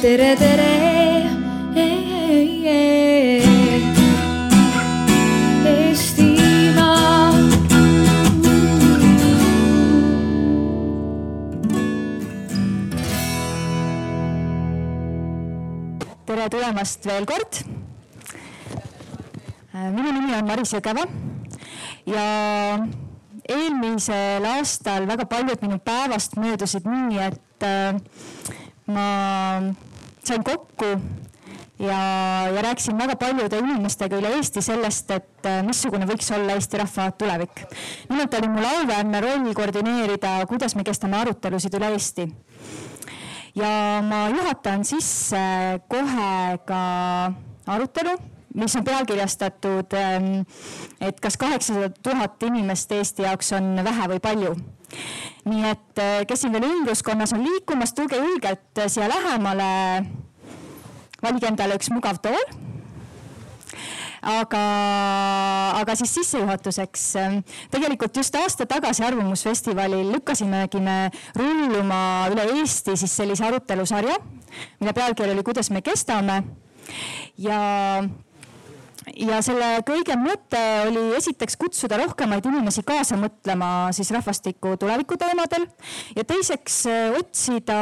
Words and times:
tere, 0.00 0.34
tere. 0.36 0.68
Eestimaa. 5.70 7.32
tere 16.24 16.48
tulemast 16.48 17.04
veel 17.04 17.26
kord. 17.28 17.60
minu 19.74 20.14
nimi 20.14 20.32
on 20.38 20.48
Maris 20.48 20.72
Jõgeva 20.72 21.04
ja 22.08 22.24
eelmisel 23.50 24.48
aastal 24.54 25.04
väga 25.10 25.28
paljud 25.28 25.60
minu 25.66 25.76
päevast 25.84 26.40
möödusid 26.40 26.88
nii, 26.88 27.20
et 27.28 27.68
äh, 27.68 28.00
ma 28.88 29.06
sain 30.24 30.44
kokku 30.44 30.90
ja, 31.78 32.00
ja 32.54 32.62
rääkisin 32.62 32.98
väga 32.98 33.16
paljude 33.16 33.58
inimestega 33.58 34.20
üle 34.20 34.34
Eesti 34.36 34.62
sellest, 34.62 35.10
et 35.10 35.48
äh, 35.48 35.62
missugune 35.66 36.08
võiks 36.08 36.30
olla 36.34 36.58
Eesti 36.58 36.80
rahva 36.82 37.10
tulevik. 37.10 37.64
nimelt 38.08 38.34
oli 38.34 38.52
mul 38.52 38.68
auväärne 38.74 39.20
roll 39.24 39.52
koordineerida, 39.54 40.38
kuidas 40.48 40.76
me 40.76 40.84
kestame 40.84 41.20
arutelusid 41.22 41.74
üle 41.80 41.92
Eesti 41.96 42.30
ja 43.54 44.00
ma 44.06 44.28
juhatan 44.28 44.84
sisse 44.84 45.40
kohe 45.88 46.58
ka 46.66 46.82
arutelu, 47.66 48.16
mis 48.54 48.76
on 48.76 48.84
pealkirjastatud, 48.84 49.96
et 51.00 51.20
kas 51.22 51.38
kaheksasada 51.40 51.90
tuhat 52.02 52.42
inimest 52.46 52.92
Eesti 52.92 53.26
jaoks 53.26 53.52
on 53.56 53.72
vähe 53.84 54.10
või 54.14 54.22
palju. 54.22 54.54
Nii 55.50 55.68
et 55.70 56.02
äh, 56.02 56.16
kes 56.28 56.44
siin 56.44 56.52
veel 56.54 56.68
ümbruskonnas 56.70 57.34
on 57.36 57.44
liikumas, 57.44 57.94
tulge 57.94 58.18
julgelt 58.20 58.82
siia 58.86 59.08
lähemale. 59.08 59.70
valige 61.22 61.46
endale 61.46 61.76
üks 61.76 61.90
mugav 61.92 62.18
tool 62.22 62.40
aga, 64.22 64.62
aga 65.80 65.96
siis 65.96 66.14
sissejuhatuseks. 66.14 67.04
tegelikult 67.72 68.16
just 68.16 68.34
aasta 68.34 68.66
tagasi 68.66 69.04
Arvamusfestivalil 69.04 70.12
lükkasimegi 70.12 70.80
me 70.80 71.10
rulluma 71.36 72.28
üle 72.32 72.46
Eesti 72.60 72.96
siis 72.96 73.16
sellise 73.16 73.46
arutelusarja, 73.46 74.18
mille 74.80 74.92
pealkiri 74.92 75.32
oli 75.32 75.42
Kuidas 75.46 75.70
me 75.70 75.82
kestame 75.82 76.42
ja 77.38 78.02
ja 79.16 79.40
selle 79.44 79.70
kõige 79.86 80.16
mõte 80.20 80.60
oli 80.88 81.16
esiteks 81.16 81.56
kutsuda 81.60 81.98
rohkemaid 82.02 82.46
inimesi 82.46 82.84
kaasa 82.86 83.16
mõtlema 83.20 83.90
siis 83.96 84.10
rahvastiku 84.12 84.76
tuleviku 84.80 85.16
teemadel 85.20 85.66
ja 86.16 86.24
teiseks 86.24 86.82
otsida 87.18 87.80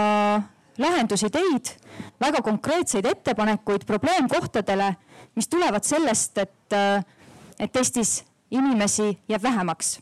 lahendusideid, 0.78 1.74
väga 2.22 2.42
konkreetseid 2.46 3.06
ettepanekuid 3.10 3.82
probleemkohtadele 3.86 4.94
mis 5.38 5.48
tulevad 5.48 5.84
sellest, 5.84 6.38
et, 6.38 6.72
äh, 6.72 7.04
et 7.58 7.76
Eestis 7.76 8.24
inimesi 8.50 9.18
jääb 9.28 9.42
vähemaks. 9.42 10.00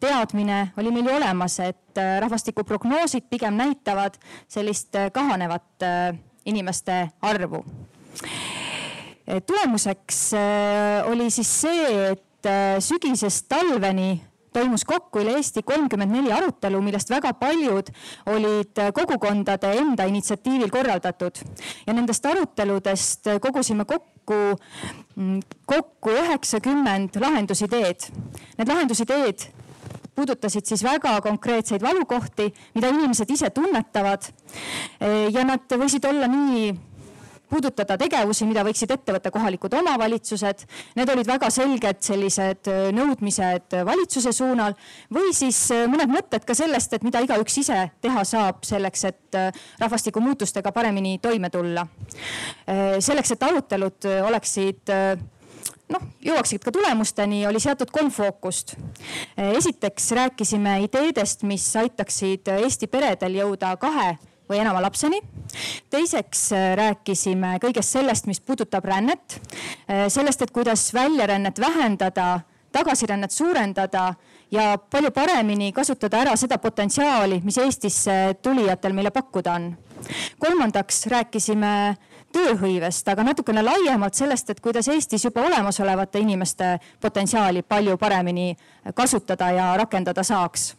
teadmine 0.00 0.72
oli 0.76 0.90
meil 0.90 1.06
ju 1.06 1.14
olemas, 1.16 1.58
et 1.60 1.98
äh, 1.98 2.20
rahvastikuprognoosid 2.20 3.24
pigem 3.30 3.56
näitavad 3.56 4.20
sellist 4.48 4.94
äh, 4.94 5.10
kahanevat 5.12 5.86
inimeste 6.44 7.08
arvu. 7.22 7.64
Tulemuseks 9.46 10.22
oli 11.10 11.30
siis 11.30 11.50
see, 11.60 11.90
et 12.12 12.48
sügisest 12.80 13.48
talveni 13.50 14.14
toimus 14.54 14.84
kokku 14.88 15.22
üle 15.22 15.36
Eesti 15.38 15.62
kolmkümmend 15.66 16.12
neli 16.12 16.32
arutelu, 16.34 16.80
millest 16.82 17.10
väga 17.12 17.34
paljud 17.38 17.90
olid 18.32 18.80
kogukondade 18.96 19.74
enda 19.82 20.08
initsiatiivil 20.08 20.72
korraldatud 20.72 21.42
ja 21.86 21.94
nendest 21.94 22.26
aruteludest 22.26 23.30
kogusime 23.44 23.84
kokku, 23.88 24.40
mm, 25.16 25.38
kokku 25.68 26.16
üheksakümmend 26.24 27.20
lahendusideed. 27.20 28.08
Need 28.58 28.72
lahendusideed 28.72 29.48
puudutasid 30.18 30.66
siis 30.66 30.82
väga 30.82 31.20
konkreetseid 31.22 31.82
valukohti, 31.82 32.48
mida 32.74 32.90
inimesed 32.90 33.30
ise 33.30 33.52
tunnetavad 33.54 34.26
ja 35.30 35.44
nad 35.46 35.78
võisid 35.78 36.08
olla 36.08 36.26
nii 36.30 36.72
puudutada 37.48 37.96
tegevusi, 38.00 38.46
mida 38.48 38.62
võiksid 38.66 38.92
ette 38.94 39.14
võtta 39.14 39.32
kohalikud 39.32 39.74
omavalitsused. 39.80 40.64
Need 40.98 41.12
olid 41.12 41.28
väga 41.28 41.50
selged 41.52 42.02
sellised 42.04 42.70
äh, 42.70 42.88
nõudmised 42.94 43.78
valitsuse 43.88 44.32
suunal 44.36 44.76
või 45.14 45.32
siis 45.36 45.60
äh, 45.74 45.86
mõned 45.90 46.12
mõtted 46.12 46.44
ka 46.48 46.56
sellest, 46.58 46.94
et 46.94 47.06
mida 47.06 47.22
igaüks 47.24 47.58
ise 47.62 47.80
teha 48.04 48.24
saab 48.28 48.62
selleks, 48.68 49.04
et 49.08 49.38
äh, 49.38 49.64
rahvastikumuutustega 49.80 50.72
paremini 50.72 51.18
toime 51.22 51.50
tulla. 51.50 51.86
selleks, 53.00 53.30
et 53.32 53.42
arutelud 53.42 54.06
oleksid 54.26 54.90
noh, 55.92 56.04
jõuaksid 56.24 56.62
ka 56.64 56.72
tulemusteni, 56.74 57.46
oli 57.46 57.60
seatud 57.60 57.90
kolm 57.90 58.10
fookust. 58.12 58.74
esiteks 59.36 60.10
rääkisime 60.18 60.78
ideedest, 60.84 61.42
mis 61.42 61.66
aitaksid 61.76 62.48
Eesti 62.58 62.86
peredel 62.86 63.40
jõuda 63.40 63.76
kahe 63.80 64.16
või 64.48 64.60
enama 64.62 64.82
lapseni. 64.82 65.20
teiseks 65.90 66.52
äh, 66.52 66.76
rääkisime 66.76 67.58
kõigest 67.62 67.96
sellest, 67.96 68.26
mis 68.26 68.40
puudutab 68.40 68.84
rännet, 68.84 69.40
äh, 69.88 70.06
sellest, 70.08 70.42
et 70.42 70.50
kuidas 70.50 70.94
väljarännet 70.94 71.60
vähendada, 71.60 72.40
tagasirännet 72.72 73.30
suurendada 73.30 74.14
ja 74.50 74.78
palju 74.78 75.10
paremini 75.10 75.72
kasutada 75.72 76.20
ära 76.20 76.36
seda 76.36 76.58
potentsiaali, 76.58 77.40
mis 77.44 77.58
Eestisse 77.58 78.36
tulijatel 78.42 78.92
meile 78.92 79.10
pakkuda 79.10 79.52
on. 79.52 79.76
kolmandaks 80.38 81.06
rääkisime 81.06 81.96
tööhõivest, 82.32 83.08
aga 83.08 83.24
natukene 83.24 83.62
laiemalt 83.62 84.14
sellest, 84.14 84.50
et 84.50 84.60
kuidas 84.60 84.88
Eestis 84.88 85.24
juba 85.24 85.42
olemasolevate 85.46 86.18
inimeste 86.18 86.78
potentsiaali 87.00 87.62
palju 87.62 87.96
paremini 87.96 88.56
kasutada 88.94 89.50
ja 89.50 89.76
rakendada 89.76 90.22
saaks 90.22 90.74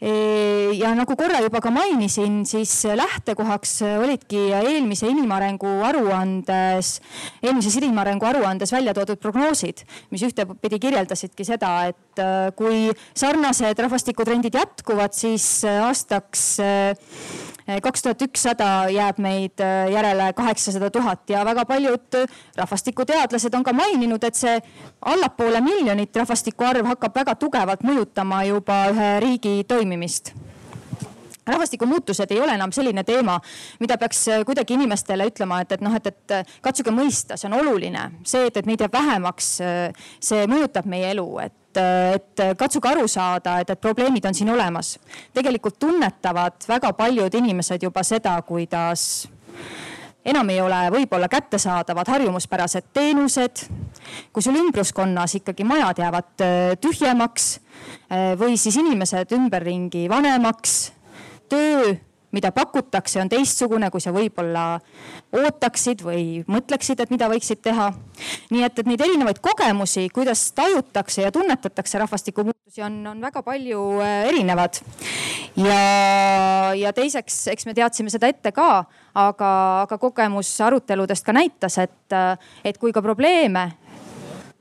ja 0.00 0.94
nagu 0.96 1.12
korra 1.18 1.42
juba 1.44 1.60
ka 1.60 1.70
mainisin, 1.74 2.40
siis 2.48 2.72
lähtekohaks 2.96 3.74
olidki 4.00 4.46
eelmise 4.56 5.10
inimarengu 5.12 5.74
aruandes, 5.84 6.94
eelmises 7.42 7.76
inimarengu 7.82 8.24
aruandes 8.30 8.72
välja 8.72 8.94
toodud 8.96 9.20
prognoosid, 9.20 9.84
mis 10.10 10.24
ühtepidi 10.24 10.80
kirjeldasidki 10.80 11.44
seda, 11.44 11.74
et 11.92 12.22
äh, 12.22 12.48
kui 12.56 12.88
sarnased 13.12 13.84
rahvastikutrendid 13.84 14.56
jätkuvad, 14.56 15.12
siis 15.16 15.50
aastaks 15.68 16.48
äh, 16.64 16.96
kaks 17.82 18.02
tuhat 18.02 18.22
ükssada 18.26 18.68
jääb 18.90 19.18
meid 19.22 19.62
äh, 19.62 19.90
järele 19.92 20.32
kaheksasada 20.36 20.90
tuhat 20.90 21.30
ja 21.30 21.44
väga 21.44 21.64
paljud 21.64 22.20
rahvastikuteadlased 22.56 23.54
on 23.54 23.64
ka 23.64 23.72
maininud, 23.72 24.24
et 24.24 24.34
see 24.34 24.58
allapoole 25.06 25.60
miljonit 25.64 26.16
rahvastiku 26.16 26.66
arv 26.66 26.90
hakkab 26.90 27.14
väga 27.22 27.34
tugevalt 27.38 27.84
mõjutama 27.86 28.42
juba 28.48 28.84
ühe 28.94 29.10
riigi 29.22 29.60
toimimist 29.68 30.34
rahvastikumuutused 31.50 32.30
ei 32.30 32.40
ole 32.40 32.54
enam 32.54 32.72
selline 32.72 33.04
teema, 33.04 33.40
mida 33.80 33.96
peaks 33.98 34.26
kuidagi 34.46 34.76
inimestele 34.76 35.26
ütlema, 35.30 35.62
et, 35.64 35.72
et 35.72 35.80
noh, 35.82 35.94
et, 35.96 36.06
et 36.06 36.52
katsuge 36.62 36.92
mõista, 36.94 37.38
see 37.40 37.48
on 37.50 37.58
oluline. 37.58 38.10
see, 38.24 38.46
et, 38.46 38.56
et 38.56 38.68
meid 38.68 38.84
jääb 38.84 38.92
vähemaks, 38.94 39.48
see 40.20 40.44
mõjutab 40.50 40.86
meie 40.90 41.10
elu, 41.14 41.26
et 41.46 41.56
et 41.76 42.42
katsuge 42.58 42.88
aru 42.88 43.08
saada, 43.08 43.58
et, 43.60 43.70
et 43.70 43.80
probleemid 43.80 44.24
on 44.26 44.34
siin 44.34 44.50
olemas. 44.50 44.98
tegelikult 45.34 45.78
tunnetavad 45.78 46.66
väga 46.68 46.92
paljud 46.92 47.34
inimesed 47.34 47.82
juba 47.82 48.02
seda, 48.02 48.34
kuidas 48.42 49.28
enam 50.24 50.50
ei 50.52 50.60
ole 50.60 50.80
võib-olla 50.92 51.28
kättesaadavad 51.28 52.08
harjumuspärased 52.08 52.90
teenused. 52.92 53.64
kui 54.32 54.42
sul 54.42 54.56
ümbruskonnas 54.56 55.34
ikkagi 55.34 55.64
majad 55.64 55.98
jäävad 55.98 56.44
äh, 56.44 56.76
tühjemaks 56.80 57.60
äh, 58.10 58.38
või 58.38 58.56
siis 58.56 58.76
inimesed 58.76 59.32
ümberringi 59.32 60.08
vanemaks, 60.08 60.92
töö 61.48 61.94
mida 62.32 62.52
pakutakse, 62.54 63.20
on 63.20 63.28
teistsugune, 63.30 63.90
kui 63.90 64.02
sa 64.02 64.12
võib-olla 64.14 64.64
ootaksid 65.34 66.04
või 66.06 66.24
mõtleksid, 66.50 67.02
et 67.02 67.10
mida 67.10 67.28
võiksid 67.30 67.62
teha. 67.62 67.90
nii 68.50 68.64
et, 68.66 68.78
et 68.78 68.86
neid 68.86 69.02
erinevaid 69.04 69.40
kogemusi, 69.42 70.08
kuidas 70.14 70.44
tajutakse 70.52 71.22
ja 71.22 71.32
tunnetatakse 71.32 71.98
rahvastikumuutusi, 71.98 72.82
on, 72.86 73.00
on 73.14 73.20
väga 73.20 73.42
palju 73.42 73.82
äh, 74.00 74.28
erinevad. 74.30 74.80
ja, 75.56 76.74
ja 76.78 76.92
teiseks, 76.92 77.46
eks 77.54 77.66
me 77.66 77.74
teadsime 77.74 78.10
seda 78.10 78.30
ette 78.30 78.52
ka, 78.52 78.84
aga, 79.14 79.52
aga 79.86 79.98
kogemus 79.98 80.52
aruteludest 80.60 81.26
ka 81.26 81.34
näitas, 81.34 81.78
et, 81.78 82.18
et 82.64 82.78
kui 82.78 82.92
ka 82.92 83.02
probleeme 83.02 83.70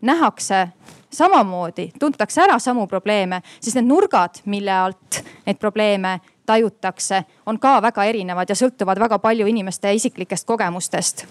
nähakse 0.02 0.68
samamoodi, 1.12 1.92
tuntakse 2.00 2.42
ära 2.42 2.60
samu 2.60 2.88
probleeme, 2.88 3.42
siis 3.60 3.76
need 3.78 3.88
nurgad, 3.90 4.42
mille 4.46 4.74
alt 4.74 5.22
neid 5.46 5.58
probleeme 5.62 6.20
tajutakse, 6.50 7.24
on 7.46 7.60
ka 7.62 7.78
väga 7.86 8.06
erinevad 8.10 8.50
ja 8.50 8.58
sõltuvad 8.58 9.00
väga 9.00 9.20
palju 9.22 9.48
inimeste 9.50 9.94
isiklikest 9.94 10.48
kogemustest. 10.50 11.26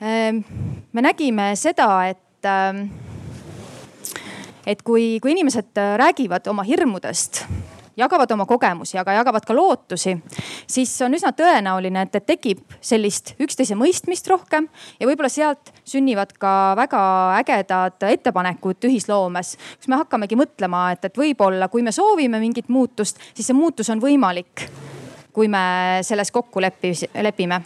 Ehm, 0.00 0.44
me 0.92 1.02
nägime 1.04 1.50
seda, 1.60 1.90
et, 2.08 2.46
ehm, 2.46 2.86
et 4.66 4.82
kui, 4.82 5.18
kui 5.20 5.34
inimesed 5.34 5.82
räägivad 6.00 6.46
oma 6.48 6.62
hirmudest 6.62 7.44
jagavad 8.00 8.30
oma 8.34 8.46
kogemusi, 8.48 8.98
aga 9.00 9.14
jagavad 9.18 9.46
ka 9.46 9.56
lootusi, 9.56 10.16
siis 10.70 10.92
on 11.06 11.14
üsna 11.16 11.32
tõenäoline, 11.36 12.06
et, 12.06 12.20
tekib 12.26 12.76
sellist 12.84 13.34
üksteise 13.40 13.76
mõistmist 13.78 14.28
rohkem 14.30 14.68
ja 15.00 15.08
võib-olla 15.08 15.30
sealt 15.32 15.72
sünnivad 15.88 16.34
ka 16.40 16.74
väga 16.78 17.02
ägedad 17.40 18.08
ettepanekud 18.10 18.88
ühisloomes, 18.90 19.56
kus 19.78 19.90
me 19.90 20.00
hakkamegi 20.00 20.38
mõtlema, 20.38 20.90
et, 20.94 21.04
et 21.10 21.20
võib-olla 21.20 21.70
kui 21.72 21.84
me 21.86 21.94
soovime 21.94 22.40
mingit 22.42 22.68
muutust, 22.68 23.20
siis 23.34 23.50
see 23.50 23.56
muutus 23.56 23.90
on 23.92 24.02
võimalik, 24.02 24.66
kui 25.32 25.48
me 25.50 26.00
selles 26.06 26.32
kokku 26.34 26.62
lepime 26.62 27.62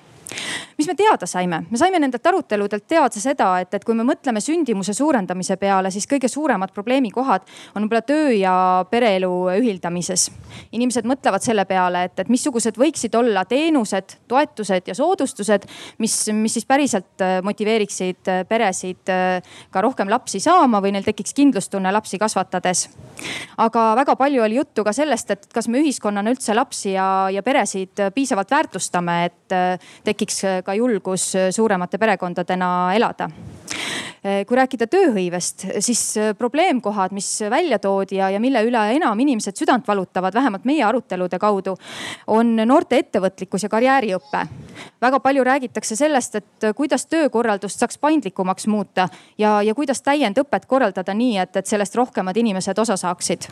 mis 0.78 0.88
me 0.90 0.94
teada 0.98 1.26
saime? 1.26 1.64
me 1.70 1.80
saime 1.80 1.98
nendelt 2.02 2.26
aruteludelt 2.26 2.86
teada 2.88 3.20
seda, 3.20 3.50
et, 3.60 3.74
et 3.74 3.84
kui 3.84 3.94
me 3.94 4.06
mõtleme 4.06 4.40
sündimuse 4.40 4.94
suurendamise 4.96 5.56
peale, 5.60 5.90
siis 5.94 6.06
kõige 6.10 6.28
suuremad 6.28 6.72
probleemikohad 6.74 7.46
on 7.74 7.84
võib-olla 7.84 8.02
töö 8.06 8.32
ja 8.36 8.54
pereelu 8.90 9.30
ühildamises. 9.58 10.30
inimesed 10.72 11.06
mõtlevad 11.08 11.42
selle 11.44 11.64
peale, 11.68 12.04
et, 12.08 12.18
et 12.20 12.30
missugused 12.32 12.78
võiksid 12.78 13.14
olla 13.18 13.44
teenused, 13.48 14.16
toetused 14.28 14.88
ja 14.90 14.94
soodustused, 14.94 15.66
mis, 15.98 16.16
mis 16.32 16.56
siis 16.58 16.66
päriselt 16.68 17.22
äh, 17.22 17.38
motiveeriksid 17.44 18.30
äh, 18.30 18.42
peresid 18.48 19.12
äh, 19.12 19.56
ka 19.70 19.82
rohkem 19.84 20.10
lapsi 20.10 20.40
saama 20.42 20.80
või 20.84 20.94
neil 20.94 21.06
tekiks 21.06 21.34
kindlustunne 21.36 21.92
lapsi 21.92 22.18
kasvatades. 22.18 22.88
aga 23.58 23.84
väga 23.96 24.16
palju 24.16 24.42
oli 24.42 24.58
juttu 24.58 24.84
ka 24.84 24.92
sellest, 24.92 25.30
et 25.30 25.46
kas 25.54 25.68
me 25.68 25.80
ühiskonnana 25.82 26.32
üldse 26.34 26.54
lapsi 26.54 26.94
ja, 26.94 27.28
ja 27.30 27.42
peresid 27.42 28.02
piisavalt 28.14 28.50
väärtustame, 28.50 29.18
et 29.24 29.54
tekiks 30.04 30.23
ka 30.64 30.74
julgus 30.74 31.34
suuremate 31.50 31.98
perekondadena 31.98 32.94
elada 32.96 33.28
kui 34.24 34.56
rääkida 34.56 34.86
tööhõivest, 34.88 35.66
siis 35.84 36.00
probleemkohad, 36.38 37.12
mis 37.12 37.26
välja 37.52 37.76
toodi 37.78 38.16
ja, 38.16 38.30
ja 38.32 38.38
mille 38.40 38.62
üle 38.64 38.84
enam 38.96 39.20
inimesed 39.20 39.58
südant 39.60 39.84
valutavad, 39.88 40.32
vähemalt 40.32 40.64
meie 40.64 40.80
arutelude 40.86 41.36
kaudu, 41.38 41.74
on 42.32 42.54
noorte 42.64 42.96
ettevõtlikkus 43.02 43.66
ja 43.66 43.68
karjääriõpe. 43.68 44.46
väga 45.00 45.20
palju 45.20 45.44
räägitakse 45.44 45.96
sellest, 45.96 46.34
et 46.34 46.66
kuidas 46.76 47.04
töökorraldust 47.06 47.78
saaks 47.80 47.98
paindlikumaks 47.98 48.66
muuta 48.66 49.08
ja, 49.38 49.62
ja 49.62 49.74
kuidas 49.74 50.00
täiendõpet 50.02 50.64
korraldada 50.66 51.14
nii, 51.14 51.36
et, 51.38 51.56
et 51.56 51.66
sellest 51.66 51.94
rohkemad 51.94 52.36
inimesed 52.36 52.78
osa 52.78 52.96
saaksid. 52.96 53.48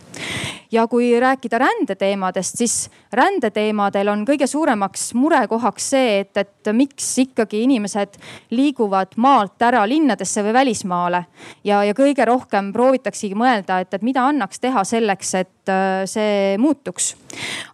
ja 0.73 0.87
kui 0.87 1.21
rääkida 1.21 1.59
rändeteemadest, 1.59 2.57
siis 2.57 2.91
rändeteemadel 3.13 4.09
on 4.09 4.25
kõige 4.25 4.47
suuremaks 4.47 5.13
murekohaks 5.15 5.91
see, 5.91 6.21
et, 6.21 6.37
et 6.37 6.73
miks 6.73 7.19
ikkagi 7.19 7.63
inimesed 7.63 8.17
liiguvad 8.51 9.17
maalt 9.17 9.63
ära 9.63 9.85
linnadesse 9.89 10.41
või 10.43 10.53
välja 10.53 10.62
välismaale. 10.63 11.25
ja, 11.65 11.83
ja 11.85 11.95
kõige 11.95 12.25
rohkem 12.29 12.73
proovitaksegi 12.73 13.37
mõelda, 13.39 13.81
et, 13.83 13.95
et 13.95 14.07
mida 14.07 14.25
annaks 14.31 14.63
teha 14.63 14.85
selleks, 14.87 15.35
et 15.41 15.73
äh, 15.73 16.05
see 16.11 16.57
muutuks. 16.63 17.13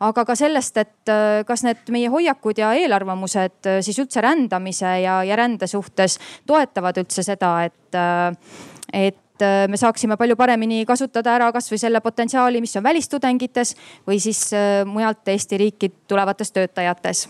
aga 0.01 0.25
ka 0.25 0.37
sellest, 0.39 0.77
et 0.81 1.13
äh, 1.13 1.45
kas 1.49 1.65
need 1.67 1.93
meie 1.95 2.11
hoiakud 2.13 2.59
ja 2.59 2.73
eelarvamused 2.79 3.69
äh, 3.69 3.81
siis 3.85 3.99
üldse 4.01 4.25
rändamise 4.25 4.99
ja, 5.03 5.21
ja 5.25 5.37
rände 5.37 5.67
suhtes 5.67 6.19
toetavad 6.47 7.01
üldse 7.05 7.25
seda, 7.27 7.55
et, 7.69 7.99
et 8.93 9.25
me 9.43 9.77
saaksime 9.81 10.17
palju 10.21 10.37
paremini 10.37 10.85
kasutada 10.89 11.35
ära 11.37 11.51
kasvõi 11.53 11.79
selle 11.81 12.01
potentsiaali, 12.05 12.63
mis 12.65 12.77
on 12.77 12.87
välistudengites 12.87 13.75
või 14.07 14.21
siis 14.23 14.49
mujalt 14.87 15.29
Eesti 15.29 15.61
riiki 15.61 15.93
tulevates 16.09 16.53
töötajates 16.53 17.27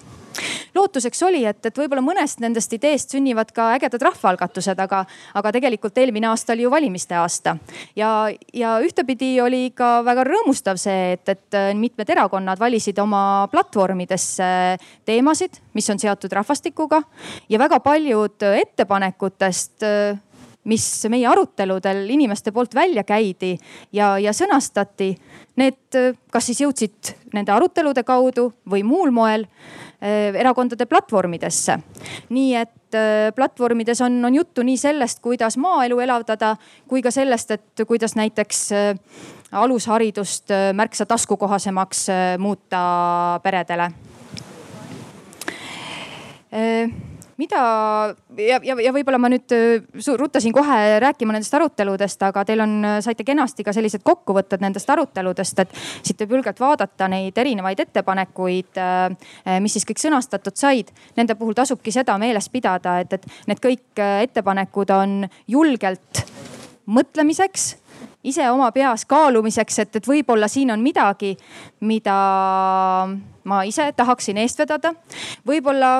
lootuseks 0.75 1.22
oli, 1.22 1.43
et, 1.49 1.60
et 1.66 1.78
võib-olla 1.78 2.02
mõnest 2.05 2.43
nendest 2.43 2.72
ideest 2.76 3.14
sünnivad 3.14 3.50
ka 3.55 3.72
ägedad 3.76 4.02
rahvaalgatused, 4.08 4.78
aga, 4.81 5.02
aga 5.38 5.52
tegelikult 5.55 5.99
eelmine 5.99 6.31
aasta 6.31 6.55
oli 6.55 6.66
ju 6.66 6.70
valimiste 6.72 7.16
aasta. 7.19 7.56
ja, 7.96 8.28
ja 8.55 8.76
ühtepidi 8.84 9.32
oli 9.43 9.70
ka 9.76 9.99
väga 10.06 10.25
rõõmustav 10.28 10.81
see, 10.81 11.14
et, 11.16 11.28
et 11.28 11.58
mitmed 11.78 12.10
erakonnad 12.10 12.60
valisid 12.60 12.99
oma 13.02 13.49
platvormidesse 13.52 14.50
teemasid, 15.08 15.60
mis 15.75 15.90
on 15.90 15.99
seotud 15.99 16.32
rahvastikuga 16.32 17.02
ja 17.49 17.58
väga 17.58 17.81
paljud 17.84 18.49
ettepanekutest 18.62 19.87
mis 20.69 20.85
meie 21.11 21.26
aruteludel 21.29 22.05
inimeste 22.11 22.53
poolt 22.53 22.75
välja 22.76 23.05
käidi 23.09 23.56
ja, 23.93 24.17
ja 24.20 24.35
sõnastati, 24.37 25.12
need 25.59 25.99
kas 26.32 26.49
siis 26.50 26.62
jõudsid 26.62 27.15
nende 27.35 27.53
arutelude 27.55 28.05
kaudu 28.06 28.50
või 28.69 28.85
muul 28.87 29.12
moel 29.15 29.47
eh, 30.00 30.35
erakondade 30.35 30.87
platvormidesse. 30.87 31.79
nii 32.29 32.55
et 32.61 32.94
eh, 32.94 33.31
platvormides 33.37 34.00
on, 34.05 34.20
on 34.25 34.35
juttu 34.35 34.62
nii 34.62 34.76
sellest, 34.76 35.23
kuidas 35.25 35.56
maaelu 35.56 36.00
elavdada, 36.05 36.56
kui 36.88 37.03
ka 37.03 37.11
sellest, 37.11 37.50
et 37.50 37.87
kuidas 37.88 38.17
näiteks 38.17 38.69
alusharidust 39.53 40.53
märksa 40.76 41.06
taskukohasemaks 41.09 42.06
muuta 42.38 43.41
peredele 43.43 43.93
mida 47.38 47.61
ja, 48.37 48.58
ja, 48.62 48.76
ja 48.82 48.93
võib-olla 48.94 49.19
ma 49.23 49.31
nüüd 49.31 49.55
äh, 49.55 50.11
ruttasin 50.19 50.55
kohe 50.55 50.99
rääkima 51.02 51.35
nendest 51.35 51.55
aruteludest, 51.55 52.23
aga 52.26 52.44
teil 52.49 52.64
on, 52.64 52.75
äh, 52.85 52.99
saite 53.05 53.26
kenasti 53.26 53.67
ka 53.67 53.75
sellised 53.76 54.02
kokkuvõtted 54.06 54.62
nendest 54.64 54.90
aruteludest, 54.90 55.62
et 55.62 55.75
siit 56.02 56.19
võib 56.25 56.38
julgelt 56.38 56.61
vaadata 56.62 57.08
neid 57.11 57.38
erinevaid 57.38 57.85
ettepanekuid, 57.87 58.82
äh, 58.82 59.58
mis 59.62 59.79
siis 59.79 59.87
kõik 59.88 60.02
sõnastatud 60.02 60.58
said. 60.58 60.90
Nende 61.17 61.38
puhul 61.38 61.56
tasubki 61.58 61.94
seda 61.94 62.19
meeles 62.19 62.50
pidada, 62.50 62.99
et, 63.05 63.14
et 63.14 63.50
need 63.50 63.62
kõik 63.62 64.02
ettepanekud 64.26 64.94
on 64.94 65.20
julgelt 65.46 66.25
mõtlemiseks 66.88 67.75
ise 68.29 68.44
oma 68.50 68.70
peas 68.75 69.05
kaalumiseks, 69.08 69.79
et, 69.84 69.96
et 70.00 70.06
võib-olla 70.08 70.49
siin 70.50 70.73
on 70.75 70.82
midagi, 70.82 71.37
mida 71.87 72.17
ma 73.49 73.62
ise 73.69 73.88
tahaksin 73.96 74.41
eest 74.43 74.58
vedada. 74.58 74.93
võib-olla 75.46 75.93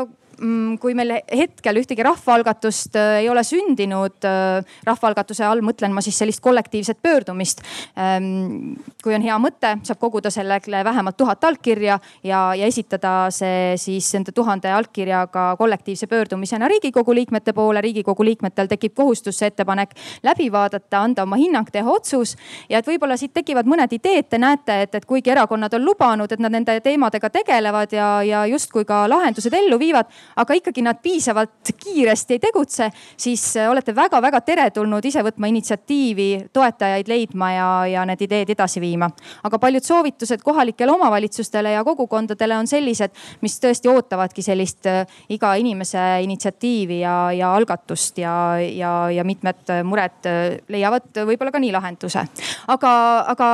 kui 0.81 0.94
meil 0.94 1.17
hetkel 1.35 1.81
ühtegi 1.81 2.05
rahvaalgatust 2.06 2.96
äh, 2.99 3.20
ei 3.23 3.29
ole 3.31 3.43
sündinud, 3.46 4.23
äh, 4.26 4.76
rahvaalgatuse 4.87 5.44
all 5.46 5.62
mõtlen 5.67 5.93
ma 5.94 6.02
siis 6.05 6.19
sellist 6.20 6.43
kollektiivset 6.44 7.00
pöördumist. 7.02 7.62
Ähm, 7.99 8.76
kui 9.02 9.17
on 9.17 9.25
hea 9.25 9.38
mõte, 9.43 9.75
saab 9.87 9.99
koguda 10.02 10.31
sellele 10.31 10.82
vähemalt 10.87 11.17
tuhat 11.19 11.44
allkirja 11.44 11.99
ja, 12.23 12.43
ja 12.55 12.67
esitada 12.67 13.31
see 13.35 13.75
siis 13.81 14.11
nende 14.14 14.32
tuhande 14.37 14.70
allkirjaga 14.73 15.49
kollektiivse 15.58 16.06
pöördumisena 16.06 16.69
riigikogu 16.70 17.14
liikmete 17.14 17.52
poole. 17.52 17.81
riigikogu 17.81 18.25
liikmetel 18.25 18.70
tekib 18.70 18.94
kohustus 18.94 19.38
see 19.38 19.50
ettepanek 19.50 19.94
läbi 20.23 20.52
vaadata, 20.52 21.02
anda 21.02 21.23
oma 21.23 21.37
hinnang, 21.37 21.67
teha 21.73 21.91
otsus 21.91 22.37
ja 22.69 22.79
et 22.79 22.87
võib-olla 22.87 23.17
siit 23.17 23.32
tekivad 23.34 23.67
mõned 23.67 23.93
ideed, 23.93 24.29
te 24.31 24.38
näete, 24.38 24.82
et, 24.82 24.94
et 24.94 25.06
kuigi 25.06 25.31
erakonnad 25.31 25.75
on 25.75 25.84
lubanud, 25.84 26.32
et 26.32 26.43
nad 26.43 26.52
nende 26.52 26.79
teemadega 26.84 27.31
tegelevad 27.31 27.93
ja, 27.93 28.08
ja 28.23 28.46
justkui 28.46 28.87
ka 28.88 29.05
lahendused 29.11 29.55
ellu 29.55 29.79
viivad 29.79 30.06
aga 30.37 30.55
ikkagi 30.55 30.82
nad 30.82 31.01
piisavalt 31.03 31.73
kiiresti 31.79 32.37
ei 32.37 32.43
tegutse, 32.43 32.91
siis 33.17 33.44
äh, 33.56 33.70
olete 33.70 33.94
väga-väga 33.97 34.41
teretulnud 34.41 35.05
ise 35.05 35.23
võtma 35.25 35.51
initsiatiivi, 35.51 36.29
toetajaid 36.53 37.08
leidma 37.08 37.51
ja, 37.53 37.69
ja 37.87 38.05
need 38.08 38.23
ideed 38.27 38.53
edasi 38.55 38.81
viima. 38.81 39.11
aga 39.44 39.58
paljud 39.58 39.85
soovitused 39.85 40.43
kohalikele 40.44 40.93
omavalitsustele 40.93 41.73
ja 41.73 41.85
kogukondadele 41.85 42.56
on 42.56 42.67
sellised, 42.67 43.15
mis 43.41 43.58
tõesti 43.61 43.91
ootavadki 43.93 44.43
sellist 44.43 44.87
äh, 44.87 45.06
iga 45.29 45.55
inimese 45.55 46.05
initsiatiivi 46.23 47.01
ja, 47.01 47.17
ja 47.32 47.55
algatust 47.55 48.19
ja, 48.19 48.35
ja, 48.61 49.11
ja 49.11 49.25
mitmed 49.25 49.73
mured 49.85 50.29
äh, 50.29 50.58
leiavad 50.69 51.23
võib-olla 51.25 51.53
ka 51.55 51.63
nii 51.63 51.73
lahenduse. 51.73 52.25
aga, 52.69 52.93
aga 53.35 53.49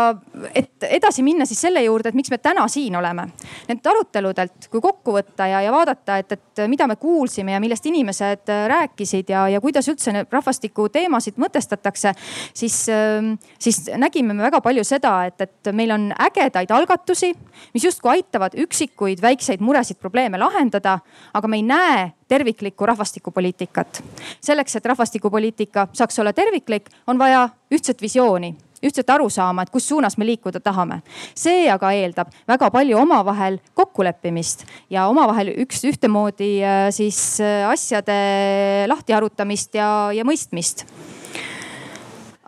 et 0.54 0.88
edasi 0.90 1.22
minna 1.22 1.46
siis 1.46 1.60
selle 1.64 1.82
juurde, 1.84 2.10
et 2.10 2.18
miks 2.18 2.30
me 2.32 2.38
täna 2.38 2.66
siin 2.68 2.96
oleme. 2.96 3.26
Nendelt 3.68 3.90
aruteludelt, 3.92 4.68
kui 4.70 4.82
kokku 4.84 5.16
võtta 5.16 5.48
ja, 5.50 5.60
ja 5.64 5.72
vaadata, 5.72 6.18
et, 6.20 6.36
et 6.36 6.63
mida 6.68 6.86
me 6.90 6.96
kuulsime 6.96 7.52
ja 7.52 7.60
millest 7.62 7.86
inimesed 7.86 8.50
äh, 8.52 8.64
rääkisid 8.70 9.30
ja, 9.30 9.46
ja 9.48 9.60
kuidas 9.60 9.88
üldse 9.88 10.12
rahvastiku 10.30 10.88
teemasid 10.92 11.38
mõtestatakse, 11.40 12.14
siis, 12.54 12.78
ähm, 12.92 13.34
siis 13.58 13.84
nägime 13.96 14.34
me 14.34 14.46
väga 14.46 14.60
palju 14.64 14.84
seda, 14.84 15.14
et, 15.28 15.40
et 15.40 15.72
meil 15.72 15.94
on 15.94 16.10
ägedaid 16.26 16.70
algatusi, 16.74 17.32
mis 17.74 17.86
justkui 17.86 18.16
aitavad 18.16 18.56
üksikuid 18.58 19.22
väikseid 19.22 19.64
muresid, 19.64 20.00
probleeme 20.02 20.40
lahendada, 20.40 20.98
aga 21.34 21.50
me 21.50 21.60
ei 21.60 21.66
näe 21.66 22.04
terviklikku 22.28 22.86
rahvastikupoliitikat. 22.86 24.02
selleks, 24.40 24.76
et 24.76 24.86
rahvastikupoliitika 24.86 25.88
saaks 25.92 26.18
olla 26.18 26.32
terviklik, 26.32 26.90
on 27.06 27.18
vaja 27.18 27.48
ühtset 27.74 28.02
visiooni 28.02 28.54
ühtset 28.84 29.10
arusaama, 29.10 29.64
et 29.64 29.72
kus 29.74 29.88
suunas 29.88 30.18
me 30.18 30.26
liikuda 30.28 30.60
tahame. 30.60 31.00
see 31.34 31.68
aga 31.70 31.92
eeldab 31.92 32.32
väga 32.48 32.70
palju 32.70 32.98
omavahel 32.98 33.58
kokkuleppimist 33.74 34.66
ja 34.90 35.06
omavahel 35.08 35.54
üks 35.64 35.84
ühtemoodi 35.88 36.52
äh, 36.62 36.88
siis 36.94 37.40
äh, 37.40 37.64
asjade 37.68 38.86
lahtiharutamist 38.90 39.74
ja, 39.74 40.10
ja 40.12 40.24
mõistmist 40.24 40.86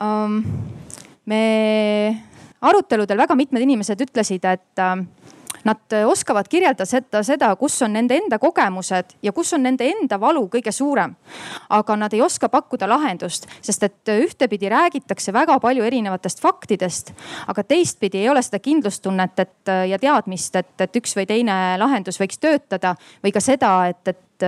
um,. 0.01 0.43
me 1.27 1.43
aruteludel 2.61 3.19
väga 3.19 3.35
mitmed 3.39 3.63
inimesed 3.63 4.01
ütlesid, 4.07 4.45
et 4.49 4.83
uh, 4.83 5.03
Nad 5.67 5.95
oskavad 6.07 6.47
kirjeldada 6.49 6.87
seda, 7.27 7.49
kus 7.59 7.81
on 7.83 7.97
nende 7.97 8.15
enda 8.21 8.39
kogemused 8.39 9.17
ja 9.23 9.33
kus 9.35 9.51
on 9.57 9.65
nende 9.67 9.89
enda 9.91 10.19
valu 10.21 10.45
kõige 10.53 10.73
suurem. 10.73 11.17
aga 11.69 11.97
nad 11.97 12.13
ei 12.15 12.23
oska 12.23 12.49
pakkuda 12.49 12.87
lahendust, 12.89 13.47
sest 13.61 13.83
et 13.83 14.13
ühtepidi 14.13 14.69
räägitakse 14.71 15.33
väga 15.33 15.59
palju 15.61 15.85
erinevatest 15.85 16.41
faktidest, 16.41 17.13
aga 17.47 17.65
teistpidi 17.65 18.19
ei 18.19 18.29
ole 18.29 18.43
seda 18.43 18.59
kindlustunnet, 18.63 19.39
et 19.39 19.73
ja 19.91 19.99
teadmist, 19.99 20.57
et, 20.57 20.81
et 20.81 20.97
üks 20.97 21.17
või 21.17 21.27
teine 21.27 21.57
lahendus 21.79 22.21
võiks 22.21 22.39
töötada 22.39 22.95
või 23.25 23.35
ka 23.35 23.43
seda, 23.43 23.73
et, 23.91 24.15
et 24.15 24.47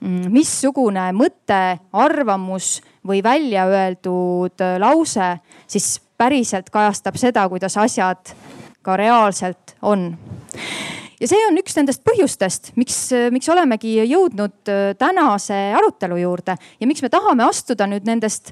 mm, 0.00 0.28
missugune 0.32 1.08
mõte, 1.16 1.62
arvamus 1.92 2.80
või 3.06 3.22
välja 3.24 3.64
öeldud 3.70 4.64
lause 4.78 5.36
siis 5.66 5.96
päriselt 6.18 6.70
kajastab 6.70 7.16
seda, 7.18 7.48
kuidas 7.50 7.76
asjad 7.80 8.34
ka 8.82 8.96
reaalselt 8.96 9.76
on 9.82 10.10
ja 11.22 11.28
see 11.30 11.42
on 11.48 11.58
üks 11.60 11.76
nendest 11.78 12.02
põhjustest, 12.06 12.72
miks, 12.78 12.98
miks 13.34 13.50
olemegi 13.52 13.98
jõudnud 14.00 14.72
tänase 14.98 15.60
arutelu 15.78 16.18
juurde 16.24 16.56
ja 16.58 16.88
miks 16.90 17.04
me 17.04 17.12
tahame 17.12 17.46
astuda 17.46 17.86
nüüd 17.90 18.08
nendest 18.08 18.50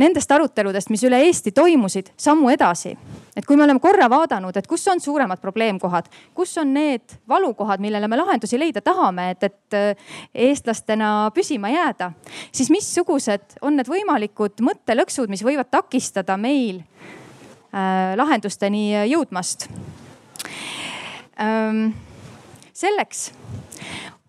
nendest 0.00 0.30
aruteludest, 0.32 0.90
mis 0.92 1.02
üle 1.04 1.18
Eesti 1.26 1.52
toimusid, 1.52 2.12
sammu 2.16 2.50
edasi. 2.54 2.96
et 3.36 3.46
kui 3.46 3.56
me 3.56 3.64
oleme 3.64 3.80
korra 3.80 4.08
vaadanud, 4.10 4.56
et 4.56 4.66
kus 4.66 4.86
on 4.88 5.00
suuremad 5.00 5.40
probleemkohad, 5.40 6.08
kus 6.34 6.56
on 6.58 6.72
need 6.74 7.14
valukohad, 7.28 7.80
millele 7.80 8.08
me 8.08 8.16
lahendusi 8.16 8.58
leida 8.58 8.80
tahame, 8.84 9.30
et, 9.30 9.44
et 9.44 9.76
äh, 9.78 10.16
eestlastena 10.34 11.30
püsima 11.34 11.70
jääda, 11.70 12.12
siis 12.52 12.70
missugused 12.70 13.58
on 13.62 13.78
need 13.78 13.88
võimalikud 13.88 14.60
mõttelõksud, 14.66 15.30
mis 15.30 15.44
võivad 15.46 15.70
takistada 15.72 16.36
meil 16.36 16.82
äh, 16.82 17.19
lahendusteni 17.72 18.84
jõudmast. 19.06 19.68
Selleks 22.80 23.30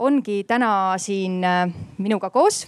ongi 0.02 0.44
täna 0.48 0.98
siin 0.98 1.44
äh, 1.46 1.70
minuga 2.02 2.30
koos 2.34 2.66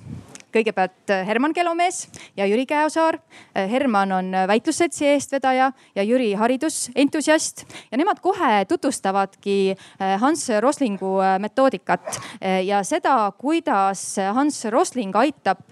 kõigepealt 0.54 1.12
äh, 1.12 1.24
Herman 1.28 1.54
Kelomees 1.54 2.08
ja 2.38 2.46
Jüri 2.48 2.66
Käosaar. 2.70 3.18
Äh, 3.58 3.70
Herman 3.72 4.12
on 4.12 4.34
äh, 4.36 4.48
väitlusseltsi 4.48 5.08
eestvedaja 5.14 5.72
ja 5.96 6.04
Jüri 6.06 6.34
haridusentusiast 6.38 7.66
ja 7.92 7.98
nemad 7.98 8.22
kohe 8.24 8.66
tutvustavadki 8.70 9.76
Hans 10.20 10.48
Roslingu 10.62 11.16
metoodikat 11.42 12.18
ja 12.66 12.82
seda, 12.86 13.32
kuidas 13.38 14.02
Hans 14.36 14.64
Rosling 14.72 15.16
aitab 15.16 15.64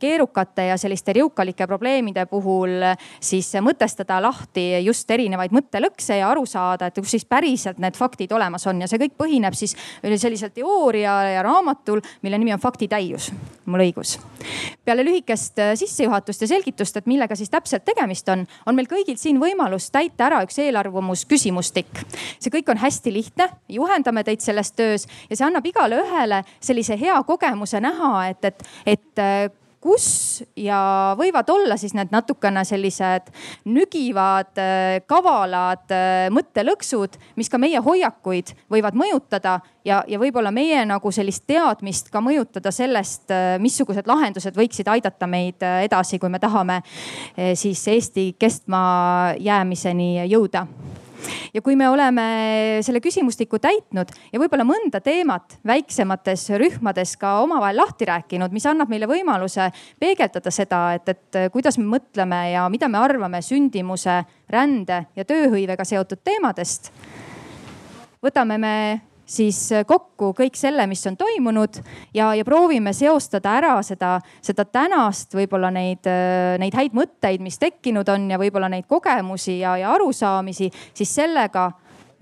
keerukate 0.00 0.68
ja 0.70 0.76
selliste 0.80 1.12
riukalike 1.16 1.66
probleemide 1.66 2.26
puhul 2.30 2.84
siis 3.20 3.50
mõtestada 3.64 4.20
lahti 4.22 4.66
just 4.84 5.10
erinevaid 5.10 5.54
mõttelõkse 5.54 6.18
ja 6.20 6.30
aru 6.30 6.46
saada, 6.48 6.88
et 6.88 7.00
kus 7.00 7.14
siis 7.16 7.26
päriselt 7.28 7.80
need 7.82 7.98
faktid 7.98 8.32
olemas 8.32 8.66
on 8.70 8.82
ja 8.84 8.90
see 8.90 9.02
kõik 9.06 9.18
põhineb 9.20 9.58
siis 9.58 9.76
sellisel 10.02 10.54
teooria 10.54 11.18
ja 11.36 11.44
raamatul, 11.46 12.02
mille 12.22 12.40
nimi 12.40 12.56
on 12.56 12.62
Faktitäius. 12.62 13.32
mul 13.66 13.86
õigus 13.86 14.18
peale 14.84 15.04
lühikest 15.04 15.58
äh, 15.58 15.72
sissejuhatust 15.78 16.44
ja 16.44 16.48
selgitust, 16.48 16.96
et 16.96 17.06
millega 17.10 17.36
siis 17.36 17.50
täpselt 17.50 17.84
tegemist 17.84 18.28
on, 18.28 18.46
on 18.66 18.76
meil 18.76 18.88
kõigil 18.90 19.18
siin 19.20 19.40
võimalus 19.42 19.90
täita 19.94 20.28
ära 20.28 20.42
üks 20.44 20.58
eelarvamusküsimustik. 20.64 22.04
see 22.38 22.52
kõik 22.52 22.70
on 22.70 22.82
hästi 22.82 23.12
lihtne, 23.12 23.48
juhendame 23.68 24.24
teid 24.24 24.44
selles 24.44 24.72
töös 24.72 25.08
ja 25.30 25.36
see 25.36 25.46
annab 25.46 25.66
igale 25.66 26.02
ühele 26.02 26.44
sellise 26.60 26.98
hea 27.00 27.20
kogemuse 27.26 27.80
näha, 27.80 28.14
et, 28.28 28.44
et, 28.44 28.66
et 28.86 29.22
äh, 29.22 29.50
kus 29.84 30.42
ja 30.56 30.78
võivad 31.18 31.50
olla 31.52 31.76
siis 31.80 31.92
need 31.96 32.12
natukene 32.14 32.64
sellised 32.64 33.28
nügivad, 33.68 34.54
äh, 34.56 35.02
kavalad 35.10 35.92
äh, 35.92 36.26
mõttelõksud, 36.32 37.18
mis 37.36 37.52
ka 37.52 37.60
meie 37.60 37.82
hoiakuid 37.84 38.54
võivad 38.72 38.96
mõjutada 38.96 39.58
ja, 39.84 40.00
ja 40.08 40.20
võib-olla 40.20 40.54
meie 40.54 40.80
nagu 40.88 41.12
sellist 41.12 41.44
teadmist 41.50 42.08
ka 42.14 42.24
mõjutada 42.24 42.72
sellest, 42.72 43.28
äh, 43.28 43.54
missugused 43.60 44.08
lahendused 44.08 44.56
võiksid 44.56 44.88
aidata 44.88 45.28
meid 45.28 45.60
edasi, 45.84 46.18
kui 46.18 46.32
me 46.32 46.40
tahame 46.40 46.80
siis 47.58 47.82
Eesti 47.92 48.30
kestmajäämiseni 48.40 50.24
jõuda 50.30 50.66
ja 51.54 51.62
kui 51.64 51.76
me 51.76 51.88
oleme 51.88 52.24
selle 52.84 53.00
küsimustiku 53.04 53.60
täitnud 53.62 54.10
ja 54.32 54.40
võib-olla 54.42 54.66
mõnda 54.68 55.00
teemat 55.04 55.58
väiksemates 55.66 56.48
rühmades 56.60 57.16
ka 57.20 57.38
omavahel 57.44 57.78
lahti 57.80 58.08
rääkinud, 58.08 58.52
mis 58.54 58.66
annab 58.70 58.92
meile 58.92 59.08
võimaluse 59.10 59.70
peegeldada 60.00 60.52
seda, 60.54 60.82
et, 60.98 61.08
et 61.08 61.40
kuidas 61.54 61.78
me 61.80 61.88
mõtleme 61.96 62.42
ja 62.52 62.66
mida 62.72 62.88
me 62.88 63.00
arvame 63.00 63.42
sündimuse, 63.44 64.20
rände 64.50 65.04
ja 65.16 65.24
tööhõivega 65.24 65.84
seotud 65.88 66.22
teemadest. 66.24 66.92
võtame 68.24 68.58
me 68.58 68.76
siis 69.26 69.58
äh, 69.72 69.84
kokku 69.86 70.32
kõik 70.36 70.56
selle, 70.58 70.86
mis 70.90 71.04
on 71.08 71.16
toimunud 71.16 71.78
ja, 72.14 72.32
ja 72.36 72.44
proovime 72.44 72.92
seostada 72.96 73.56
ära 73.58 73.74
seda, 73.86 74.18
seda 74.44 74.64
tänast, 74.64 75.34
võib-olla 75.36 75.70
neid, 75.74 76.06
äh, 76.10 76.54
neid 76.60 76.76
häid 76.76 76.96
mõtteid, 76.96 77.42
mis 77.44 77.58
tekkinud 77.60 78.08
on 78.12 78.28
ja 78.30 78.38
võib-olla 78.40 78.68
neid 78.72 78.88
kogemusi 78.88 79.58
ja, 79.60 79.76
ja 79.80 79.92
arusaamisi 79.94 80.70
siis 80.94 81.14
sellega 81.14 81.70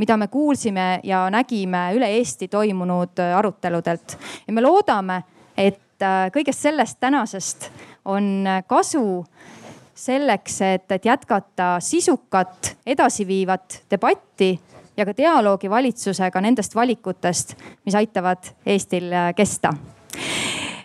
mida 0.00 0.16
me 0.16 0.26
kuulsime 0.32 1.00
ja 1.06 1.26
nägime 1.30 1.90
üle 1.96 2.08
Eesti 2.18 2.48
toimunud 2.48 3.22
äh, 3.22 3.36
aruteludelt. 3.38 4.18
ja 4.46 4.52
me 4.52 4.64
loodame, 4.64 5.22
et 5.56 5.78
kõigest 6.34 6.64
sellest 6.64 6.96
tänasest 6.98 7.68
on 8.10 8.42
kasu 8.66 9.22
selleks, 9.94 10.56
et, 10.66 10.90
et 10.90 11.04
jätkata 11.06 11.76
sisukat, 11.84 12.72
edasiviivat 12.86 13.84
debatti 13.90 14.56
ja 15.02 15.08
ka 15.08 15.16
dialoogi 15.16 15.70
valitsusega 15.70 16.40
nendest 16.44 16.76
valikutest, 16.78 17.56
mis 17.86 17.98
aitavad 17.98 18.54
Eestil 18.66 19.10
äh, 19.12 19.32
kesta 19.34 19.74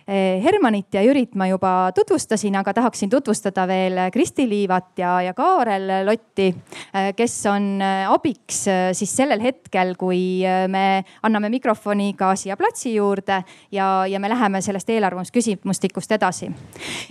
Hermanit 0.07 0.93
ja 0.95 1.01
Jürit 1.03 1.33
ma 1.35 1.49
juba 1.49 1.91
tutvustasin, 1.95 2.55
aga 2.55 2.71
tahaksin 2.73 3.09
tutvustada 3.11 3.65
veel 3.67 3.99
Kristi 4.13 4.45
Liivat 4.47 4.99
ja, 5.01 5.17
ja 5.21 5.33
Kaarel 5.35 5.89
Lotti, 6.07 6.47
eh, 6.47 7.09
kes 7.15 7.35
on 7.51 7.81
eh, 7.83 8.05
abiks 8.07 8.61
siis 8.95 9.15
sellel 9.19 9.43
hetkel, 9.43 9.95
kui 9.99 10.45
me 10.71 11.03
anname 11.27 11.49
mikrofoni 11.51 12.13
ka 12.17 12.31
siia 12.39 12.55
platsi 12.57 12.93
juurde 12.95 13.41
ja, 13.71 14.05
ja 14.07 14.19
me 14.23 14.29
läheme 14.31 14.61
sellest 14.63 14.89
eelarvamusküsimustikust 14.95 16.15
edasi. 16.15 16.51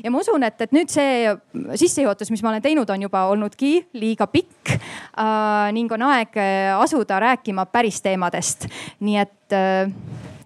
ja 0.04 0.10
ma 0.10 0.24
usun, 0.24 0.48
et, 0.48 0.60
et 0.64 0.72
nüüd 0.72 0.92
see 0.92 1.28
sissejuhatus, 1.76 2.32
mis 2.32 2.42
ma 2.42 2.54
olen 2.54 2.64
teinud, 2.64 2.90
on 2.90 3.08
juba 3.08 3.26
olnudki 3.28 3.74
liiga 4.00 4.26
pikk 4.32 4.72
äh, 4.72 5.68
ning 5.76 5.92
on 5.92 6.08
aeg 6.08 6.40
asuda 6.78 7.20
rääkima 7.20 7.66
päris 7.68 8.00
teemadest. 8.02 8.70
nii 9.00 9.20
et 9.20 9.56
äh, 9.56 9.92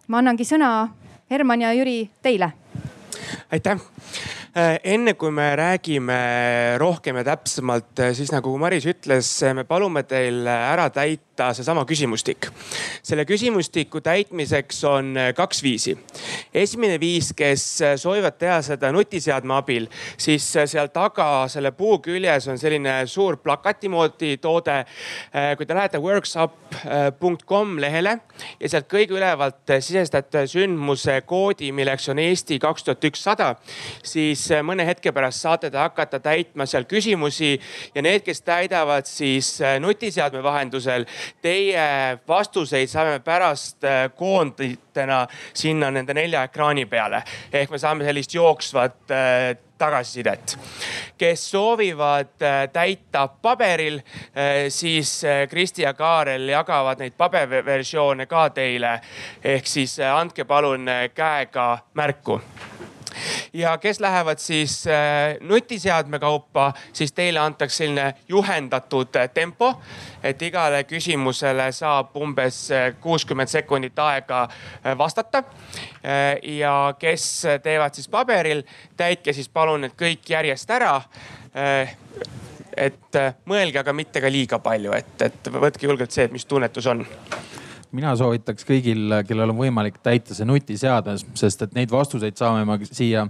ma 0.09 0.19
annangi 0.19 0.47
sõna 0.49 0.89
Herman 1.31 1.61
ja 1.61 1.73
Jüri, 1.73 2.11
teile. 2.23 2.53
aitäh 3.53 3.73
Äh, 3.73 3.79
enne 4.55 5.15
kui 5.15 5.31
me 5.31 5.57
räägime 5.57 6.17
rohkem 6.79 7.17
ja 7.21 7.25
täpsemalt, 7.25 8.01
äh, 8.01 8.15
siis 8.15 8.33
nagu 8.35 8.51
Maris 8.59 8.87
ütles, 8.87 9.29
äh, 9.47 9.55
me 9.55 9.65
palume 9.65 10.03
teil 10.03 10.43
ära 10.47 10.89
täita 10.91 11.53
seesama 11.55 11.85
küsimustik. 11.87 12.51
selle 13.03 13.25
küsimustiku 13.25 14.01
täitmiseks 14.01 14.85
on 14.85 15.15
kaks 15.37 15.63
viisi. 15.63 15.99
esimene 16.55 17.01
viis, 17.01 17.33
kes 17.33 17.83
soovivad 17.97 18.39
teha 18.39 18.63
seda 18.63 18.93
nutiseadme 18.93 19.55
abil, 19.55 19.87
siis 20.17 20.45
seal 20.53 20.89
taga 20.89 21.49
selle 21.49 21.71
puu 21.71 21.99
küljes 21.99 22.49
on 22.49 22.59
selline 22.59 23.07
suur 23.07 23.37
plakati 23.37 23.89
moodi 23.89 24.37
toode. 24.37 24.85
kui 25.57 25.67
te 25.67 25.75
lähete 25.75 25.99
workshop.com 25.99 27.79
lehele 27.79 28.19
ja 28.61 28.69
sealt 28.69 28.89
kõige 28.91 29.15
ülevalt 29.15 29.65
sisestate 29.81 30.47
sündmuse 30.47 31.23
koodi, 31.27 31.73
milleks 31.73 32.09
on 32.09 32.19
Eesti 32.19 32.59
kaks 32.59 32.85
tuhat 32.85 33.05
ükssada, 33.05 33.55
siis 34.03 34.40
siis 34.41 34.57
äh, 34.57 34.65
mõne 34.65 34.85
hetke 34.89 35.13
pärast 35.13 35.45
saate 35.45 35.71
te 35.71 35.79
hakata 35.81 36.21
täitma 36.23 36.67
seal 36.69 36.87
küsimusi 36.89 37.55
ja 37.95 38.03
need, 38.05 38.25
kes 38.25 38.43
täidavad 38.47 39.09
siis 39.09 39.53
äh, 39.63 39.79
nutiseadme 39.83 40.43
vahendusel, 40.43 41.07
teie 41.43 42.19
vastuseid 42.29 42.91
saame 42.91 43.21
pärast 43.25 43.85
äh, 43.85 44.07
koonditena 44.17 45.27
sinna 45.55 45.91
nende 45.91 46.17
nelja 46.17 46.47
ekraani 46.49 46.87
peale. 46.87 47.23
ehk 47.53 47.71
me 47.71 47.79
saame 47.79 48.05
sellist 48.05 48.35
jooksvat 48.35 48.97
tagasisidet. 49.79 50.59
kes 51.19 51.51
soovivad 51.51 52.35
täita 52.73 53.29
paberil, 53.43 54.01
siis 54.69 55.23
Kristi 55.51 55.83
ja 55.83 55.95
Kaarel 55.95 56.49
jagavad 56.49 57.01
neid 57.01 57.17
paberversioone 57.17 58.27
ka 58.27 58.49
teile. 58.51 59.01
ehk 59.45 59.67
siis 59.67 59.99
andke 60.01 60.45
palun 60.45 60.89
käega 61.15 61.79
märku 61.95 62.41
ja 63.53 63.79
kes 63.79 64.01
lähevad 64.01 64.39
siis 64.39 64.87
äh, 64.87 65.37
nutiseadme 65.41 66.19
kaupa, 66.19 66.73
siis 66.93 67.13
teile 67.13 67.39
antakse 67.39 67.77
selline 67.77 68.15
juhendatud 68.29 69.17
äh, 69.17 69.29
tempo, 69.35 69.75
et 70.23 70.43
igale 70.43 70.85
küsimusele 70.85 71.71
saab 71.73 72.17
umbes 72.17 72.71
äh, 72.71 72.91
kuuskümmend 73.01 73.49
sekundit 73.49 73.99
aega 73.99 74.49
vastata. 74.99 75.43
ja 76.43 76.95
kes 76.99 77.47
teevad 77.63 77.95
siis 77.95 78.09
paberil, 78.09 78.63
täitke 78.97 79.33
siis 79.33 79.49
palun 79.49 79.81
need 79.85 79.97
kõik 79.99 80.31
järjest 80.31 80.71
ära 80.71 80.95
et 82.77 83.19
mõelge, 83.51 83.81
aga 83.81 83.93
mitte 83.93 84.21
ka 84.21 84.31
liiga 84.31 84.59
palju, 84.63 84.93
et, 84.97 85.23
et 85.23 85.51
võtke 85.53 85.87
julgelt 85.87 86.13
see, 86.15 86.25
et 86.29 86.33
mis 86.33 86.47
tunnetus 86.47 86.87
on 86.87 87.05
mina 87.97 88.13
soovitaks 88.19 88.67
kõigil, 88.67 89.15
kellel 89.27 89.53
on 89.53 89.59
võimalik 89.59 89.99
täita 90.05 90.35
see 90.37 90.47
nutiseades, 90.49 91.25
sest 91.39 91.67
et 91.67 91.75
neid 91.77 91.91
vastuseid 91.93 92.39
saame 92.39 92.65
me 92.69 92.79
siia 92.87 93.27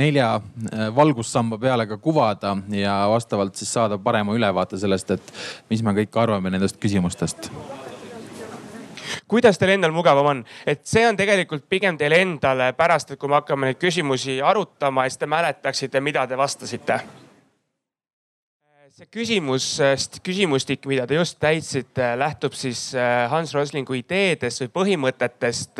nelja 0.00 0.30
äh, 0.38 0.88
valgussamba 0.94 1.58
peale 1.60 1.86
ka 1.90 1.98
kuvada 2.02 2.56
ja 2.72 3.00
vastavalt 3.10 3.56
siis 3.58 3.72
saada 3.72 3.98
parema 3.98 4.36
ülevaate 4.36 4.80
sellest, 4.80 5.12
et 5.16 5.34
mis 5.70 5.84
me 5.84 5.94
kõik 6.00 6.20
arvame 6.20 6.52
nendest 6.54 6.80
küsimustest. 6.80 7.50
Kuidas 9.28 9.58
teil 9.60 9.74
endal 9.74 9.92
mugavam 9.92 10.26
on, 10.32 10.42
et 10.68 10.84
see 10.88 11.04
on 11.08 11.16
tegelikult 11.16 11.64
pigem 11.68 11.96
teile 12.00 12.20
endale 12.24 12.72
pärast, 12.76 13.12
et 13.12 13.20
kui 13.20 13.28
me 13.28 13.40
hakkame 13.40 13.68
neid 13.68 13.80
küsimusi 13.80 14.40
arutama, 14.44 15.08
siis 15.08 15.20
te 15.20 15.28
mäletaksite, 15.28 16.00
mida 16.04 16.26
te 16.28 16.36
vastasite 16.36 17.00
see 18.98 19.06
küsimus, 19.14 19.66
küsimustik, 20.26 20.86
mida 20.90 21.04
te 21.06 21.14
just 21.14 21.36
täitsite, 21.38 22.06
lähtub 22.18 22.54
siis 22.58 22.80
äh, 22.98 23.28
Hans 23.30 23.52
Roslingu 23.54 23.94
ideedest 23.94 24.64
või 24.64 24.70
põhimõtetest. 24.74 25.78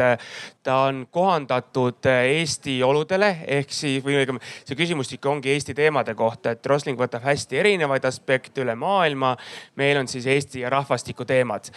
ta 0.63 0.77
on 0.87 1.01
kohandatud 1.11 2.07
äh, 2.07 2.29
Eesti 2.39 2.77
oludele 2.87 3.33
ehk 3.59 3.75
siis, 3.75 4.05
või 4.05 4.21
õigemini 4.21 4.45
see 4.63 4.79
küsimustik 4.79 5.27
ongi 5.27 5.51
Eesti 5.51 5.75
teemade 5.75 6.15
kohta, 6.15 6.55
et 6.55 6.67
Rosling 6.67 7.01
võtab 7.01 7.27
hästi 7.27 7.59
erinevaid 7.59 8.07
aspekte 8.07 8.63
üle 8.63 8.79
maailma. 8.79 9.37
meil 9.75 9.99
on 9.99 10.09
siis 10.09 10.27
Eesti 10.27 10.61
ja 10.61 10.71
rahvastiku 10.71 11.25
teemad. 11.25 11.73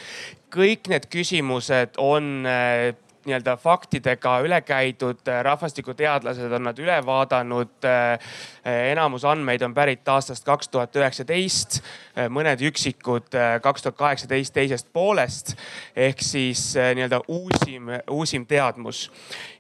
kõik 0.54 0.94
need 0.94 1.10
küsimused 1.10 1.98
on 1.98 2.46
äh, 2.46 2.94
nii-öelda 3.26 3.56
faktidega 3.62 4.38
üle 4.46 4.62
käidud, 4.66 5.22
rahvastikuteadlased 5.44 6.52
on 6.58 6.64
nad 6.70 6.80
üle 6.80 6.98
vaadanud. 7.06 7.88
enamus 8.92 9.26
andmeid 9.26 9.62
on 9.62 9.74
pärit 9.74 10.08
aastast 10.08 10.46
kaks 10.46 10.70
tuhat 10.70 10.96
üheksateist, 10.96 11.80
mõned 12.30 12.62
üksikud 12.70 13.34
kaks 13.62 13.86
tuhat 13.86 13.98
kaheksateist 13.98 14.54
teisest 14.54 14.88
poolest 14.94 15.56
ehk 15.96 16.22
siis 16.22 16.76
nii-öelda 16.76 17.22
uusim, 17.28 17.90
uusim 18.10 18.46
teadmus. 18.46 19.12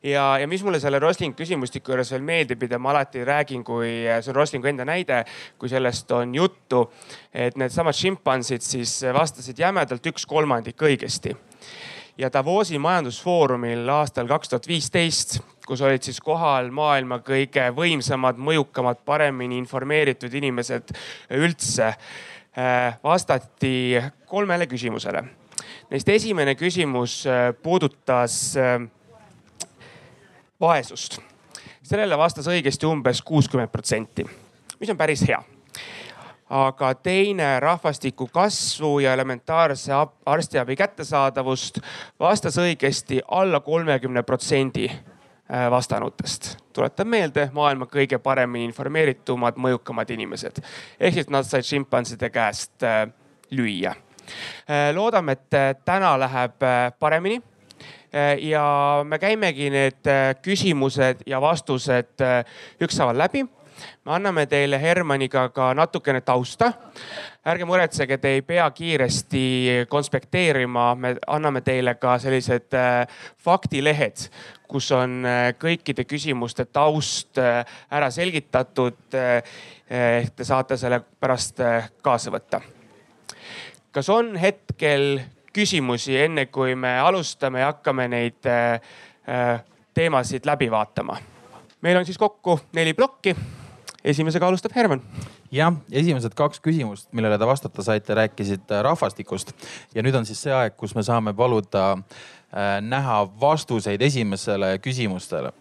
ja, 0.03 0.37
ja 0.39 0.47
mis 0.47 0.63
mulle 0.63 0.79
selle 0.79 0.99
Rosling 0.99 1.35
küsimustiku 1.37 1.91
juures 1.91 2.11
veel 2.11 2.25
meeldib, 2.25 2.61
mida 2.61 2.79
ma 2.79 2.91
alati 2.91 3.25
räägin, 3.25 3.63
kui 3.63 3.91
see 4.21 4.33
on 4.33 4.35
Roslingu 4.35 4.67
enda 4.67 4.85
näide, 4.85 5.23
kui 5.57 5.69
sellest 5.69 6.11
on 6.11 6.35
juttu, 6.35 6.87
et 7.33 7.57
needsamad 7.57 7.95
šimpansid 7.95 8.61
siis 8.61 9.01
vastasid 9.13 9.59
jämedalt 9.59 10.05
üks 10.13 10.25
kolmandik 10.25 10.81
õigesti 10.81 11.35
ja 12.21 12.29
Davosi 12.33 12.77
majandusfoorumil 12.79 13.89
aastal 13.89 14.27
kaks 14.29 14.49
tuhat 14.49 14.67
viisteist, 14.69 15.39
kus 15.65 15.81
olid 15.81 16.05
siis 16.05 16.19
kohal 16.21 16.69
maailma 16.73 17.17
kõige 17.25 17.63
võimsamad, 17.73 18.37
mõjukamad, 18.37 19.01
paremini 19.05 19.57
informeeritud 19.61 20.33
inimesed 20.37 20.93
üldse, 21.37 21.89
äh, 22.57 22.99
vastati 23.03 23.97
kolmele 24.29 24.67
küsimusele. 24.69 25.23
Neist 25.91 26.09
esimene 26.13 26.55
küsimus 26.59 27.21
äh, 27.25 27.49
puudutas 27.63 28.37
äh, 28.57 28.77
vaesust. 30.61 31.19
sellele 31.91 32.17
vastas 32.17 32.47
õigesti 32.47 32.87
umbes 32.87 33.19
kuuskümmend 33.21 33.71
protsenti, 33.71 34.23
mis 34.79 34.89
on 34.93 34.97
päris 34.97 35.25
hea 35.27 35.41
aga 36.51 36.93
teine 36.95 37.59
rahvastiku 37.59 38.27
kasvu 38.27 38.99
ja 38.99 39.13
elementaarse 39.13 39.93
arstiabi 40.25 40.75
kättesaadavust 40.75 41.79
vastas 42.19 42.57
õigesti 42.59 43.21
alla 43.27 43.59
kolmekümne 43.59 44.23
protsendi 44.23 44.89
äh, 44.89 45.71
vastanutest. 45.71 46.57
tuletan 46.73 47.07
meelde, 47.07 47.49
maailma 47.53 47.85
kõige 47.85 48.19
paremini 48.19 48.65
informeeritumad, 48.65 49.55
mõjukamad 49.55 50.11
inimesed. 50.11 50.59
ehk 50.99 51.13
siis 51.13 51.29
nad 51.29 51.47
said 51.47 51.63
šimpanside 51.63 52.29
käest 52.29 52.83
äh, 52.83 53.07
lüüa. 53.51 53.95
Äh, 54.67 54.91
loodame, 54.95 55.31
et 55.31 55.79
täna 55.85 56.17
läheb 56.19 56.59
paremini 56.99 57.41
ja 58.41 58.63
me 59.07 59.19
käimegi 59.19 59.69
need 59.71 60.07
küsimused 60.43 61.23
ja 61.25 61.39
vastused 61.41 62.19
ükshaaval 62.83 63.17
läbi 63.17 63.45
me 64.05 64.13
anname 64.15 64.45
teile 64.49 64.79
Hermaniga 64.81 65.49
ka 65.49 65.73
natukene 65.73 66.21
tausta. 66.21 66.73
ärge 67.45 67.65
muretsege, 67.65 68.17
te 68.17 68.35
ei 68.35 68.41
pea 68.45 68.67
kiiresti 68.71 69.85
konspekteerima, 69.89 70.95
me 70.95 71.15
anname 71.27 71.61
teile 71.65 71.95
ka 71.97 72.17
sellised 72.21 72.73
äh, 72.77 73.07
faktilehed, 73.41 74.27
kus 74.69 74.91
on 74.93 75.25
äh, 75.25 75.53
kõikide 75.57 76.05
küsimuste 76.05 76.65
taust 76.65 77.37
äh, 77.41 77.65
ära 77.91 78.11
selgitatud. 78.11 78.97
ehk 79.91 80.35
te 80.35 80.45
saate 80.47 80.77
selle 80.77 81.01
pärast 81.19 81.59
kaasa 82.01 82.31
võtta. 82.31 82.61
kas 83.91 84.09
on 84.09 84.35
hetkel 84.39 85.19
küsimusi, 85.53 86.15
enne 86.17 86.45
kui 86.45 86.75
me 86.75 86.99
alustame 86.99 87.59
ja 87.59 87.73
hakkame 87.73 88.07
neid 88.07 88.47
teemasid 89.93 90.45
läbi 90.45 90.71
vaatama? 90.71 91.17
meil 91.81 91.97
on 91.97 92.05
siis 92.05 92.17
kokku 92.17 92.59
neli 92.73 92.93
plokki 92.93 93.35
esimesega 94.03 94.47
alustab 94.47 94.75
Herman. 94.75 95.01
jah, 95.51 95.73
esimesed 95.91 96.35
kaks 96.37 96.61
küsimust, 96.63 97.09
millele 97.11 97.37
te 97.37 97.47
vastata 97.47 97.83
saite, 97.85 98.15
rääkisid 98.17 98.71
äh, 98.71 98.83
rahvastikust 98.87 99.53
ja 99.95 100.03
nüüd 100.03 100.15
on 100.17 100.25
siis 100.25 100.41
see 100.41 100.53
aeg, 100.55 100.77
kus 100.77 100.95
me 100.95 101.03
saame 101.03 101.33
paluda 101.37 101.85
äh, 101.97 102.79
näha 102.81 103.23
vastuseid 103.41 104.01
esimesele 104.01 104.77
küsimustele. 104.83 105.53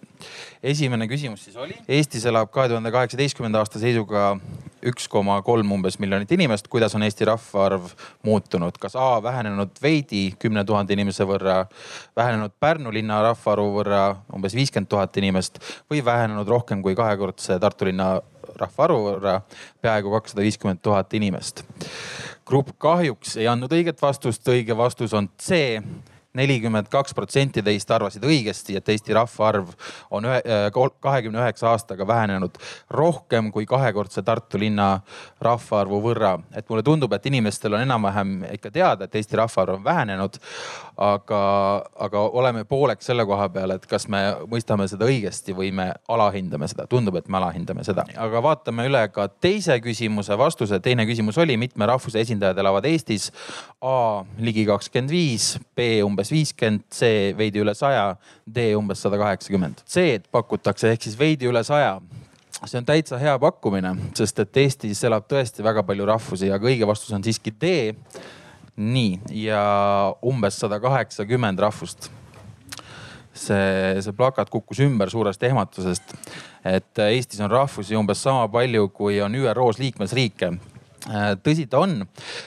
Esimene 0.62 1.08
küsimus 1.10 1.44
siis 1.44 1.56
oli. 1.56 1.76
Eestis 1.88 2.26
elab 2.28 2.50
kahe 2.54 2.68
tuhande 2.68 2.92
kaheksateistkümnenda 2.94 3.62
aasta 3.62 3.80
seisuga 3.82 4.34
üks 4.86 5.08
koma 5.12 5.36
kolm 5.44 5.72
umbes 5.72 5.98
miljonit 6.00 6.32
inimest. 6.32 6.68
kuidas 6.68 6.94
on 6.94 7.02
Eesti 7.02 7.24
rahvaarv 7.28 7.90
muutunud, 8.22 8.78
kas 8.80 8.96
A 8.96 9.22
vähenenud 9.22 9.80
veidi 9.82 10.34
kümne 10.38 10.64
tuhande 10.64 10.92
inimese 10.92 11.24
võrra, 11.24 11.64
vähenenud 12.16 12.52
Pärnu 12.60 12.92
linna 12.92 13.22
rahvaarvu 13.22 13.74
võrra 13.76 14.04
umbes 14.34 14.54
viiskümmend 14.56 14.88
tuhat 14.88 15.16
inimest 15.16 15.60
või 15.90 16.04
vähenenud 16.04 16.48
rohkem 16.48 16.82
kui 16.82 16.94
kahekordse 16.94 17.58
Tartu 17.60 17.88
linna 17.90 18.20
rahvaarvu 18.60 19.02
võrra 19.04 19.40
peaaegu 19.82 20.12
kakssada 20.16 20.44
viiskümmend 20.44 20.82
tuhat 20.82 21.14
inimest. 21.14 21.64
grupp 22.46 22.72
kahjuks 22.78 23.36
ei 23.36 23.46
andnud 23.48 23.72
õiget 23.72 24.00
vastust, 24.02 24.48
õige 24.48 24.76
vastus 24.76 25.14
on 25.14 25.28
C 25.38 25.80
nelikümmend 26.34 26.88
kaks 26.90 27.14
protsenti 27.14 27.62
teist 27.62 27.90
arvasid 27.90 28.24
õigesti, 28.26 28.76
et 28.78 28.88
Eesti 28.88 29.14
rahvaarv 29.16 29.72
on 30.14 30.28
äh, 30.30 30.68
kahekümne 31.02 31.42
üheksa 31.42 31.72
aastaga 31.72 32.06
vähenenud 32.06 32.58
rohkem 32.90 33.50
kui 33.52 33.66
kahekordse 33.66 34.22
Tartu 34.22 34.60
linna 34.60 35.00
rahvaarvu 35.42 36.00
võrra. 36.04 36.36
et 36.54 36.68
mulle 36.68 36.82
tundub, 36.82 37.12
et 37.12 37.26
inimestel 37.26 37.74
on 37.74 37.82
enam-vähem 37.82 38.36
ikka 38.52 38.70
teada, 38.70 39.04
et 39.04 39.14
Eesti 39.14 39.36
rahvaarv 39.36 39.80
on 39.80 39.84
vähenenud. 39.84 40.38
Aga, 41.00 41.40
aga 41.96 42.22
oleme 42.36 42.64
pooleks 42.68 43.08
selle 43.08 43.24
koha 43.28 43.48
peal, 43.52 43.72
et 43.74 43.86
kas 43.88 44.04
me 44.12 44.20
mõistame 44.50 44.84
seda 44.90 45.08
õigesti 45.08 45.54
või 45.56 45.70
me 45.74 45.88
alahindame 46.12 46.68
seda. 46.68 46.86
tundub, 46.90 47.16
et 47.16 47.28
me 47.28 47.38
alahindame 47.40 47.84
seda. 47.86 48.04
aga 48.20 48.42
vaatame 48.44 48.84
üle 48.88 49.02
ka 49.14 49.28
teise 49.40 49.78
küsimuse 49.80 50.36
vastuse. 50.38 50.80
teine 50.80 51.06
küsimus 51.08 51.38
oli, 51.38 51.56
mitme 51.56 51.86
rahvuse 51.88 52.20
esindajad 52.20 52.58
elavad 52.58 52.84
Eestis? 52.84 53.30
A 53.80 54.24
ligi 54.38 54.66
kakskümmend 54.68 55.10
viis, 55.10 55.58
B 55.76 56.02
umbes 56.04 56.32
viiskümmend, 56.32 56.84
C 56.92 57.32
veidi 57.36 57.64
üle 57.64 57.74
saja, 57.74 58.16
D 58.44 58.74
umbes 58.76 59.00
sada 59.00 59.18
kaheksakümmend. 59.20 59.84
C-d 59.88 60.28
pakutakse 60.30 60.92
ehk 60.92 61.08
siis 61.08 61.18
veidi 61.18 61.48
üle 61.48 61.64
saja 61.64 61.98
see 62.66 62.76
on 62.76 62.84
täitsa 62.84 63.16
hea 63.16 63.38
pakkumine, 63.40 63.94
sest 64.18 64.42
et 64.42 64.60
Eestis 64.60 65.00
elab 65.08 65.24
tõesti 65.30 65.64
väga 65.64 65.84
palju 65.86 66.04
rahvusi, 66.10 66.50
aga 66.52 66.68
õige 66.68 66.88
vastus 66.88 67.14
on 67.16 67.24
siiski 67.24 67.54
D. 67.56 67.94
nii, 68.80 69.20
ja 69.44 69.62
umbes 70.26 70.58
sada 70.62 70.80
kaheksakümmend 70.82 71.60
rahvust. 71.60 72.10
see, 73.40 74.00
see 74.02 74.12
plakat 74.12 74.50
kukkus 74.50 74.80
ümber 74.84 75.08
suurest 75.08 75.42
ehmatusest, 75.46 76.16
et 76.66 76.98
Eestis 77.06 77.40
on 77.40 77.50
rahvusi 77.50 77.96
umbes 77.96 78.20
sama 78.20 78.48
palju, 78.52 78.88
kui 78.92 79.20
on 79.22 79.34
ÜRO-s 79.38 79.78
liikmesriike 79.80 80.50
tõsi 81.44 81.66
ta 81.70 81.80
on, 81.84 82.02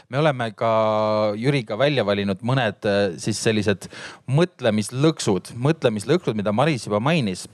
me 0.09 0.19
oleme 0.19 0.51
ka 0.55 1.33
Jüriga 1.39 1.77
välja 1.79 2.05
valinud 2.05 2.43
mõned 2.45 2.85
äh, 2.85 3.01
siis 3.21 3.39
sellised 3.41 3.89
mõtlemislõksud, 4.27 5.53
mõtlemislõksud, 5.57 6.37
mida 6.37 6.53
Maris 6.53 6.85
juba 6.87 7.01
mainis, 7.03 7.47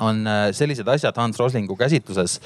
on 0.00 0.24
äh, 0.26 0.48
sellised 0.54 0.88
asjad 0.88 1.16
Hans 1.18 1.40
Roslingu 1.40 1.76
käsitluses, 1.76 2.40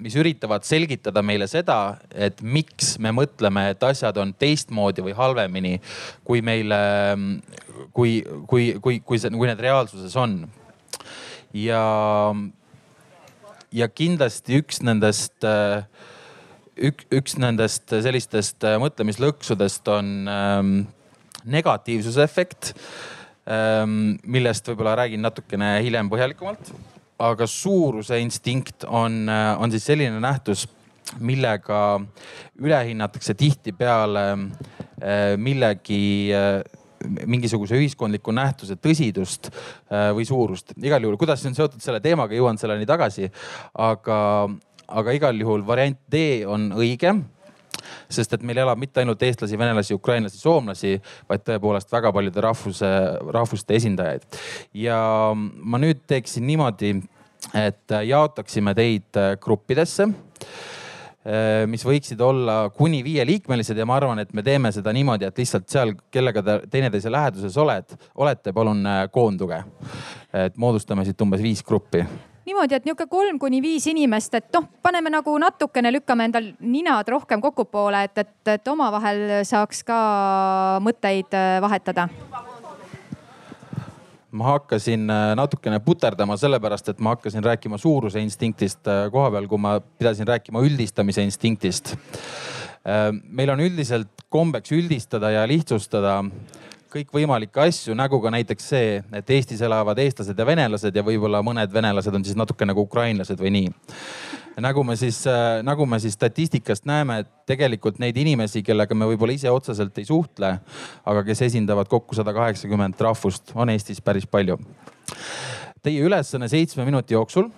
mis 0.00 0.14
üritavad 0.16 0.64
selgitada 0.64 1.20
meile 1.20 1.44
seda, 1.50 1.98
et 2.14 2.38
miks 2.40 2.94
me 3.02 3.12
mõtleme, 3.12 3.66
et 3.74 3.82
asjad 3.84 4.16
on 4.16 4.32
teistmoodi 4.32 5.04
või 5.04 5.12
halvemini, 5.18 5.74
kui 6.24 6.40
meile, 6.40 6.78
kui, 7.92 8.22
kui, 8.48 8.70
kui, 8.80 9.00
kui 9.04 9.20
see, 9.20 9.34
kui 9.36 9.50
need 9.50 9.60
reaalsuses 9.60 10.16
on. 10.16 10.38
ja, 11.52 11.82
ja 13.76 13.88
kindlasti 13.92 14.56
üks 14.62 14.80
nendest 14.84 15.44
äh, 15.44 15.84
ük, 16.76 17.06
üks 17.14 17.36
nendest 17.40 17.92
sellistest 17.92 18.64
äh, 18.66 18.76
mõtlemislõksudest 18.82 19.88
on 19.92 20.12
ähm, 20.30 20.74
negatiivsuse 21.44 22.24
efekt 22.24 22.72
ähm,, 23.48 24.16
millest 24.24 24.68
võib-olla 24.68 24.96
räägin 25.02 25.24
natukene 25.24 25.76
hiljem 25.84 26.10
põhjalikumalt. 26.12 26.72
Aga 27.18 27.46
suuruse 27.48 28.18
instinkt 28.20 28.84
on, 28.84 29.24
äh, 29.28 29.52
on 29.60 29.72
siis 29.72 29.86
selline 29.92 30.20
nähtus, 30.20 30.66
millega 31.22 32.00
üle 32.58 32.78
hinnatakse 32.88 33.36
tihtipeale 33.38 34.24
millegi 35.38 36.32
mingisuguse 37.30 37.76
ühiskondliku 37.78 38.32
nähtuse 38.34 38.74
tõsidust 38.82 39.52
või 39.86 40.26
suurust. 40.26 40.72
igal 40.82 41.04
juhul, 41.04 41.14
kuidas 41.20 41.44
see 41.44 41.52
on 41.52 41.54
seotud 41.54 41.84
selle 41.84 42.00
teemaga, 42.02 42.34
jõuan 42.34 42.58
selleni 42.58 42.88
tagasi. 42.90 43.30
aga, 43.78 44.18
aga 44.88 45.14
igal 45.14 45.38
juhul 45.38 45.62
variant 45.68 46.00
D 46.10 46.42
on 46.42 46.72
õige 46.74 47.14
sest 48.12 48.36
et 48.36 48.46
meil 48.46 48.62
elab 48.64 48.80
mitte 48.80 49.02
ainult 49.02 49.22
eestlasi, 49.22 49.58
venelasi, 49.58 49.96
ukrainlasi, 49.96 50.40
soomlasi, 50.40 50.96
vaid 51.28 51.44
tõepoolest 51.46 51.92
väga 51.92 52.12
paljude 52.14 52.44
rahvuse, 52.44 52.92
rahvuste 53.34 53.76
esindajaid. 53.78 54.24
ja 54.74 55.00
ma 55.34 55.82
nüüd 55.82 56.04
teeksin 56.06 56.46
niimoodi, 56.46 56.96
et 57.54 57.98
jaotaksime 58.08 58.74
teid 58.74 59.22
gruppidesse 59.42 60.08
mis 61.66 61.82
võiksid 61.82 62.20
olla 62.22 62.68
kuni 62.70 63.00
viieliikmelised 63.02 63.78
ja 63.78 63.86
ma 63.88 63.96
arvan, 63.98 64.20
et 64.22 64.30
me 64.30 64.44
teeme 64.46 64.70
seda 64.70 64.92
niimoodi, 64.94 65.26
et 65.26 65.40
lihtsalt 65.42 65.66
seal, 65.68 65.96
kellega 66.14 66.42
te 66.42 66.54
teineteise 66.70 67.10
läheduses 67.10 67.56
oled, 67.58 67.96
olete, 68.22 68.54
palun 68.54 68.86
koonduge. 69.10 69.58
et 70.32 70.56
moodustame 70.56 71.04
siit 71.04 71.20
umbes 71.26 71.42
viis 71.42 71.64
gruppi 71.66 72.04
niimoodi, 72.46 72.76
et 72.78 72.86
niisugune 72.86 73.10
kolm 73.10 73.38
kuni 73.42 73.60
viis 73.62 73.86
inimest, 73.90 74.34
et 74.38 74.48
noh, 74.54 74.66
paneme 74.82 75.10
nagu 75.12 75.34
natukene, 75.42 75.90
lükkame 75.98 76.28
endal 76.28 76.52
ninad 76.62 77.08
rohkem 77.10 77.42
kokkupoole, 77.42 78.04
et, 78.06 78.22
et, 78.22 78.52
et 78.54 78.70
omavahel 78.70 79.40
saaks 79.46 79.82
ka 79.86 79.98
mõtteid 80.84 81.34
äh, 81.36 81.56
vahetada 81.64 82.08
ma 84.36 84.50
hakkasin 84.50 85.08
äh, 85.08 85.30
natukene 85.38 85.78
puterdama 85.80 86.36
sellepärast, 86.36 86.90
et 86.92 87.00
ma 87.00 87.14
hakkasin 87.14 87.44
rääkima 87.44 87.78
suuruse 87.80 88.20
instinktist 88.22 88.86
äh, 88.90 89.06
koha 89.12 89.30
peal, 89.34 89.48
kui 89.50 89.60
ma 89.62 89.78
pidasin 89.80 90.28
rääkima 90.28 90.62
üldistamise 90.66 91.24
instinktist. 91.24 91.96
meil 93.34 93.50
on 93.50 93.58
üldiselt 93.58 94.22
kombeks 94.30 94.70
üldistada 94.70 95.32
ja 95.34 95.40
lihtsustada 95.48 96.20
kõikvõimalikke 96.92 97.60
asju, 97.66 97.94
nagu 97.98 98.18
ka 98.22 98.30
näiteks 98.34 98.68
see, 98.72 98.96
et 99.18 99.30
Eestis 99.34 99.62
elavad 99.64 99.98
eestlased 100.02 100.38
ja 100.38 100.46
venelased 100.46 100.96
ja 100.96 101.04
võib-olla 101.06 101.42
mõned 101.44 101.72
venelased 101.72 102.14
on 102.14 102.24
siis 102.26 102.38
natuke 102.38 102.66
nagu 102.68 102.86
ukrainlased 102.86 103.40
või 103.40 103.52
nii. 103.56 103.70
nagu 104.64 104.84
me 104.84 104.96
siis, 104.96 105.18
äh, 105.26 105.62
nagu 105.66 105.86
me 105.86 105.98
siis 106.00 106.14
statistikast 106.16 106.86
näeme, 106.88 107.18
et 107.20 107.32
tegelikult 107.46 107.98
neid 107.98 108.16
inimesi, 108.16 108.62
kellega 108.62 108.94
me 108.94 109.08
võib-olla 109.10 109.34
ise 109.36 109.50
otseselt 109.50 109.98
ei 109.98 110.04
suhtle, 110.08 110.52
aga 111.04 111.24
kes 111.24 111.42
esindavad 111.50 111.88
kokku 111.88 112.14
sada 112.14 112.32
kaheksakümmend 112.32 113.00
rahvust, 113.00 113.52
on 113.54 113.70
Eestis 113.70 114.00
päris 114.00 114.26
palju. 114.26 114.58
Teie 115.82 116.00
ülesanne 116.02 116.48
seitsme 116.48 116.84
minuti 116.84 117.14
jooksul 117.14 117.50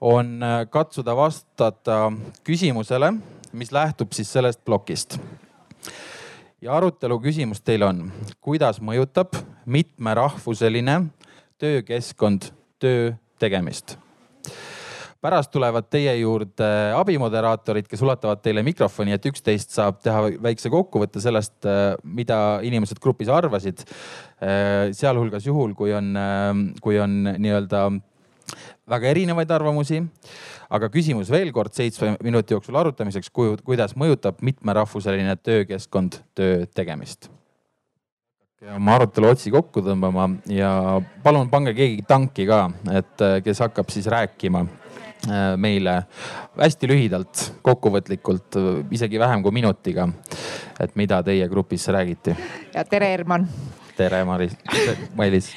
on 0.00 0.42
äh, 0.42 0.64
katsuda 0.70 1.16
vastata 1.16 2.12
küsimusele, 2.44 3.12
mis 3.52 3.72
lähtub 3.72 4.12
siis 4.16 4.32
sellest 4.32 4.64
plokist 4.64 5.18
ja 6.62 6.76
arutelu 6.76 7.16
küsimus 7.22 7.62
teil 7.64 7.84
on, 7.86 8.04
kuidas 8.44 8.80
mõjutab 8.84 9.36
mitmerahvuseline 9.66 11.00
töökeskkond 11.60 12.52
töö 12.80 13.12
tegemist? 13.40 13.96
pärast 15.20 15.50
tulevad 15.52 15.84
teie 15.92 16.14
juurde 16.16 16.66
abimoderaatorid, 16.96 17.84
kes 17.90 18.00
ulatavad 18.00 18.40
teile 18.40 18.62
mikrofoni, 18.64 19.12
et 19.12 19.26
üksteist 19.28 19.74
saab 19.76 19.98
teha 20.00 20.30
väikse 20.40 20.70
kokkuvõtte 20.72 21.20
sellest, 21.20 21.58
mida 22.04 22.38
inimesed 22.64 22.96
grupis 23.04 23.28
arvasid. 23.28 23.84
sealhulgas 24.96 25.44
juhul, 25.44 25.74
kui 25.76 25.92
on, 25.92 26.16
kui 26.80 26.96
on 26.96 27.34
nii-öelda 27.36 27.82
väga 28.90 29.10
erinevaid 29.14 29.50
arvamusi 29.54 30.02
aga 30.70 30.90
küsimus 30.92 31.30
veel 31.32 31.50
kord 31.54 31.74
seitsme 31.74 32.14
minuti 32.22 32.54
jooksul 32.54 32.78
arutamiseks, 32.78 33.30
kuidas 33.34 33.96
mõjutab 33.98 34.40
mitmerahvuseline 34.46 35.36
töökeskkond 35.42 36.22
töö 36.38 36.64
tegemist? 36.74 37.30
oma 38.76 38.98
arutelu 38.98 39.30
otsi 39.32 39.48
kokku 39.48 39.80
tõmbama 39.80 40.26
ja 40.52 41.00
palun 41.24 41.48
pange 41.48 41.72
keegi 41.72 42.04
tanki 42.04 42.44
ka, 42.44 42.66
et 42.92 43.22
kes 43.46 43.62
hakkab 43.64 43.88
siis 43.88 44.04
rääkima 44.12 44.60
äh, 44.66 45.54
meile 45.56 45.94
hästi 46.60 46.90
lühidalt, 46.90 47.46
kokkuvõtlikult, 47.64 48.60
isegi 48.92 49.20
vähem 49.22 49.40
kui 49.42 49.56
minutiga. 49.56 50.08
et 50.80 50.92
mida 50.96 51.22
teie 51.22 51.48
grupis 51.48 51.88
räägiti? 51.88 52.36
ja 52.74 52.84
tere, 52.84 53.14
Herman. 53.16 53.48
tere, 53.96 54.24
Maris, 54.24 54.52
Mailis. 55.16 55.54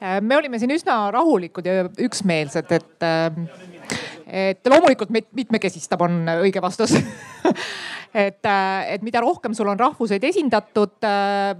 Me 0.00 0.36
olime 0.36 0.58
siin 0.58 0.72
üsna 0.74 0.94
rahulikud 1.12 1.66
ja 1.66 1.84
üksmeelsed, 2.00 2.70
et 2.72 3.04
et 4.30 4.68
loomulikult 4.70 5.10
mitmekesistab, 5.10 6.02
on 6.06 6.22
õige 6.40 6.62
vastus 6.62 6.94
et, 8.14 8.42
äh, 8.46 8.94
et 8.94 9.02
mida 9.06 9.20
rohkem 9.22 9.54
sul 9.54 9.68
on 9.70 9.78
rahvuseid 9.78 10.24
esindatud, 10.26 10.96
äh, 11.06 11.54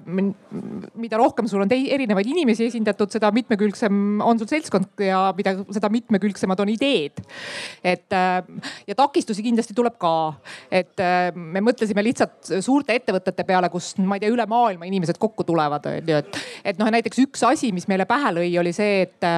mida 0.99 1.21
rohkem 1.21 1.49
sul 1.51 1.63
on 1.63 1.71
erinevaid 1.71 2.31
inimesi 2.31 2.67
esindatud, 2.67 3.11
seda 3.13 3.31
mitmekülgsem 3.35 4.21
on 4.25 4.41
sul 4.41 4.51
seltskond 4.51 5.05
ja 5.07 5.23
mida, 5.37 5.55
seda 5.71 5.91
mitmekülgsemad 5.93 6.61
on 6.65 6.73
ideed. 6.75 7.23
et 7.85 8.13
äh, 8.13 8.43
ja 8.87 8.95
takistusi 8.99 9.45
kindlasti 9.47 9.75
tuleb 9.77 9.97
ka, 10.01 10.15
et 10.71 10.99
me 11.35 11.63
mõtlesime 11.65 12.03
lihtsalt 12.05 12.51
suurte 12.65 12.95
ettevõtete 12.97 13.45
peale, 13.47 13.71
kus 13.71 13.93
ma 13.99 14.17
ei 14.17 14.25
tea, 14.25 14.33
üle 14.33 14.47
maailma 14.51 14.89
inimesed 14.89 15.19
kokku 15.21 15.47
tulevad, 15.47 15.87
on 15.87 16.11
ju, 16.11 16.23
et, 16.23 16.41
et 16.73 16.81
noh, 16.81 16.91
näiteks 16.93 17.23
üks 17.25 17.45
asi, 17.47 17.71
mis 17.75 17.87
meile 17.91 18.07
pähe 18.11 18.35
lõi, 18.37 18.51
oli 18.61 18.75
see, 18.77 19.05
et 19.07 19.29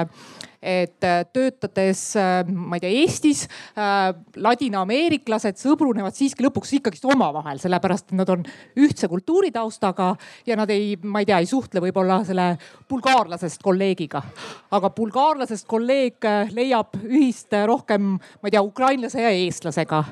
et 0.62 1.04
äh, 1.04 1.24
töötades, 1.34 2.00
äh, 2.16 2.46
ma 2.46 2.78
ei 2.78 2.82
tea, 2.84 2.90
Eestis 3.02 3.42
äh, 3.74 4.12
ladinaameeriklased 4.38 5.58
sõbrunevad 5.58 6.14
siiski 6.14 6.46
lõpuks 6.46 6.70
ikkagist 6.78 7.06
omavahel, 7.10 7.58
sellepärast 7.62 8.12
et 8.12 8.18
nad 8.20 8.30
on 8.30 8.44
ühtse 8.78 9.10
kultuuritaustaga 9.10 10.12
ja 10.46 10.56
nad 10.58 10.70
ei, 10.70 10.94
ma 11.02 11.24
ei 11.24 11.28
tea, 11.28 11.40
ei 11.42 11.50
suhtle 11.50 11.82
võib-olla 11.82 12.20
selle 12.28 12.52
bulgaarlasest 12.88 13.62
kolleegiga. 13.64 14.22
aga 14.70 14.92
bulgaarlasest 14.94 15.66
kolleeg 15.66 16.22
leiab 16.54 16.94
ühist 17.02 17.52
rohkem, 17.66 18.14
ma 18.14 18.48
ei 18.48 18.54
tea, 18.54 18.62
ukrainlase 18.62 19.26
ja 19.26 19.34
eestlasega. 19.34 20.04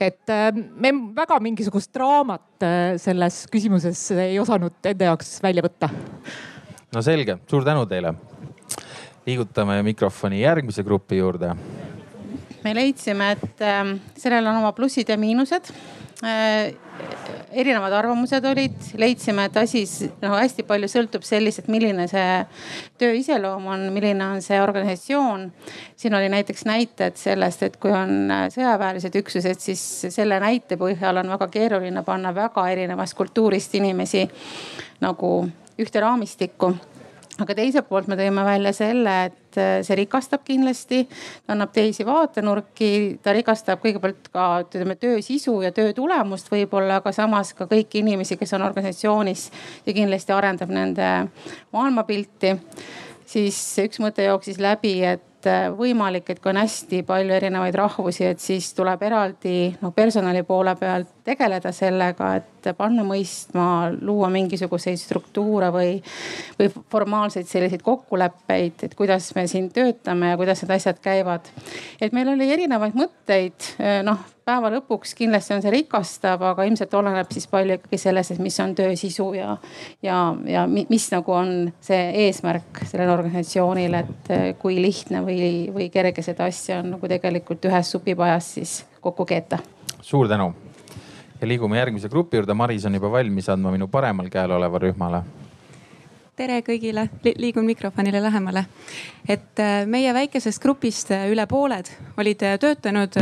et 0.00 0.32
me 0.80 0.94
väga 1.16 1.40
mingisugust 1.44 1.92
draamat 1.94 2.68
selles 3.00 3.44
küsimuses 3.52 4.10
ei 4.16 4.40
osanud 4.40 4.80
enda 4.84 5.12
jaoks 5.12 5.36
välja 5.44 5.68
võtta. 5.68 5.92
no 6.94 7.04
selge, 7.04 7.40
suur 7.50 7.68
tänu 7.68 7.84
teile 7.90 8.16
liigutame 9.26 9.82
mikrofoni 9.82 10.40
järgmise 10.42 10.82
grupi 10.82 11.18
juurde. 11.20 11.54
me 12.64 12.74
leidsime, 12.74 13.30
et 13.32 13.62
ähm, 13.64 13.96
sellel 14.16 14.46
on 14.46 14.60
oma 14.60 14.72
plussid 14.76 15.08
ja 15.08 15.16
miinused 15.16 15.70
äh, 16.24 16.74
erinevad 17.52 17.92
arvamused 17.96 18.44
olid, 18.44 18.76
leidsime, 19.00 19.46
et 19.48 19.56
asi 19.56 19.82
nagu 20.20 20.36
hästi 20.36 20.66
palju 20.68 20.88
sõltub 20.92 21.24
sellest, 21.24 21.62
et 21.62 21.70
milline 21.72 22.04
see 22.10 22.26
töö 23.00 23.14
iseloom 23.16 23.64
on, 23.72 23.86
milline 23.94 24.26
on 24.26 24.44
see 24.44 24.60
organisatsioon. 24.60 25.48
siin 25.96 26.14
oli 26.14 26.28
näiteks 26.28 26.64
näited 26.68 27.16
sellest, 27.16 27.62
et 27.62 27.80
kui 27.80 27.92
on 27.96 28.30
äh, 28.30 28.46
sõjaväelised 28.52 29.16
üksused, 29.22 29.60
siis 29.60 29.84
selle 30.12 30.40
näite 30.40 30.76
põhjal 30.80 31.24
on 31.24 31.32
väga 31.36 31.48
keeruline 31.48 32.04
panna 32.04 32.34
väga 32.34 32.68
erinevast 32.68 33.16
kultuurist 33.16 33.74
inimesi 33.80 34.28
nagu 35.00 35.34
ühte 35.80 36.00
raamistikku 36.00 36.74
aga 37.40 37.56
teiselt 37.58 37.88
poolt 37.88 38.08
me 38.10 38.18
tõime 38.18 38.44
välja 38.46 38.72
selle, 38.76 39.14
et 39.30 39.60
äh, 39.60 39.80
see 39.86 39.98
rikastab 40.02 40.44
kindlasti, 40.46 41.02
annab 41.50 41.72
teisi 41.74 42.06
vaatenurki, 42.08 42.90
ta 43.22 43.34
rikastab 43.36 43.82
kõigepealt 43.84 44.30
ka 44.34 44.48
ütleme 44.64 44.96
töö 45.00 45.20
sisu 45.24 45.58
ja 45.64 45.72
töö 45.76 45.94
tulemust 45.96 46.50
võib-olla, 46.52 47.00
aga 47.00 47.14
samas 47.16 47.54
ka 47.58 47.68
kõiki 47.70 48.04
inimesi, 48.04 48.38
kes 48.40 48.56
on 48.58 48.66
organisatsioonis 48.68 49.48
ja 49.86 49.96
kindlasti 49.96 50.36
arendab 50.36 50.74
nende 50.74 51.10
maailmapilti. 51.72 52.56
siis 53.30 53.58
üks 53.78 54.00
mõte 54.02 54.24
jooksis 54.26 54.58
läbi, 54.58 54.98
et 55.06 55.26
et 55.40 55.48
äh, 55.48 55.68
võimalik, 55.72 56.28
et 56.28 56.40
kui 56.40 56.52
on 56.52 56.60
hästi 56.60 57.00
palju 57.08 57.32
erinevaid 57.32 57.76
rahvusi, 57.78 58.26
et 58.28 58.42
siis 58.42 58.72
tuleb 58.76 59.00
eraldi 59.06 59.70
noh 59.80 59.92
personali 59.96 60.42
poole 60.44 60.74
pealt 60.76 61.19
tegeleda 61.24 61.72
sellega, 61.74 62.34
et 62.40 62.70
panna 62.76 63.04
mõistma, 63.06 63.90
luua 64.00 64.28
mingisuguseid 64.32 65.00
struktuure 65.00 65.70
või, 65.74 65.94
või 66.58 66.72
formaalseid 66.92 67.48
selliseid 67.48 67.84
kokkuleppeid, 67.86 68.84
et 68.88 68.98
kuidas 68.98 69.30
me 69.36 69.46
siin 69.50 69.70
töötame 69.74 70.32
ja 70.32 70.40
kuidas 70.40 70.64
need 70.64 70.74
asjad 70.76 71.00
käivad. 71.02 71.48
et 72.00 72.12
meil 72.12 72.28
oli 72.28 72.50
erinevaid 72.52 72.98
mõtteid, 72.98 73.72
äh, 73.80 74.02
noh 74.06 74.20
päeva 74.50 74.70
lõpuks 74.74 75.14
kindlasti 75.18 75.54
on 75.54 75.62
see 75.64 75.72
rikastav, 75.74 76.42
aga 76.52 76.64
ilmselt 76.66 76.94
oleneb 76.98 77.30
siis 77.34 77.46
palju 77.50 77.76
ikkagi 77.78 78.00
sellest, 78.00 78.34
et 78.34 78.42
mis 78.42 78.56
on 78.62 78.74
töö 78.78 78.94
sisu 78.98 79.28
ja, 79.36 79.56
ja, 80.04 80.18
ja 80.48 80.64
mis 80.70 81.06
nagu 81.14 81.34
on 81.36 81.52
see 81.84 82.00
eesmärk 82.26 82.82
sellel 82.90 83.12
organisatsioonil, 83.14 83.98
et 84.00 84.32
eh, 84.34 84.46
kui 84.60 84.80
lihtne 84.82 85.22
või, 85.26 85.52
või 85.74 85.90
kerge 85.92 86.24
seda 86.26 86.48
asja 86.50 86.80
on 86.82 86.94
nagu 86.96 87.12
tegelikult 87.12 87.70
ühes 87.70 87.94
supipajas 87.94 88.54
siis 88.58 88.80
kokku 89.00 89.28
keeta. 89.28 89.60
suur 90.00 90.28
tänu 90.28 90.52
ja 91.40 91.48
liigume 91.48 91.78
järgmise 91.78 92.08
grupi 92.08 92.36
juurde. 92.36 92.54
Maris 92.54 92.84
on 92.84 92.94
juba 92.94 93.10
valmis 93.12 93.48
andma 93.48 93.72
minu 93.72 93.88
paremal 93.88 94.28
käel 94.30 94.50
oleva 94.58 94.78
rühmale 94.78 95.22
tere 96.40 96.62
kõigile, 96.64 97.02
liigun 97.36 97.66
mikrofonile 97.68 98.22
lähemale. 98.22 98.64
et 99.28 99.60
eh, 99.60 99.86
meie 99.86 100.14
väikesest 100.14 100.62
grupist 100.62 101.10
eh, 101.12 101.26
üle 101.32 101.44
pooled 101.46 101.90
olid 102.16 102.46
töötanud 102.60 103.18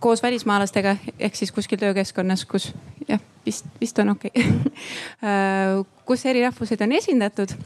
koos 0.00 0.22
välismaalastega 0.22 0.94
ehk 1.18 1.34
siis 1.34 1.50
kuskil 1.52 1.78
töökeskkonnas, 1.78 2.44
kus 2.46 2.68
jah, 3.08 3.18
vist, 3.46 3.66
vist 3.80 3.98
on 3.98 4.12
okei 4.14 4.30
okay. 4.30 5.82
kus 6.08 6.24
eri 6.30 6.44
rahvused 6.44 6.80
on 6.86 6.92
esindatud. 6.92 7.56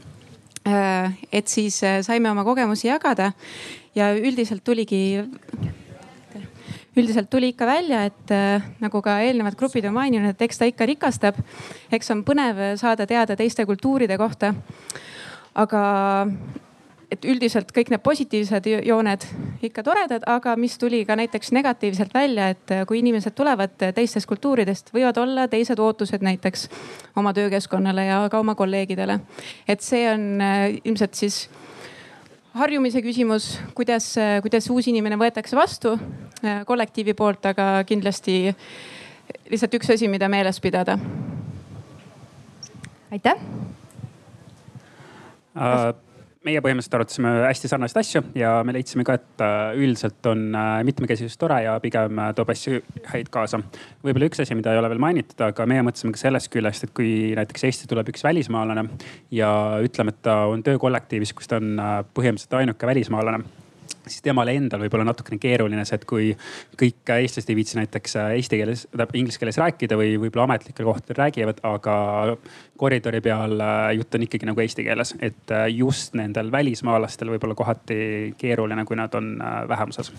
et 1.31 1.47
siis 1.47 1.77
saime 2.01 2.31
oma 2.31 2.43
kogemusi 2.43 2.87
jagada 2.87 3.31
ja 3.95 4.09
üldiselt 4.17 4.63
tuligi 4.63 5.21
üldiselt 6.95 7.29
tuli 7.29 7.51
ikka 7.53 7.67
välja, 7.67 8.03
et 8.09 8.31
äh, 8.31 8.63
nagu 8.79 9.01
ka 9.03 9.19
eelnevad 9.23 9.57
grupid 9.59 9.85
on 9.89 9.95
maininud, 9.97 10.35
et 10.35 10.45
eks 10.47 10.61
ta 10.61 10.69
ikka 10.69 10.87
rikastab. 10.87 11.39
eks 11.91 12.11
on 12.11 12.23
põnev 12.27 12.61
saada 12.79 13.07
teada 13.07 13.35
teiste 13.35 13.65
kultuuride 13.65 14.17
kohta. 14.17 14.53
aga 15.55 15.81
et 17.11 17.25
üldiselt 17.25 17.69
kõik 17.75 17.91
need 17.93 18.03
positiivsed 18.03 18.67
jooned 18.87 19.25
ikka 19.63 19.83
toredad, 19.85 20.23
aga 20.27 20.55
mis 20.59 20.77
tuli 20.81 21.03
ka 21.05 21.15
näiteks 21.15 21.51
negatiivselt 21.55 22.13
välja, 22.13 22.49
et 22.55 22.71
äh, 22.71 22.85
kui 22.87 22.99
inimesed 22.99 23.35
tulevad 23.35 23.75
teistest 23.95 24.27
kultuuridest, 24.29 24.91
võivad 24.95 25.19
olla 25.21 25.47
teised 25.51 25.79
ootused 25.79 26.23
näiteks 26.25 26.69
oma 27.15 27.33
töökeskkonnale 27.33 28.07
ja 28.09 28.23
ka 28.31 28.39
oma 28.39 28.55
kolleegidele. 28.55 29.19
et 29.67 29.81
see 29.81 30.07
on 30.11 30.41
äh, 30.41 30.79
ilmselt 30.83 31.13
siis 31.13 31.45
harjumise 32.55 33.01
küsimus, 33.03 33.49
kuidas, 33.75 34.13
kuidas 34.43 34.69
uus 34.71 34.87
inimene 34.91 35.17
võetakse 35.19 35.57
vastu 35.57 35.95
äh, 35.95 36.63
kollektiivi 36.67 37.15
poolt, 37.17 37.45
aga 37.51 37.83
kindlasti 37.87 38.37
lihtsalt 39.51 39.75
üks 39.79 39.91
asi, 39.95 40.09
mida 40.11 40.29
meeles 40.31 40.59
pidada. 40.63 40.97
aitäh 43.15 43.37
uh, 45.55 46.04
meie 46.45 46.61
põhimõtteliselt 46.61 46.97
arutasime 46.99 47.31
hästi 47.47 47.69
sarnaseid 47.71 47.99
asju 48.01 48.21
ja 48.37 48.51
me 48.65 48.75
leidsime 48.75 49.05
ka, 49.07 49.17
et 49.17 49.43
äh, 49.43 49.79
üldiselt 49.81 50.29
on 50.29 50.47
äh, 50.53 50.77
mitmekesisus 50.87 51.39
tore 51.41 51.57
ja 51.65 51.75
pigem 51.83 52.21
äh, 52.21 52.31
toob 52.37 52.53
asju 52.53 52.81
häid 53.09 53.31
kaasa. 53.33 53.61
võib-olla 54.05 54.29
üks 54.29 54.43
asi, 54.43 54.57
mida 54.57 54.73
ei 54.73 54.81
ole 54.81 54.91
veel 54.93 55.01
mainitud, 55.01 55.41
aga 55.47 55.67
meie 55.69 55.83
mõtlesime 55.85 56.13
ka 56.15 56.21
sellest 56.21 56.51
küljest, 56.53 56.87
et 56.87 56.95
kui 56.95 57.11
näiteks 57.37 57.67
Eesti 57.69 57.89
tuleb 57.91 58.13
üks 58.13 58.25
välismaalane 58.25 58.87
ja 59.33 59.51
ütleme, 59.85 60.13
et 60.13 60.21
ta 60.25 60.43
on 60.51 60.63
töökollektiivis, 60.65 61.33
kus 61.33 61.49
ta 61.49 61.61
on 61.61 61.79
põhimõtteliselt 62.13 62.59
ainuke 62.61 62.93
välismaalane 62.93 63.64
siis 64.11 64.23
temal 64.25 64.49
endal 64.51 64.83
võib 64.85 64.95
olla 64.97 65.07
natukene 65.09 65.39
keeruline 65.41 65.85
see, 65.87 65.99
et 65.99 66.05
kui 66.09 66.29
kõik 66.79 67.11
eestlased 67.15 67.51
ei 67.51 67.57
viitsi 67.57 67.79
näiteks 67.79 68.15
äh, 68.21 68.31
eesti 68.39 68.59
keeles, 68.61 68.85
tähendab 68.89 69.15
inglise 69.17 69.41
keeles 69.41 69.59
rääkida 69.61 69.97
või 69.99 70.15
võib-olla 70.21 70.47
ametlikel 70.49 70.87
kohtadel 70.87 71.19
räägivad, 71.23 71.61
aga 71.67 71.97
koridori 72.79 73.21
peal 73.25 73.57
äh, 73.59 73.89
jutt 73.99 74.17
on 74.17 74.27
ikkagi 74.27 74.49
nagu 74.49 74.63
eesti 74.63 74.85
keeles. 74.87 75.15
et 75.19 75.53
äh, 75.55 75.67
just 75.73 76.15
nendel 76.17 76.51
välismaalastel 76.51 77.33
võib 77.33 77.47
olla 77.47 77.57
kohati 77.57 77.99
keeruline, 78.37 78.85
kui 78.85 78.99
nad 78.99 79.13
on 79.15 79.35
vähemuses. 79.67 80.11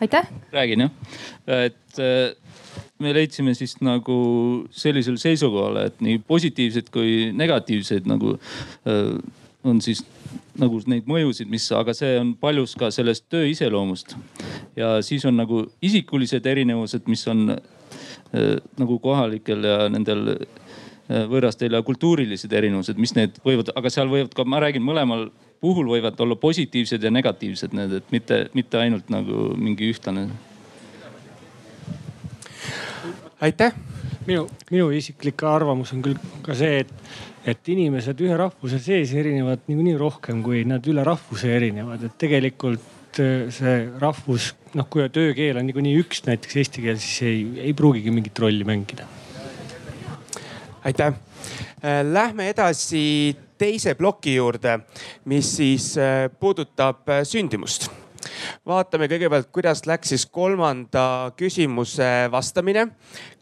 aitäh. 0.00 0.28
räägin 0.52 0.80
jah, 0.80 0.90
et 1.46 1.98
me 3.00 3.12
leidsime 3.14 3.54
siis 3.54 3.76
nagu 3.84 4.16
sellisel 4.70 5.18
seisukohal, 5.20 5.76
et 5.86 6.00
nii 6.04 6.22
positiivsed 6.26 6.88
kui 6.92 7.30
negatiivsed 7.36 8.08
nagu 8.08 8.38
on 9.64 9.80
siis 9.84 10.04
nagu 10.60 10.80
neid 10.90 11.08
mõjusid, 11.08 11.50
mis, 11.52 11.66
aga 11.76 11.94
see 11.96 12.14
on 12.20 12.32
paljus 12.40 12.74
ka 12.78 12.90
sellest 12.94 13.26
töö 13.32 13.48
iseloomust. 13.50 14.16
ja 14.76 14.98
siis 15.02 15.24
on 15.28 15.36
nagu 15.36 15.64
isikulised 15.82 16.46
erinevused, 16.46 17.06
mis 17.06 17.26
on 17.28 17.56
äh, 17.56 18.56
nagu 18.78 18.98
kohalikel 18.98 19.64
ja 19.64 19.88
nendel 19.92 20.34
äh, 20.34 21.26
võõrastel 21.30 21.76
ja 21.76 21.82
kultuurilised 21.82 22.52
erinevused, 22.52 22.98
mis 22.98 23.14
need 23.16 23.40
võivad, 23.44 23.72
aga 23.76 23.92
seal 23.92 24.10
võivad 24.12 24.34
ka, 24.36 24.44
ma 24.44 24.62
räägin 24.64 24.84
mõlemal 24.86 25.28
puhul 25.60 25.90
võivad 25.92 26.20
olla 26.24 26.36
positiivsed 26.40 27.02
ja 27.04 27.12
negatiivsed 27.12 27.74
need, 27.76 27.98
et 28.00 28.14
mitte, 28.14 28.44
mitte 28.56 28.80
ainult 28.80 29.10
nagu 29.12 29.50
mingi 29.60 29.90
ühtlane. 29.92 30.28
aitäh. 33.40 33.89
Minu, 34.30 34.46
minu 34.70 34.88
isiklik 34.94 35.42
arvamus 35.48 35.92
on 35.96 36.04
küll 36.04 36.18
ka 36.44 36.56
see, 36.58 36.84
et 36.84 36.94
et 37.48 37.70
inimesed 37.72 38.18
ühe 38.20 38.34
rahvuse 38.36 38.76
sees 38.84 39.14
erinevad 39.16 39.62
niikuinii 39.64 39.96
rohkem, 40.00 40.42
kui 40.44 40.60
nad 40.68 40.84
üle 40.92 41.04
rahvuse 41.06 41.48
erinevad, 41.56 42.02
et 42.04 42.18
tegelikult 42.20 43.20
äh, 43.22 43.46
see 43.54 43.76
rahvus, 44.02 44.50
noh, 44.76 44.88
kui 44.92 45.06
töökeel 45.12 45.56
on 45.56 45.64
niikuinii 45.70 45.94
üks, 46.02 46.20
näiteks 46.26 46.58
eesti 46.60 46.84
keel, 46.84 47.00
siis 47.00 47.22
ei, 47.24 47.40
ei 47.70 47.72
pruugigi 47.76 48.12
mingit 48.12 48.38
rolli 48.44 48.66
mängida. 48.68 49.08
aitäh. 50.84 51.16
Äh, 51.80 52.02
lähme 52.04 52.50
edasi 52.52 53.36
teise 53.60 53.96
ploki 53.96 54.36
juurde, 54.36 54.76
mis 55.32 55.56
siis 55.56 55.94
äh, 55.96 56.28
puudutab 56.28 57.08
sündimust 57.24 57.88
vaatame 58.66 59.08
kõigepealt, 59.10 59.50
kuidas 59.52 59.84
läks 59.86 60.14
siis 60.14 60.26
kolmanda 60.26 61.32
küsimuse 61.36 62.30
vastamine 62.32 62.88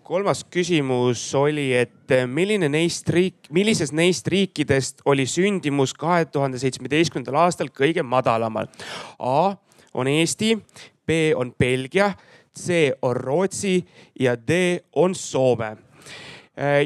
kolmas 0.08 0.40
küsimus 0.48 1.20
oli, 1.36 1.66
et 1.76 2.12
milline 2.32 2.70
neist 2.72 3.10
riik, 3.12 3.50
millises 3.52 3.92
neist 3.92 4.28
riikidest 4.32 5.02
oli 5.08 5.26
sündimus 5.28 5.92
kahe 5.92 6.24
tuhande 6.32 6.60
seitsmeteistkümnendal 6.62 7.42
aastal 7.42 7.68
kõige 7.68 8.04
madalamal? 8.06 8.70
A 9.20 9.52
on 9.92 10.08
Eesti, 10.08 10.54
B 11.04 11.34
on 11.36 11.52
Belgia, 11.52 12.14
C 12.56 12.94
on 13.04 13.16
Rootsi 13.16 13.82
ja 14.20 14.32
D 14.36 14.80
on 14.96 15.14
Soome. 15.14 15.76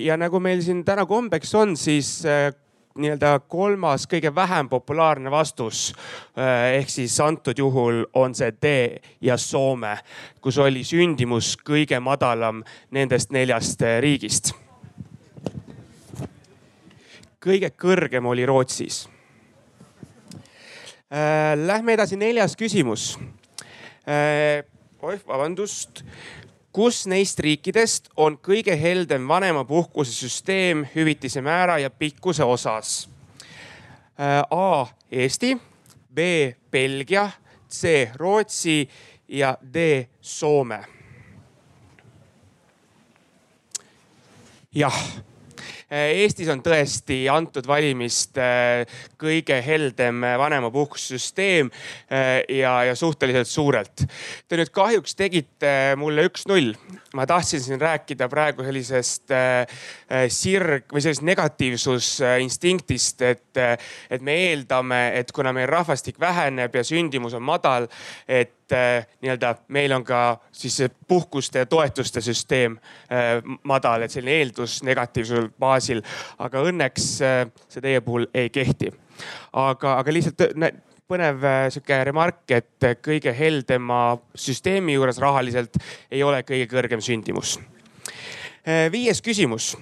ja 0.01 0.17
nagu 0.17 0.41
meil 0.41 0.61
siin 0.61 0.83
täna 0.85 1.07
kombeks 1.07 1.55
on, 1.55 1.77
siis 1.77 2.21
nii-öelda 2.99 3.41
kolmas 3.49 4.07
kõige 4.11 4.35
vähem 4.35 4.69
populaarne 4.69 5.31
vastus. 5.31 5.93
Äh, 6.39 6.79
ehk 6.79 6.91
siis 6.91 7.21
antud 7.21 7.59
juhul 7.59 8.05
on 8.15 8.35
see 8.35 8.53
D 8.63 8.73
ja 9.21 9.37
Soome, 9.37 9.97
kus 10.41 10.59
oli 10.59 10.85
sündimus 10.85 11.55
kõige 11.65 12.01
madalam 12.01 12.63
nendest 12.91 13.33
neljast 13.33 13.83
äh, 13.83 14.01
riigist. 14.01 14.53
kõige 17.43 17.73
kõrgem 17.75 18.27
oli 18.27 18.47
Rootsis. 18.47 19.09
Äh, 21.11 21.57
lähme 21.59 21.93
edasi, 21.93 22.17
neljas 22.17 22.57
küsimus. 22.57 23.19
oih, 25.03 25.21
vabandust 25.27 26.05
kus 26.73 27.07
neist 27.07 27.41
riikidest 27.41 28.09
on 28.17 28.39
kõige 28.39 28.77
heldem 28.81 29.29
vanemapuhkuse 29.29 30.13
süsteem 30.13 30.87
hüvitise 30.95 31.43
määra 31.45 31.79
ja 31.79 31.91
pikkuse 31.91 32.45
osas? 32.45 33.09
Äh, 34.21 34.41
A 34.51 34.87
Eesti, 35.11 35.57
B 36.15 36.19
Belgia, 36.71 37.31
C 37.71 38.09
Rootsi 38.15 38.89
ja 39.29 39.57
D 39.75 40.09
Soome. 40.21 40.85
jah 44.75 44.99
Eestis 45.93 46.49
on 46.49 46.63
tõesti 46.65 47.19
antud 47.29 47.67
valimist 47.69 48.39
äh, 48.41 48.87
kõige 49.21 49.59
heldem 49.65 50.23
vanemapuhkussüsteem 50.41 51.69
äh, 51.69 52.41
ja, 52.49 52.79
ja 52.89 52.95
suhteliselt 52.97 53.51
suurelt. 53.51 54.07
Te 54.49 54.57
nüüd 54.57 54.73
kahjuks 54.73 55.17
tegite 55.19 55.73
mulle 56.01 56.25
üks-null. 56.31 56.73
ma 57.13 57.27
tahtsin 57.29 57.61
siin 57.61 57.81
rääkida 57.81 58.25
praegu 58.33 58.65
sellisest 58.65 59.29
sirg 60.33 60.87
või 60.89 61.03
sellisest 61.05 61.27
negatiivsusinstinktist, 61.29 63.21
et, 63.23 63.61
et 64.09 64.25
me 64.25 64.39
eeldame, 64.49 65.03
et 65.21 65.33
kuna 65.33 65.53
meil 65.53 65.69
rahvastik 65.69 66.21
väheneb 66.21 66.75
ja 66.75 66.85
sündimus 66.85 67.37
on 67.37 67.45
madal, 67.45 67.89
et 68.25 68.57
nii-öelda 68.73 69.55
meil 69.69 69.93
on 69.93 70.05
ka 70.05 70.39
siis 70.53 70.79
puhkuste 71.09 71.59
ja 71.59 71.67
toetuste 71.67 72.21
süsteem 72.25 72.79
madal, 73.69 74.07
et 74.07 74.15
selline 74.15 74.39
eeldus 74.41 74.81
negatiivsel 74.87 75.51
baasil. 75.61 75.82
Aga 76.39 76.65
õnneks 76.69 77.09
äh, 77.27 77.45
see 77.69 77.85
teie 77.85 78.01
puhul 78.01 78.29
ei 78.35 78.51
kehti. 78.51 78.93
aga, 79.53 79.99
aga 79.99 80.13
lihtsalt 80.13 80.43
põnev 81.09 81.45
sihuke 81.75 81.99
remark, 82.09 82.45
et 82.49 82.87
kõige 83.05 83.35
heldema 83.37 84.17
süsteemi 84.35 84.95
juures 84.95 85.19
rahaliselt 85.21 85.77
ei 86.11 86.23
ole 86.23 86.43
kõige 86.43 86.69
kõrgem 86.71 87.03
sündimus. 87.05 87.59
viies 88.93 89.21
küsimus 89.21 89.75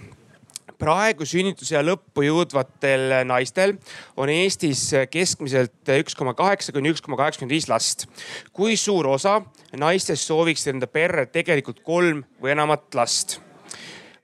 praegu 0.80 1.26
sünnitusea 1.28 1.82
lõppu 1.84 2.24
jõudvatel 2.24 3.20
naistel 3.28 3.76
on 4.20 4.32
Eestis 4.32 4.86
keskmiselt 5.12 5.92
üks 5.98 6.16
koma 6.16 6.34
kaheksa 6.38 6.72
kuni 6.72 6.92
üks 6.94 7.04
koma 7.04 7.18
kaheksakümmend 7.20 7.52
viis 7.52 7.68
last. 7.68 8.06
kui 8.52 8.76
suur 8.80 9.10
osa 9.12 9.40
naistest 9.76 10.26
sooviks 10.28 10.66
enda 10.72 10.88
perre 10.88 11.26
tegelikult 11.26 11.82
kolm 11.84 12.24
või 12.40 12.54
enamat 12.54 12.88
last? 12.96 13.38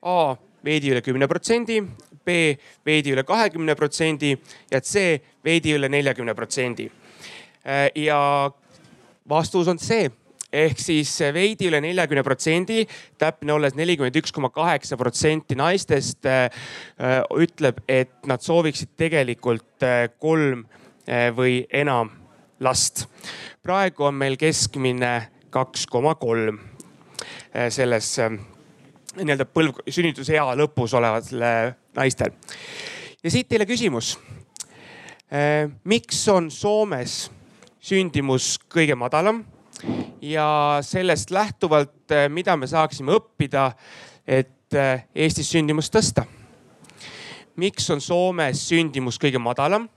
A 0.02 0.36
veidi 0.66 0.92
üle 0.92 1.02
kümne 1.02 1.28
protsendi, 1.30 1.80
B 2.26 2.56
veidi 2.86 3.14
üle 3.14 3.22
kahekümne 3.22 3.74
protsendi 3.78 4.34
ja 4.70 4.80
C 4.82 5.20
veidi 5.44 5.76
üle 5.78 5.90
neljakümne 5.90 6.34
protsendi. 6.34 6.90
ja 7.94 8.50
vastus 9.28 9.68
on 9.68 9.78
C 9.78 10.10
ehk 10.52 10.80
siis 10.80 11.10
veidi 11.34 11.68
üle 11.70 11.80
neljakümne 11.82 12.22
protsendi, 12.26 12.84
täpne 13.18 13.54
olles 13.56 13.76
nelikümmend 13.76 14.16
üks 14.20 14.32
koma 14.34 14.50
kaheksa 14.54 14.98
protsenti 15.00 15.56
naistest 15.58 16.26
äh, 16.26 16.48
ütleb, 17.36 17.82
et 17.88 18.12
nad 18.26 18.44
sooviksid 18.44 18.94
tegelikult 18.98 19.86
äh, 19.86 20.06
kolm 20.22 20.64
äh, 21.06 21.28
või 21.36 21.64
enam 21.70 22.12
last. 22.60 23.06
praegu 23.62 24.06
on 24.06 24.14
meil 24.14 24.38
keskmine 24.40 25.28
kaks 25.50 25.86
koma 25.90 26.14
kolm 26.14 26.60
selles 27.72 28.08
nii-öelda 29.16 29.46
põlv, 29.48 29.80
sünnitusea 29.88 30.44
lõpus 30.58 30.94
olevatel 30.96 31.44
naistel. 31.96 32.32
ja 33.22 33.30
siit 33.30 33.48
teile 33.48 33.66
küsimus. 33.66 34.16
miks 35.84 36.28
on 36.28 36.50
Soomes 36.50 37.30
sündimus 37.80 38.56
kõige 38.70 38.94
madalam 38.94 39.44
ja 40.22 40.78
sellest 40.82 41.30
lähtuvalt, 41.30 42.14
mida 42.28 42.56
me 42.56 42.66
saaksime 42.66 43.12
õppida, 43.18 43.72
et 44.26 44.74
Eestis 45.14 45.50
sündimust 45.50 45.94
tõsta? 45.94 46.26
miks 47.56 47.90
on 47.90 48.00
Soomes 48.00 48.60
sündimus 48.68 49.18
kõige 49.20 49.40
madalam 49.40 49.88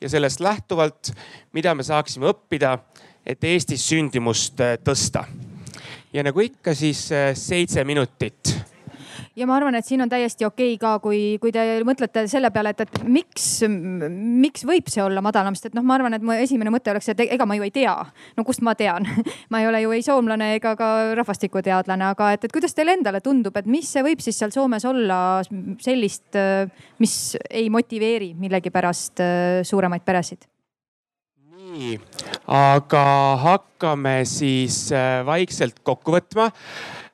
ja 0.00 0.08
sellest 0.08 0.40
lähtuvalt, 0.40 1.12
mida 1.52 1.74
me 1.74 1.84
saaksime 1.84 2.30
õppida, 2.32 2.78
et 3.26 3.44
Eestis 3.44 3.84
sündimust 3.88 4.60
äh, 4.60 4.76
tõsta. 4.84 5.26
Ja 6.12 6.24
nagu 6.26 6.40
ikka, 6.40 6.74
siis 6.74 7.08
äh, 7.12 7.30
seitse 7.36 7.84
minutit 7.84 8.56
ja 9.38 9.46
ma 9.46 9.56
arvan, 9.58 9.76
et 9.78 9.86
siin 9.86 10.02
on 10.02 10.10
täiesti 10.10 10.46
okei 10.46 10.74
okay 10.74 10.80
ka, 10.82 10.96
kui, 11.02 11.20
kui 11.42 11.52
te 11.54 11.62
mõtlete 11.86 12.24
selle 12.30 12.50
peale, 12.54 12.72
et, 12.74 12.82
et 12.84 12.98
miks, 13.06 13.46
miks 14.08 14.64
võib 14.68 14.90
see 14.90 15.02
olla 15.04 15.22
madalam, 15.24 15.56
sest 15.56 15.70
et 15.70 15.78
noh, 15.78 15.86
ma 15.86 15.98
arvan, 15.98 16.16
et 16.16 16.24
mu 16.24 16.34
esimene 16.34 16.72
mõte 16.74 16.92
oleks, 16.92 17.10
et 17.12 17.22
ega 17.26 17.46
ma 17.48 17.58
ju 17.58 17.66
ei 17.66 17.74
tea. 17.74 17.94
no 18.36 18.44
kust 18.46 18.64
ma 18.66 18.74
tean 18.78 19.06
ma 19.52 19.62
ei 19.62 19.70
ole 19.70 19.82
ju 19.84 19.94
ei 19.94 20.04
soomlane 20.06 20.52
ega 20.56 20.74
ka 20.78 20.90
rahvastikuteadlane, 21.18 22.10
aga 22.14 22.32
et, 22.36 22.48
et 22.48 22.54
kuidas 22.54 22.74
teile 22.76 22.96
endale 22.98 23.22
tundub, 23.24 23.56
et 23.56 23.70
mis 23.70 23.88
see 23.88 24.04
võib 24.06 24.22
siis 24.24 24.38
seal 24.38 24.54
Soomes 24.54 24.84
olla 24.88 25.40
sellist, 25.84 26.38
mis 26.98 27.16
ei 27.50 27.68
motiveeri 27.70 28.32
millegipärast 28.38 29.22
äh, 29.24 29.60
suuremaid 29.66 30.06
peresid? 30.06 30.48
Nii, 31.78 31.98
aga 32.58 33.04
hakkame 33.42 34.20
siis 34.28 34.88
äh, 34.94 35.20
vaikselt 35.26 35.80
kokku 35.86 36.16
võtma. 36.16 36.50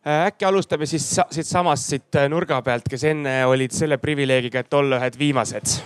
Äh, 0.04 0.26
äkki 0.30 0.48
alustame 0.48 0.88
siis 0.88 1.06
siitsamast 1.14 1.92
siit 1.92 2.20
äh, 2.20 2.28
nurga 2.32 2.60
pealt, 2.64 2.88
kes 2.90 3.06
enne 3.12 3.38
olid 3.50 3.74
selle 3.76 4.00
privileegiga, 4.02 4.64
et 4.64 4.80
olla 4.80 5.00
ühed 5.02 5.20
viimased 5.20 5.78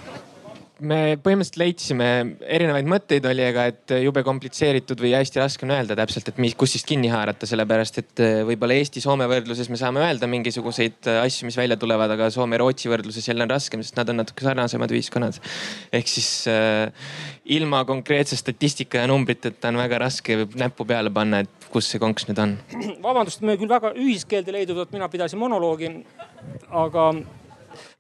me 0.85 0.99
põhimõtteliselt 1.19 1.59
leidsime 1.61 2.09
erinevaid 2.47 2.89
mõtteid 2.91 3.27
oli, 3.29 3.43
aga 3.49 3.65
et 3.73 3.95
jube 4.03 4.23
komplitseeritud 4.27 5.01
või 5.03 5.13
hästi 5.17 5.41
raske 5.41 5.67
on 5.67 5.73
öelda 5.75 5.97
täpselt, 5.99 6.31
et 6.31 6.39
mis, 6.43 6.55
kust 6.59 6.77
siis 6.77 6.87
kinni 6.87 7.11
haarata, 7.11 7.49
sellepärast 7.51 7.99
et 8.03 8.23
eh, 8.23 8.41
võib-olla 8.47 8.77
Eesti-Soome 8.79 9.27
võrdluses 9.31 9.71
me 9.73 9.79
saame 9.81 10.05
öelda 10.05 10.29
mingisuguseid 10.31 11.11
eh, 11.11 11.21
asju, 11.25 11.49
mis 11.49 11.59
välja 11.59 11.79
tulevad, 11.81 12.15
aga 12.15 12.29
Soome-Rootsi 12.35 12.93
võrdluses 12.93 13.27
jälle 13.27 13.47
on 13.47 13.53
raskem, 13.53 13.83
sest 13.83 13.99
nad 13.99 14.13
on 14.13 14.21
natuke 14.23 14.47
sarnasemad 14.47 14.95
ühiskonnad. 14.95 15.41
ehk 15.93 16.11
siis 16.11 16.31
äh, 16.53 16.93
ilma 17.59 17.83
konkreetse 17.89 18.39
statistika 18.39 19.03
ja 19.03 19.11
numbriteta 19.11 19.73
on 19.73 19.81
väga 19.83 20.03
raske 20.05 20.45
näppu 20.55 20.87
peale 20.87 21.11
panna, 21.11 21.43
et 21.43 21.69
kus 21.73 21.91
see 21.91 22.03
konks 22.03 22.29
nüüd 22.31 22.39
on. 22.45 22.55
vabandust, 23.03 23.43
me 23.43 23.59
küll 23.59 23.71
väga 23.73 23.93
ühiskeelde 23.99 24.55
leiduvat, 24.55 24.95
mina 24.95 25.11
pidasin 25.11 25.43
monoloogi, 25.43 25.91
aga 26.71 27.11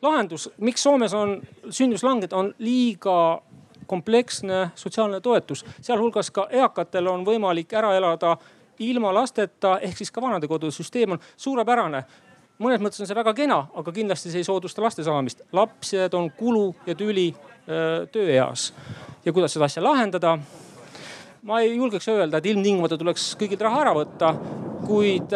lahendus, 0.02 0.50
miks 0.58 0.82
Soomes 0.82 1.14
on 1.14 1.40
sündmus 1.70 2.04
langenud, 2.04 2.32
on 2.32 2.54
liiga 2.58 3.42
kompleksne 3.86 4.70
sotsiaalne 4.74 5.20
toetus, 5.20 5.64
sealhulgas 5.80 6.30
ka 6.30 6.46
eakatel 6.50 7.06
on 7.08 7.24
võimalik 7.26 7.72
ära 7.72 7.94
elada 7.96 8.36
ilma 8.78 9.14
lasteta, 9.14 9.78
ehk 9.82 9.96
siis 9.96 10.10
ka 10.14 10.22
vanadekodude 10.22 10.72
süsteem 10.74 11.16
on 11.16 11.22
suurepärane 11.36 12.04
mõnes 12.62 12.82
mõttes 12.82 13.02
on 13.02 13.08
see 13.08 13.16
väga 13.16 13.34
kena, 13.38 13.58
aga 13.78 13.92
kindlasti 13.94 14.32
see 14.32 14.42
ei 14.42 14.46
soodusta 14.46 14.82
laste 14.82 15.04
saamist. 15.06 15.42
lapsed 15.52 16.14
on 16.14 16.30
kulu 16.30 16.74
ja 16.86 16.94
tüli 16.94 17.30
öö, 17.68 18.06
tööeas. 18.06 18.72
ja 19.24 19.32
kuidas 19.32 19.52
seda 19.52 19.64
asja 19.64 19.82
lahendada? 19.82 20.38
ma 21.42 21.60
ei 21.60 21.76
julgeks 21.76 22.08
öelda, 22.08 22.38
et 22.38 22.46
ilmtingimata 22.46 22.98
tuleks 22.98 23.36
kõigilt 23.38 23.62
raha 23.62 23.80
ära 23.80 23.94
võtta, 23.94 24.34
kuid 24.86 25.34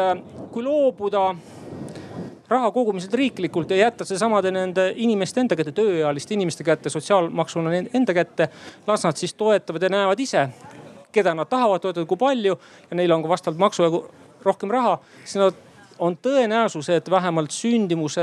kui 0.53 0.62
loobuda 0.62 1.35
raha 2.52 2.70
kogumised 2.74 3.14
riiklikult 3.14 3.70
ja 3.70 3.76
jätta 3.86 4.06
see 4.08 4.20
samade 4.20 4.52
nende 4.54 4.90
inimeste 4.96 5.42
enda 5.42 5.56
kätte, 5.58 5.74
tööealiste 5.76 6.36
inimeste 6.36 6.64
kätte, 6.66 6.92
sotsiaalmaksuna 6.92 7.74
enda 7.94 8.14
kätte. 8.14 8.48
las 8.86 9.04
nad 9.04 9.16
siis 9.16 9.34
toetavad 9.34 9.82
ja 9.82 9.88
näevad 9.88 10.20
ise, 10.20 10.48
keda 11.12 11.34
nad 11.34 11.48
tahavad 11.48 11.80
toetada, 11.80 12.06
kui 12.06 12.16
palju 12.16 12.56
ja 12.90 12.96
neil 12.96 13.12
on 13.12 13.22
ka 13.22 13.28
vastavalt 13.28 13.58
maksu 13.58 14.06
rohkem 14.44 14.70
raha, 14.70 14.98
siis 15.24 15.38
nad 15.40 15.54
on 16.02 16.16
tõenäosus, 16.18 16.88
et 16.90 17.10
vähemalt 17.10 17.50
sündimuse 17.54 18.22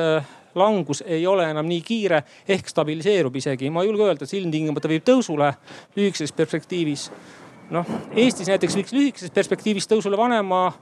langus 0.55 1.03
ei 1.05 1.27
ole 1.27 1.45
enam 1.49 1.67
nii 1.69 1.81
kiire 1.85 2.23
ehk 2.47 2.67
stabiliseerub 2.69 3.35
isegi. 3.35 3.69
ma 3.69 3.83
ei 3.83 3.89
julge 3.89 4.03
öelda, 4.03 4.23
et 4.23 4.31
see 4.31 4.41
ilmtingimata 4.41 4.89
viib 4.89 5.05
tõusule 5.07 5.53
lühikeses 5.95 6.33
perspektiivis. 6.35 7.09
noh, 7.69 7.85
Eestis 8.15 8.47
näiteks 8.47 8.75
viiks 8.75 8.93
lühikeses 8.93 9.31
perspektiivis 9.31 9.87
tõusule 9.87 10.17
vanema 10.17 10.73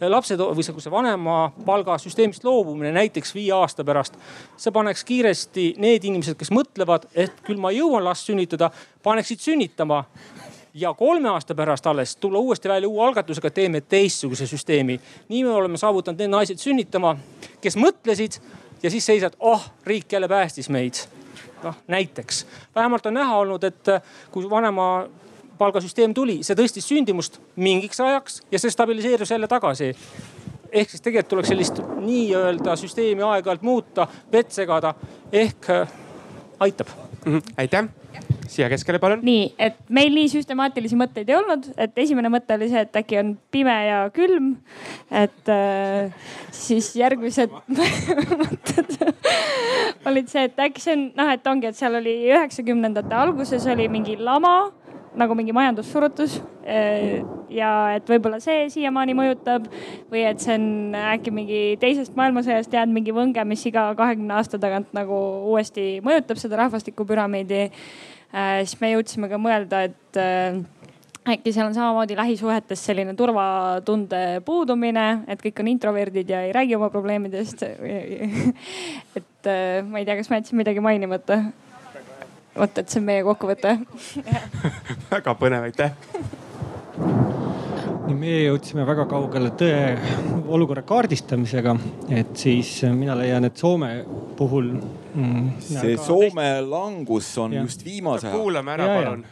lapse 0.00 0.36
või 0.38 0.64
see 0.64 0.90
vanemapalga 0.90 1.98
süsteemist 2.02 2.44
loobumine 2.44 2.92
näiteks 2.92 3.34
viie 3.34 3.52
aasta 3.54 3.84
pärast. 3.84 4.14
see 4.56 4.72
paneks 4.72 5.04
kiiresti 5.04 5.74
need 5.78 6.04
inimesed, 6.04 6.36
kes 6.38 6.50
mõtlevad, 6.50 7.06
et 7.14 7.40
küll 7.46 7.60
ma 7.60 7.70
jõuan 7.70 8.04
last 8.04 8.26
sünnitada, 8.26 8.70
paneksid 9.02 9.40
sünnitama 9.40 10.04
ja 10.74 10.94
kolme 10.94 11.28
aasta 11.28 11.54
pärast 11.54 11.86
alles 11.86 12.16
tulla 12.16 12.38
uuesti 12.38 12.68
välja 12.68 12.88
uue 12.88 13.06
algatusega, 13.06 13.50
teeme 13.50 13.80
teistsuguse 13.80 14.46
süsteemi. 14.46 15.00
nii 15.28 15.44
me 15.44 15.50
oleme 15.50 15.78
saavutanud 15.78 16.18
need 16.18 16.30
naised 16.30 16.58
sünnitama, 16.58 17.16
kes 17.60 17.76
mõtlesid 17.76 18.40
ja 18.82 18.90
siis 18.90 19.06
seisad, 19.06 19.36
oh 19.40 19.70
riik 19.86 20.12
jälle 20.12 20.28
päästis 20.28 20.68
meid. 20.68 20.94
noh 21.62 21.74
näiteks, 21.88 22.46
vähemalt 22.74 23.06
on 23.06 23.14
näha 23.14 23.36
olnud, 23.36 23.64
et 23.64 23.86
kui 24.30 24.50
vanema 24.50 25.06
palgasüsteem 25.58 26.14
tuli, 26.14 26.40
see 26.42 26.56
tõstis 26.58 26.86
sündimust 26.88 27.40
mingiks 27.56 28.00
ajaks 28.00 28.40
ja 28.52 28.58
see 28.58 28.72
stabiliseerus 28.74 29.30
jälle 29.30 29.48
tagasi 29.50 29.92
ehk 30.74 30.90
siis 30.90 31.02
tegelikult 31.02 31.30
tuleks 31.30 31.52
sellist 31.52 31.82
nii-öelda 32.02 32.76
süsteemi 32.78 33.22
aeg-ajalt 33.22 33.62
muuta, 33.62 34.08
vett 34.32 34.54
segada 34.54 34.94
ehk 35.32 35.70
äh, 35.70 36.00
aitab 36.60 36.88
mm. 37.24 37.32
-hmm. 37.32 37.54
aitäh 37.56 37.88
siia 38.48 38.68
keskele, 38.68 38.98
palun. 38.98 39.22
nii, 39.22 39.54
et 39.58 39.76
meil 39.88 40.12
nii 40.14 40.28
süstemaatilisi 40.32 40.96
mõtteid 40.98 41.30
ei 41.30 41.36
olnud, 41.36 41.66
et 41.80 41.98
esimene 41.98 42.30
mõte 42.32 42.54
oli 42.54 42.68
see, 42.70 42.84
et 42.86 42.96
äkki 43.00 43.18
on 43.18 43.32
pime 43.50 43.74
ja 43.86 44.10
külm. 44.14 44.56
et 45.10 45.48
äh, 45.48 46.12
siis 46.50 46.96
järgmised 46.96 47.50
mõtted 48.42 48.96
olid 50.06 50.28
see, 50.28 50.44
et 50.44 50.64
äkki 50.68 50.84
see 50.84 50.96
on 50.96 51.04
noh, 51.16 51.32
et 51.32 51.46
ongi, 51.46 51.70
et 51.70 51.76
seal 51.76 51.94
oli 52.00 52.16
üheksakümnendate 52.30 53.14
alguses 53.14 53.66
oli 53.66 53.88
mingi 53.88 54.16
lama 54.20 54.72
nagu 55.18 55.34
mingi 55.38 55.54
majandussurutus. 55.54 56.38
Eh, 56.64 57.22
ja 57.52 57.70
et 57.96 58.08
võib-olla 58.08 58.40
see 58.42 58.66
siiamaani 58.72 59.14
mõjutab 59.16 59.66
või 60.12 60.24
et 60.26 60.42
see 60.42 60.56
on 60.56 60.96
äkki 61.14 61.32
mingi 61.34 61.60
teisest 61.82 62.16
maailmasõjast 62.18 62.72
jäänud 62.74 62.96
mingi 62.96 63.14
võnge, 63.14 63.44
mis 63.48 63.64
iga 63.68 63.90
kahekümne 63.98 64.38
aasta 64.38 64.60
tagant 64.60 64.90
nagu 64.96 65.18
uuesti 65.52 66.00
mõjutab 66.04 66.40
seda 66.40 66.62
rahvastikupüramiidi. 66.64 67.66
Eh, 67.68 68.60
siis 68.64 68.80
me 68.80 68.94
jõudsime 68.94 69.30
ka 69.30 69.38
mõelda, 69.38 69.84
et 69.90 70.20
eh, 70.20 70.62
äkki 71.34 71.52
seal 71.54 71.68
on 71.68 71.76
samamoodi 71.76 72.16
lähisuhetes 72.18 72.82
selline 72.84 73.14
turvatunde 73.16 74.24
puudumine, 74.44 75.24
et 75.30 75.40
kõik 75.40 75.62
on 75.62 75.70
introverdid 75.72 76.32
ja 76.32 76.42
ei 76.44 76.54
räägi 76.56 76.76
oma 76.76 76.90
probleemidest. 76.92 77.62
et 79.20 79.52
ma 79.88 80.00
ei 80.00 80.08
tea, 80.08 80.18
kas 80.18 80.32
ma 80.32 80.40
jätsin 80.40 80.58
midagi 80.60 80.82
mainimata 80.84 81.42
vot, 82.54 82.78
et 82.78 82.88
see 82.88 83.02
on 83.02 83.08
meie 83.10 83.26
kokkuvõte 83.26 83.76
väga 85.14 85.36
põnev, 85.40 85.68
aitäh 85.70 85.92
nii 88.04 88.16
meie 88.18 88.40
jõudsime 88.44 88.84
väga 88.86 89.06
kaugele 89.08 89.50
tõe 89.58 89.94
olukorra 90.52 90.84
kaardistamisega, 90.86 91.74
et 92.12 92.34
siis 92.38 92.70
mina 92.92 93.16
leian, 93.18 93.46
et 93.48 93.58
Soome 93.58 93.90
puhul 94.38 94.70
mm,. 94.76 95.50
see 95.64 95.96
Soome 95.96 96.46
teist... 96.50 96.68
langus 96.70 97.30
on 97.40 97.56
ja. 97.56 97.64
just 97.64 97.84
viimase 97.86 98.28
ajal. 98.28 98.38
kuulame 98.38 98.74
ära, 98.76 98.88
palun. 98.98 99.24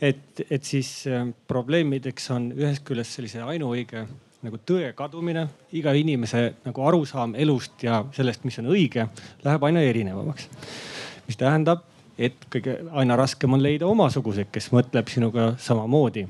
et, 0.00 0.44
et 0.48 0.64
siis 0.66 0.92
äh, 1.10 1.26
probleemideks 1.50 2.30
on 2.36 2.50
ühest 2.54 2.86
küljest 2.86 3.18
sellise 3.18 3.42
ainuõige 3.42 4.06
nagu 4.42 4.58
tõe 4.66 4.88
kadumine, 4.98 5.46
iga 5.78 5.92
inimese 5.94 6.48
nagu 6.64 6.86
arusaam 6.86 7.36
elust 7.38 7.84
ja 7.86 8.00
sellest, 8.14 8.46
mis 8.46 8.58
on 8.62 8.72
õige, 8.74 9.06
läheb 9.44 9.66
aina 9.68 9.82
erinevamaks. 9.86 10.48
mis 11.28 11.38
tähendab, 11.38 11.84
et 12.18 12.46
kõige, 12.52 12.76
aina 12.92 13.16
raskem 13.16 13.52
on 13.52 13.62
leida 13.62 13.86
omasuguseid, 13.88 14.50
kes 14.52 14.70
mõtleb 14.74 15.08
sinuga 15.08 15.52
samamoodi. 15.58 16.26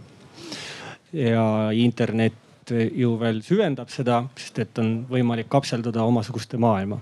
ja 1.13 1.71
internet 1.77 2.71
ju 2.71 3.17
veel 3.21 3.43
süvendab 3.45 3.91
seda, 3.93 4.23
sest 4.39 4.61
et 4.63 4.79
on 4.81 5.03
võimalik 5.11 5.51
kapselduda 5.53 6.05
omasuguste 6.05 6.59
maailma. 6.61 7.01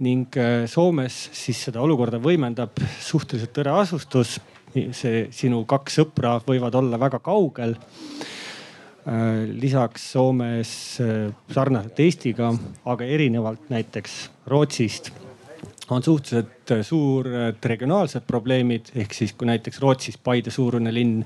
ning 0.00 0.36
äh, 0.36 0.66
Soomes 0.66 1.28
siis 1.36 1.58
seda 1.66 1.80
olukorda 1.80 2.18
võimendab 2.18 2.80
suhteliselt 3.00 3.52
tõre 3.52 3.74
asustus. 3.82 4.40
see 4.92 5.28
sinu 5.34 5.64
kaks 5.66 5.96
sõpra 5.98 6.40
võivad 6.46 6.74
olla 6.74 6.98
väga 6.98 7.18
kaugel 7.18 7.74
äh, 7.74 9.48
lisaks 9.50 10.12
Soomes 10.12 11.00
äh, 11.00 11.32
sarnaselt 11.52 12.00
Eestiga, 12.00 12.54
aga 12.84 13.04
erinevalt 13.04 13.68
näiteks 13.70 14.30
Rootsist 14.46 15.10
on 15.90 16.02
suhteliselt 16.02 16.59
suured 16.86 17.64
regionaalsed 17.64 18.26
probleemid, 18.26 18.92
ehk 18.94 19.14
siis 19.16 19.32
kui 19.32 19.48
näiteks 19.50 19.80
Rootsis 19.82 20.18
Paide 20.18 20.52
suurune 20.54 20.92
linn 20.94 21.24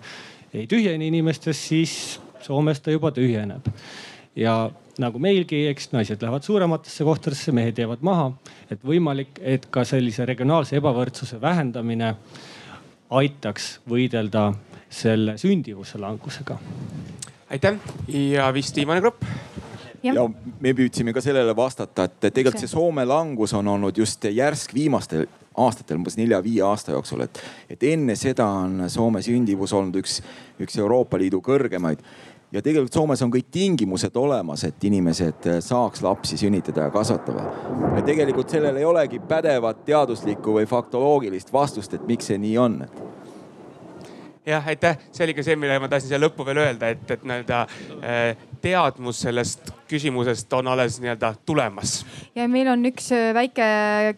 ei 0.55 0.66
tühjene 0.70 1.07
inimestest, 1.11 1.68
siis 1.70 2.20
Soomes 2.45 2.80
ta 2.80 2.92
juba 2.92 3.11
tühjeneb. 3.14 3.68
ja 4.36 4.70
nagu 4.99 5.18
meilgi, 5.18 5.66
eks 5.70 5.92
naised 5.92 6.22
lähevad 6.22 6.42
suurematesse 6.42 7.05
kohtadesse, 7.05 7.53
mehed 7.53 7.78
jäävad 7.78 8.03
maha. 8.03 8.32
et 8.70 8.84
võimalik, 8.84 9.40
et 9.40 9.66
ka 9.70 9.84
sellise 9.84 10.26
regionaalse 10.26 10.76
ebavõrdsuse 10.76 11.40
vähendamine 11.40 12.14
aitaks 13.11 13.80
võidelda 13.88 14.53
selle 14.90 15.38
sündivuse 15.38 15.99
langusega. 15.99 16.59
aitäh 17.51 17.78
ja 18.09 18.53
vist 18.55 18.76
viimane 18.76 19.01
grupp 19.01 19.24
ja 20.05 20.26
me 20.61 20.74
püüdsime 20.76 21.14
ka 21.16 21.22
sellele 21.24 21.55
vastata, 21.57 22.09
et 22.09 22.28
tegelikult 22.28 22.61
see 22.61 22.70
Soome 22.70 23.07
langus 23.09 23.55
on 23.57 23.68
olnud 23.74 23.96
just 23.98 24.24
järsk 24.28 24.74
viimastel 24.76 25.26
aastatel, 25.55 25.98
umbes 26.00 26.18
nelja-viie 26.18 26.62
aasta 26.66 26.94
jooksul, 26.94 27.24
et, 27.26 27.40
et 27.70 27.82
enne 27.92 28.16
seda 28.18 28.46
on 28.64 28.88
Soome 28.90 29.22
sündivus 29.24 29.74
olnud 29.76 30.00
üks, 30.02 30.20
üks 30.62 30.78
Euroopa 30.82 31.20
Liidu 31.20 31.40
kõrgemaid. 31.44 32.02
Ja 32.55 32.61
tegelikult 32.62 32.94
Soomes 32.94 33.22
on 33.24 33.32
kõik 33.34 33.48
tingimused 33.50 34.14
olemas, 34.14 34.62
et 34.66 34.84
inimesed 34.86 35.48
saaks 35.64 36.05
lapsi 36.05 36.38
sünnitada 36.38 36.86
ja 36.86 36.92
kasvatada. 36.94 37.48
ja 37.96 38.02
tegelikult 38.07 38.50
sellel 38.50 38.76
ei 38.78 38.86
olegi 38.86 39.18
pädevat 39.18 39.82
teaduslikku 39.84 40.55
või 40.61 40.68
faktoloogilist 40.70 41.50
vastust, 41.52 41.94
et 41.94 42.07
miks 42.07 42.30
see 42.30 42.38
nii 42.38 42.55
on. 42.59 42.78
Jah, 44.46 44.66
aitäh, 44.68 45.00
see 45.11 45.24
oli 45.24 45.34
ka 45.34 45.42
see, 45.42 45.57
mille 45.57 45.80
ma 45.80 45.88
tahtsin 45.88 46.12
siia 46.12 46.20
lõppu 46.20 46.46
veel 46.46 46.61
öelda, 46.62 46.92
et, 46.94 47.11
et 47.11 47.22
nii-öelda 47.26 47.62
äh, 47.64 48.46
teadmus 48.62 49.24
sellest 49.24 49.73
küsimusest 49.89 50.53
on 50.53 50.68
alles 50.68 50.99
nii-öelda 51.01 51.35
tulemas. 51.47 52.07
ja 52.35 52.49
meil 52.49 52.68
on 52.68 52.85
üks 52.89 53.11
äh, 53.12 53.32
väike 53.35 53.66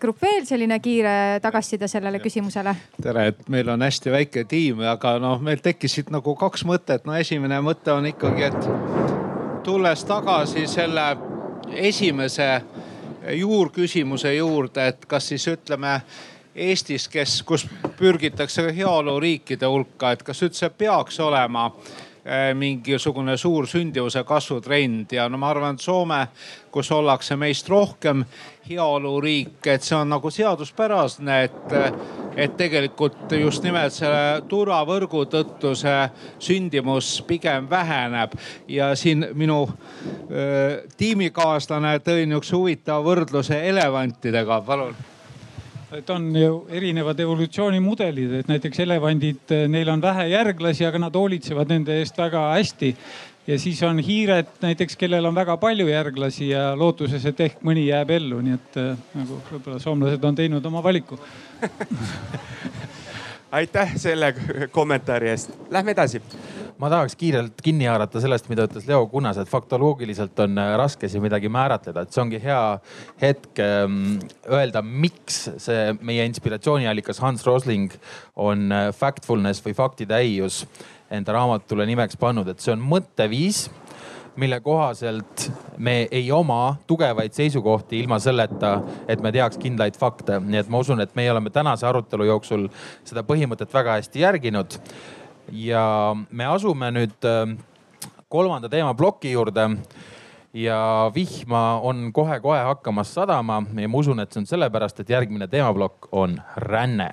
grupp 0.00 0.22
veel, 0.22 0.44
selline 0.46 0.78
kiire 0.80 1.40
tagasiside 1.42 1.88
sellele 1.88 2.20
küsimusele. 2.22 2.74
tere, 3.02 3.26
et 3.32 3.48
meil 3.48 3.68
on 3.68 3.82
hästi 3.82 4.12
väike 4.12 4.44
tiim, 4.48 4.80
aga 4.86 5.16
noh, 5.22 5.40
meil 5.42 5.62
tekkisid 5.62 6.12
nagu 6.14 6.34
kaks 6.34 6.64
mõtet. 6.68 7.06
no 7.06 7.16
esimene 7.16 7.60
mõte 7.64 7.92
on 7.92 8.06
ikkagi, 8.06 8.50
et 8.50 9.64
tulles 9.66 10.04
tagasi 10.06 10.66
selle 10.70 11.10
esimese 11.74 12.62
juurküsimuse 13.34 14.34
juurde, 14.34 14.88
et 14.88 15.06
kas 15.06 15.28
siis 15.32 15.48
ütleme 15.50 16.00
Eestis, 16.56 17.04
kes, 17.12 17.42
kus 17.44 17.66
pürgitakse 17.98 18.62
heaoluriikide 18.72 19.68
hulka, 19.68 20.14
et 20.14 20.22
kas 20.24 20.38
üldse 20.46 20.70
peaks 20.72 21.18
olema 21.20 21.66
mingisugune 22.54 23.36
suur 23.38 23.66
sündivuse 23.70 24.24
kasvutrend. 24.26 25.12
Ja 25.12 25.28
no 25.28 25.38
ma 25.38 25.50
arvan, 25.50 25.76
et 25.76 25.84
Soome, 25.84 26.26
kus 26.74 26.90
ollakse 26.92 27.36
meist 27.38 27.68
rohkem 27.68 28.24
heaoluriik, 28.68 29.66
et 29.66 29.82
see 29.86 29.96
on 29.96 30.10
nagu 30.10 30.30
seaduspärasne, 30.30 31.38
et, 31.46 31.74
et 32.36 32.56
tegelikult 32.58 33.32
just 33.38 33.64
nimelt 33.64 33.94
selle 33.94 34.42
turvavõrgu 34.50 35.24
tõttu 35.32 35.74
see 35.78 35.98
sündimus 36.48 37.20
pigem 37.28 37.70
väheneb. 37.70 38.34
ja 38.68 38.94
siin 38.96 39.28
minu 39.34 39.66
öö, 39.66 40.40
eh, 40.40 40.82
tiimikaaslane 40.96 41.98
tõi 41.98 42.26
nihukese 42.26 42.56
huvitava 42.56 43.04
võrdluse 43.06 43.60
elevantidega, 43.68 44.60
palun 44.66 44.96
et 45.96 46.10
on 46.10 46.26
ju 46.36 46.56
erinevad 46.72 47.20
evolutsioonimudelid, 47.20 48.34
et 48.40 48.50
näiteks 48.50 48.82
elevandid, 48.84 49.44
eh, 49.54 49.64
neil 49.68 49.88
on 49.88 50.02
vähe 50.02 50.28
järglasi, 50.32 50.84
aga 50.86 51.00
nad 51.06 51.16
hoolitsevad 51.16 51.72
nende 51.72 51.96
eest 52.00 52.18
väga 52.18 52.50
hästi. 52.52 52.96
ja 53.46 53.58
siis 53.58 53.82
on 53.86 53.98
hiired 54.02 54.48
näiteks, 54.60 54.96
kellel 54.98 55.26
on 55.28 55.34
väga 55.34 55.54
palju 55.56 55.86
järglasi 55.86 56.48
ja 56.48 56.74
lootuses, 56.76 57.24
et 57.26 57.40
ehk 57.40 57.60
mõni 57.62 57.84
jääb 57.86 58.10
ellu, 58.10 58.40
nii 58.42 58.54
et 58.54 58.78
eh, 58.82 58.96
nagu 59.14 59.40
võib-olla 59.52 59.78
soomlased 59.78 60.24
on 60.24 60.34
teinud 60.34 60.66
oma 60.66 60.82
valiku. 60.82 61.18
Aitäh 63.56 63.94
selle 63.96 64.34
kommentaari 64.74 65.30
eest, 65.30 65.54
lähme 65.70 65.94
edasi 65.94 66.20
ma 66.80 66.90
tahaks 66.92 67.16
kiirelt 67.18 67.60
kinni 67.64 67.88
haarata 67.88 68.20
sellest, 68.22 68.48
mida 68.52 68.66
ütles 68.68 68.86
Leo 68.88 69.06
Kunnas, 69.10 69.38
et 69.40 69.50
faktoloogiliselt 69.50 70.38
on 70.44 70.58
äh, 70.60 70.74
raske 70.80 71.08
siin 71.08 71.24
midagi 71.24 71.50
määratleda, 71.52 72.04
et 72.04 72.12
see 72.12 72.22
ongi 72.24 72.40
hea 72.42 72.60
hetk 73.22 73.62
ähm, 73.64 74.18
öelda, 74.52 74.82
miks 74.82 75.46
see 75.62 75.96
meie 76.04 76.26
inspiratsiooniallikas 76.28 77.22
Hans 77.24 77.46
Rosling 77.48 77.94
on 78.36 78.68
äh, 78.72 78.90
factfulness 78.96 79.64
või 79.64 79.76
faktitäius 79.78 80.64
enda 81.12 81.36
raamatule 81.36 81.86
nimeks 81.88 82.18
pannud, 82.20 82.48
et 82.50 82.62
see 82.62 82.74
on 82.74 82.84
mõtteviis 82.84 83.66
mille 84.36 84.58
kohaselt 84.60 85.46
me 85.80 86.02
ei 86.12 86.26
oma 86.32 86.76
tugevaid 86.86 87.32
seisukohti 87.32 88.02
ilma 88.02 88.18
selleta, 88.20 88.74
et 89.08 89.22
me 89.24 89.32
teaks 89.32 89.56
kindlaid 89.60 89.96
fakte. 89.96 90.40
nii 90.40 90.60
et 90.60 90.68
ma 90.68 90.82
usun, 90.84 91.00
et 91.00 91.14
meie 91.16 91.30
oleme 91.32 91.50
tänase 91.50 91.86
arutelu 91.88 92.26
jooksul 92.28 92.66
seda 93.04 93.24
põhimõtet 93.24 93.72
väga 93.72 93.96
hästi 93.96 94.20
järginud 94.26 94.76
ja 95.52 96.16
me 96.30 96.46
asume 96.50 96.90
nüüd 96.94 97.26
äh, 97.26 97.56
kolmanda 98.28 98.70
teemaploki 98.72 99.32
juurde. 99.32 99.70
Ja 100.56 101.10
vihma 101.12 101.82
on 101.84 102.06
kohe-kohe 102.16 102.62
hakkamas 102.64 103.10
sadama 103.12 103.58
ja 103.76 103.88
ma 103.92 103.98
usun, 103.98 104.22
et 104.22 104.32
see 104.32 104.40
on 104.40 104.46
sellepärast, 104.48 105.02
et 105.02 105.10
järgmine 105.12 105.44
teemaplokk 105.52 106.08
on 106.16 106.38
ränne. 106.64 107.10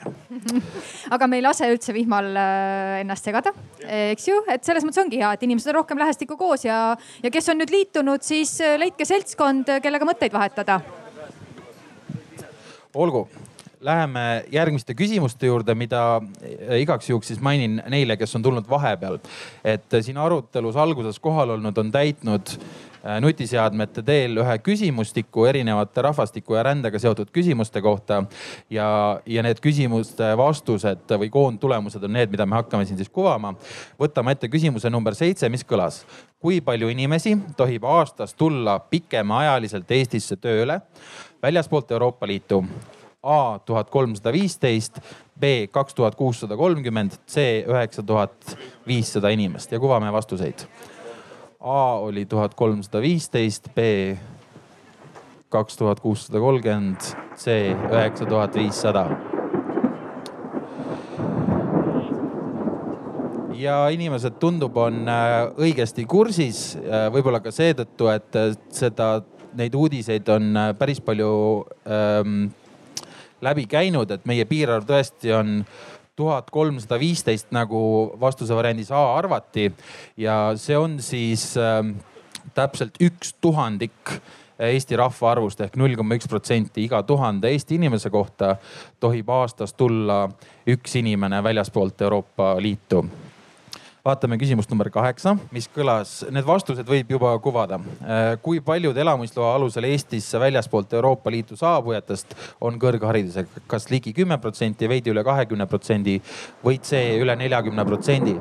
Aga 1.16 1.28
me 1.28 1.42
ei 1.42 1.44
lase 1.44 1.68
üldse 1.74 1.92
vihmal 1.92 2.30
äh, 2.40 3.02
ennast 3.02 3.28
segada, 3.28 3.52
eks 3.84 4.30
ju, 4.30 4.40
et 4.48 4.64
selles 4.64 4.88
mõttes 4.88 5.04
ongi 5.04 5.20
hea, 5.20 5.34
et 5.36 5.44
inimesed 5.44 5.74
on 5.74 5.82
rohkem 5.82 6.00
lähestikku 6.00 6.40
koos 6.40 6.64
ja, 6.64 6.94
ja 7.20 7.34
kes 7.36 7.52
on 7.52 7.60
nüüd 7.60 7.74
liitunud, 7.74 8.24
siis 8.24 8.56
äh, 8.64 8.78
leidke 8.80 9.04
seltskond, 9.10 9.76
kellega 9.84 10.08
mõtteid 10.08 10.40
vahetada. 10.40 10.80
olgu 12.94 13.28
Läheme 13.84 14.46
järgmiste 14.52 14.94
küsimuste 14.96 15.50
juurde, 15.50 15.74
mida 15.76 16.22
eh, 16.40 16.78
igaks 16.80 17.10
juhuks 17.10 17.28
siis 17.28 17.42
mainin 17.44 17.82
neile, 17.92 18.16
kes 18.16 18.36
on 18.36 18.44
tulnud 18.46 18.70
vahepeal. 18.70 19.18
et 19.64 19.94
eh, 19.94 20.04
siin 20.04 20.18
arutelus 20.18 20.78
alguses 20.80 21.20
kohal 21.20 21.50
olnud 21.58 21.78
on 21.78 21.92
täitnud 21.92 22.54
eh, 22.54 23.18
nutiseadmete 23.20 24.06
teel 24.08 24.40
ühe 24.40 24.56
küsimustiku 24.64 25.50
erinevate 25.52 26.02
rahvastiku 26.08 26.56
ja 26.56 26.64
rändega 26.64 27.00
seotud 27.00 27.28
küsimuste 27.36 27.82
kohta. 27.82 28.24
ja, 28.70 29.20
ja 29.26 29.44
need 29.44 29.60
küsimuste 29.60 30.32
vastused 30.38 31.12
või 31.20 31.30
koondtulemused 31.30 32.08
on 32.08 32.16
need, 32.16 32.32
mida 32.32 32.46
me 32.46 32.62
hakkame 32.62 32.88
siin 32.88 32.98
siis 32.98 33.12
kuvama. 33.12 33.52
võtame 34.00 34.32
ette 34.32 34.48
küsimuse 34.48 34.90
number 34.90 35.16
seitse, 35.16 35.50
mis 35.50 35.68
kõlas. 35.68 36.06
kui 36.40 36.62
palju 36.62 36.88
inimesi 36.88 37.36
tohib 37.58 37.84
aastas 37.84 38.34
tulla 38.34 38.80
pikemaajaliselt 38.80 39.92
Eestisse 39.92 40.40
tööle 40.40 40.82
väljaspoolt 41.44 41.92
Euroopa 41.92 42.28
Liitu? 42.28 42.64
A 43.24 43.60
tuhat 43.66 43.90
kolmsada 43.90 44.34
viisteist, 44.36 44.98
B 45.40 45.68
kaks 45.72 45.96
tuhat 45.96 46.16
kuussada 46.20 46.58
kolmkümmend, 46.60 47.16
C 47.28 47.64
üheksa 47.64 48.04
tuhat 48.04 48.58
viissada 48.88 49.30
inimest 49.32 49.72
ja 49.72 49.80
kuvame 49.80 50.12
vastuseid. 50.12 50.66
A 51.60 52.00
oli 52.04 52.26
tuhat 52.26 52.54
kolmsada 52.54 53.00
viisteist, 53.02 53.70
B 53.76 53.80
kaks 55.50 55.78
tuhat 55.80 56.04
kuussada 56.04 56.40
kolmkümmend, 56.44 57.00
C 57.40 57.72
üheksa 57.72 58.26
tuhat 58.26 58.60
viissada. 58.60 59.08
ja 63.64 63.88
inimesed 63.96 64.36
tundub, 64.42 64.76
on 64.78 65.06
äh, 65.08 65.38
õigesti 65.64 66.04
kursis, 66.10 66.74
äh, 66.76 67.08
võib-olla 67.14 67.40
ka 67.40 67.54
seetõttu, 67.54 68.10
et 68.12 68.36
äh, 68.36 68.50
seda, 68.74 69.14
neid 69.56 69.76
uudiseid 69.78 70.28
on 70.34 70.58
päris 70.76 71.00
palju 71.06 71.32
ähm, 71.88 72.50
läbi 73.44 73.66
käinud, 73.70 74.12
et 74.12 74.26
meie 74.30 74.46
piirarv 74.50 74.88
tõesti 74.88 75.34
on 75.36 75.62
tuhat 76.16 76.50
kolmsada 76.54 77.00
viisteist, 77.02 77.50
nagu 77.56 78.14
vastuse 78.22 78.56
variandis 78.56 78.92
A 78.92 79.04
arvati. 79.18 79.72
ja 80.18 80.54
see 80.56 80.78
on 80.78 81.00
siis 81.02 81.58
äh, 81.58 81.82
täpselt 82.54 82.98
üks 83.02 83.36
tuhandik 83.42 84.18
Eesti 84.64 84.96
rahvaarvust 84.96 85.64
ehk 85.66 85.76
null 85.82 85.98
koma 85.98 86.16
üks 86.16 86.30
protsenti 86.30 86.84
iga 86.86 87.02
tuhande 87.04 87.50
Eesti 87.50 87.80
inimese 87.80 88.12
kohta 88.14 88.56
tohib 89.02 89.30
aastas 89.34 89.74
tulla 89.74 90.28
üks 90.70 90.96
inimene 91.02 91.42
väljaspoolt 91.44 92.02
Euroopa 92.02 92.56
Liitu 92.62 93.02
vaatame 94.04 94.36
küsimust 94.36 94.68
number 94.68 94.90
kaheksa, 94.92 95.32
mis 95.56 95.70
kõlas, 95.72 96.18
need 96.36 96.44
vastused 96.44 96.88
võib 96.92 97.14
juba 97.14 97.30
kuvada. 97.44 97.78
Äh, 98.04 98.34
kui 98.44 98.60
paljud 98.60 98.98
elamisloa 99.00 99.54
alusel 99.56 99.88
Eestisse 99.88 100.42
väljaspoolt 100.44 100.92
Euroopa 100.98 101.32
Liitu 101.32 101.56
saabujatest 101.56 102.36
on 102.68 102.76
kõrgharidusega, 102.82 103.64
kas 103.72 103.88
ligi 103.94 104.12
kümme 104.18 104.36
protsenti, 104.44 104.90
veidi 104.92 105.14
üle 105.14 105.24
kahekümne 105.24 105.70
protsendi 105.72 106.18
või 106.66 106.82
C 106.84 107.00
üle 107.22 107.38
neljakümne 107.40 107.86
protsendi? 107.88 108.36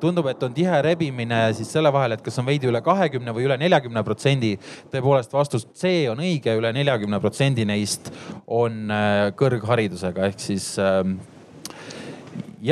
tundub, 0.00 0.26
et 0.28 0.42
on 0.42 0.52
tihe 0.52 0.80
rebimine 0.84 1.38
siis 1.56 1.68
selle 1.72 1.88
vahel, 1.92 2.12
et 2.16 2.24
kas 2.24 2.36
on 2.40 2.44
veidi 2.44 2.68
üle 2.68 2.80
kahekümne 2.84 3.32
või 3.32 3.46
üle 3.46 3.56
neljakümne 3.60 4.02
protsendi. 4.04 4.54
tõepoolest 4.92 5.32
vastus 5.32 5.68
C 5.76 5.92
on 6.12 6.24
õige 6.24 6.56
üle, 6.56 6.64
üle 6.64 6.72
neljakümne 6.80 7.20
protsendi 7.20 7.68
neist 7.68 8.08
on 8.48 8.88
äh, 8.88 9.30
kõrgharidusega 9.36 10.32
ehk 10.32 10.44
siis 10.48 10.72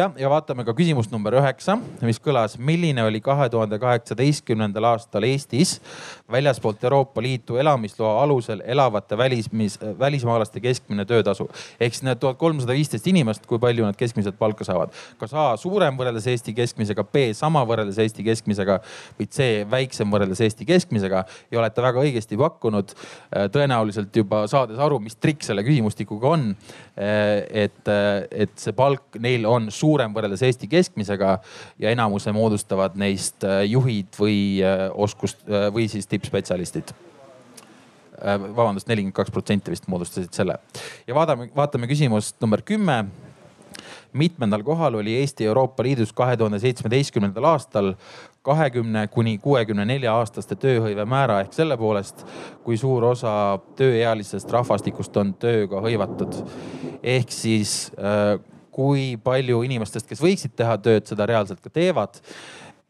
ähm, 0.01 0.15
ja, 0.17 0.29
vaatame 0.31 0.65
ka 0.65 0.73
küsimust 0.77 1.13
number 1.13 1.35
üheksa, 1.37 1.77
mis 2.01 2.21
kõlas, 2.23 2.55
milline 2.59 3.05
oli 3.05 3.21
kahe 3.21 3.49
tuhande 3.53 3.77
kaheksateistkümnendal 3.83 4.87
aastal 4.89 5.27
Eestis 5.29 5.75
väljaspoolt 6.33 6.85
Euroopa 6.85 7.23
Liitu 7.23 7.57
elamisloa 7.61 8.23
alusel 8.23 8.63
elavate 8.65 9.19
välismis, 9.19 9.79
välismaalaste 9.99 10.61
keskmine 10.61 11.05
töötasu. 11.05 11.49
ehk 11.81 11.95
siis 11.95 12.03
need 12.03 12.21
tuhat 12.23 12.39
kolmsada 12.39 12.73
viisteist 12.73 13.07
inimest, 13.07 13.47
kui 13.47 13.59
palju 13.59 13.85
nad 13.85 13.97
keskmiselt 13.97 14.39
palka 14.39 14.65
saavad. 14.65 14.93
kas 15.19 15.35
A 15.35 15.57
suurem 15.57 15.99
võrreldes 15.99 16.27
Eesti 16.27 16.55
keskmisega, 16.55 17.05
B 17.05 17.33
sama 17.33 17.65
võrreldes 17.69 17.99
Eesti 17.99 18.25
keskmisega 18.25 18.81
või 19.19 19.29
C 19.29 19.67
väiksem 19.71 20.11
võrreldes 20.11 20.41
Eesti 20.41 20.65
keskmisega 20.65 21.25
ja 21.51 21.59
olete 21.59 21.83
väga 21.83 22.01
õigesti 22.01 22.39
pakkunud. 22.39 22.95
tõenäoliselt 23.53 24.17
juba 24.17 24.47
saades 24.47 24.79
aru, 24.79 24.99
mis 24.99 25.17
trikk 25.17 25.43
selle 25.43 25.63
küsimustikuga 25.63 26.29
on. 26.29 26.57
et, 26.97 27.89
et 28.31 28.53
see 28.57 28.73
palk 28.73 29.17
neil 29.21 29.47
on 29.47 29.71
suurem 29.83 30.15
võrreldes 30.15 30.45
Eesti 30.47 30.69
keskmisega 30.71 31.37
ja 31.83 31.95
enamuse 31.95 32.33
moodustavad 32.35 32.99
neist 33.01 33.47
äh, 33.47 33.63
juhid 33.71 34.13
või 34.19 34.37
äh, 34.65 34.87
oskust 34.93 35.43
äh, 35.49 35.69
või 35.75 35.89
siis 35.93 36.11
tippspetsialistid 36.11 36.95
vabandust, 38.23 38.87
nelikümmend 38.87 39.17
kaks 39.17 39.33
protsenti 39.35 39.73
vist 39.73 39.89
moodustasid 39.91 40.31
selle. 40.37 40.55
ja 41.09 41.15
vaatame, 41.17 41.49
vaatame 41.57 41.89
küsimust 41.91 42.37
number 42.45 42.63
kümme. 42.63 43.05
mitmendal 44.13 44.63
kohal 44.63 44.95
oli 44.95 45.17
Eesti 45.19 45.47
Euroopa 45.49 45.83
Liidus 45.83 46.13
kahe 46.13 46.37
tuhande 46.37 46.61
seitsmeteistkümnendal 46.63 47.45
aastal 47.51 47.95
kahekümne 48.43 49.07
kuni 49.09 49.39
kuuekümne 49.39 49.85
nelja 49.89 50.15
aastaste 50.19 50.55
tööhõive 50.55 51.07
määra 51.09 51.41
ehk 51.41 51.57
selle 51.57 51.77
poolest, 51.81 52.23
kui 52.63 52.77
suur 52.77 53.05
osa 53.11 53.59
tööealisest 53.79 54.51
rahvastikust 54.53 55.17
on 55.17 55.35
tööga 55.35 55.83
hõivatud. 55.83 56.43
ehk 57.03 57.33
siis 57.33 57.91
kui 58.73 59.17
palju 59.21 59.63
inimestest, 59.67 60.09
kes 60.09 60.23
võiksid 60.23 60.57
teha 60.57 60.79
tööd, 60.81 61.07
seda 61.09 61.29
reaalselt 61.29 61.61
ka 61.63 61.71
teevad. 61.71 62.21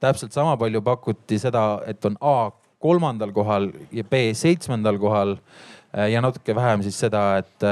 täpselt 0.03 0.33
sama 0.35 0.57
palju 0.59 0.83
pakuti 0.83 1.39
seda, 1.39 1.83
et 1.87 2.05
on 2.05 2.17
A 2.21 2.51
kolmandal 2.83 3.33
kohal 3.33 3.71
ja 3.93 4.05
B 4.05 4.33
seitsmendal 4.35 4.99
kohal. 4.99 5.37
ja 6.11 6.21
natuke 6.21 6.55
vähem 6.55 6.83
siis 6.83 6.99
seda, 6.99 7.37
et, 7.39 7.67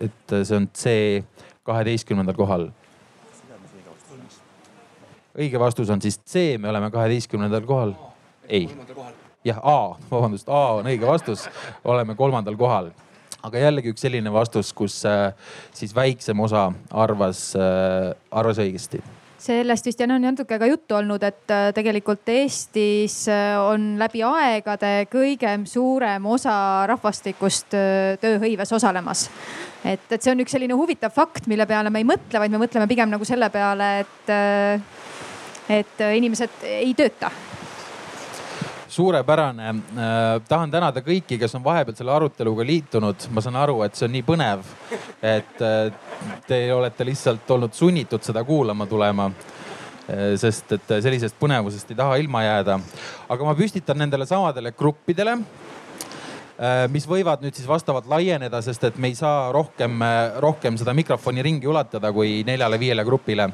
et 0.00 0.36
see 0.42 0.56
on 0.56 0.68
C 0.74 1.24
kaheteistkümnendal 1.62 2.34
kohal. 2.34 2.70
õige 5.38 5.60
vastus 5.60 5.90
on 5.90 6.00
siis 6.02 6.18
C, 6.26 6.58
me 6.58 6.68
oleme 6.68 6.90
kaheteistkümnendal 6.90 7.66
kohal. 7.68 7.94
ei, 8.48 8.68
jah, 9.44 9.60
A, 9.62 9.96
vabandust, 10.10 10.48
A 10.48 10.80
on 10.80 10.90
õige 10.90 11.06
vastus, 11.06 11.48
oleme 11.84 12.14
kolmandal 12.14 12.56
kohal 12.56 12.90
aga 13.46 13.62
jällegi 13.64 13.94
üks 13.94 14.04
selline 14.04 14.32
vastus, 14.32 14.72
kus 14.76 15.00
äh, 15.08 15.30
siis 15.76 15.94
väiksem 15.96 16.40
osa 16.44 16.68
arvas, 16.90 17.50
äh, 17.58 18.12
arvas 18.30 18.60
õigesti 18.62 19.02
sellest 19.40 19.86
vist 19.88 20.02
on 20.04 20.12
natuke 20.20 20.58
ka 20.60 20.66
juttu 20.68 20.98
olnud, 20.98 21.22
et 21.24 21.52
äh, 21.54 21.70
tegelikult 21.76 22.28
Eestis 22.28 23.22
on 23.64 23.94
läbi 24.00 24.20
aegade 24.26 25.06
kõige 25.12 25.54
suurem 25.70 26.26
osa 26.28 26.54
rahvastikust 26.90 27.72
tööhõives 28.20 28.72
osalemas. 28.76 29.30
et, 29.84 30.04
et 30.10 30.20
see 30.20 30.34
on 30.34 30.44
üks 30.44 30.52
selline 30.56 30.76
huvitav 30.76 31.14
fakt, 31.14 31.48
mille 31.48 31.66
peale 31.66 31.90
me 31.90 32.02
ei 32.04 32.08
mõtle, 32.08 32.42
vaid 32.42 32.52
me 32.52 32.60
mõtleme 32.60 32.88
pigem 32.90 33.08
nagu 33.12 33.24
selle 33.24 33.48
peale, 33.50 33.92
et, 34.04 34.34
et 35.80 36.04
inimesed 36.20 36.68
ei 36.68 36.92
tööta 36.98 37.32
suurepärane 38.90 39.68
äh,. 39.68 40.42
tahan 40.48 40.70
tänada 40.70 41.02
kõiki, 41.04 41.38
kes 41.38 41.54
on 41.54 41.64
vahepeal 41.64 41.96
selle 41.96 42.12
aruteluga 42.12 42.66
liitunud. 42.66 43.28
ma 43.30 43.44
saan 43.44 43.56
aru, 43.56 43.82
et 43.86 43.94
see 43.94 44.08
on 44.08 44.14
nii 44.16 44.26
põnev, 44.26 44.66
et 45.22 45.64
äh, 45.64 45.92
te 46.46 46.60
olete 46.74 47.06
lihtsalt 47.06 47.50
olnud 47.50 47.74
sunnitud 47.76 48.22
seda 48.26 48.44
kuulama 48.44 48.86
tulema 48.90 49.30
äh,. 49.30 50.36
sest 50.40 50.76
et 50.78 50.94
sellisest 51.00 51.38
põnevusest 51.40 51.94
ei 51.94 52.00
taha 52.02 52.20
ilma 52.22 52.44
jääda. 52.46 52.80
aga 53.28 53.50
ma 53.50 53.56
püstitan 53.58 53.98
nendele 54.02 54.26
samadele 54.26 54.74
gruppidele 54.76 55.38
mis 56.92 57.06
võivad 57.08 57.40
nüüd 57.40 57.56
siis 57.56 57.68
vastavalt 57.68 58.08
laieneda, 58.10 58.60
sest 58.60 58.82
et 58.84 58.98
me 59.00 59.08
ei 59.08 59.14
saa 59.16 59.48
rohkem, 59.52 59.94
äh, 60.04 60.36
rohkem 60.44 60.76
seda 60.76 60.92
mikrofoni 60.92 61.42
ringi 61.42 61.68
ulatada 61.68 62.12
kui 62.12 62.42
neljale-viiele 62.44 63.04
grupile. 63.04 63.48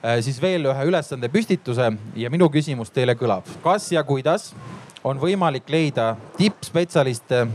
Äh, 0.00 0.22
siis 0.24 0.40
veel 0.40 0.64
ühe 0.70 0.86
ülesande 0.88 1.28
püstituse 1.28 1.90
ja 2.16 2.30
minu 2.32 2.48
küsimus 2.48 2.90
teile 2.90 3.18
kõlab. 3.20 3.44
kas 3.62 3.92
ja 3.92 4.04
kuidas 4.04 4.54
on 5.04 5.20
võimalik 5.20 5.68
leida 5.68 6.16
tippspetsialiste 6.38 7.46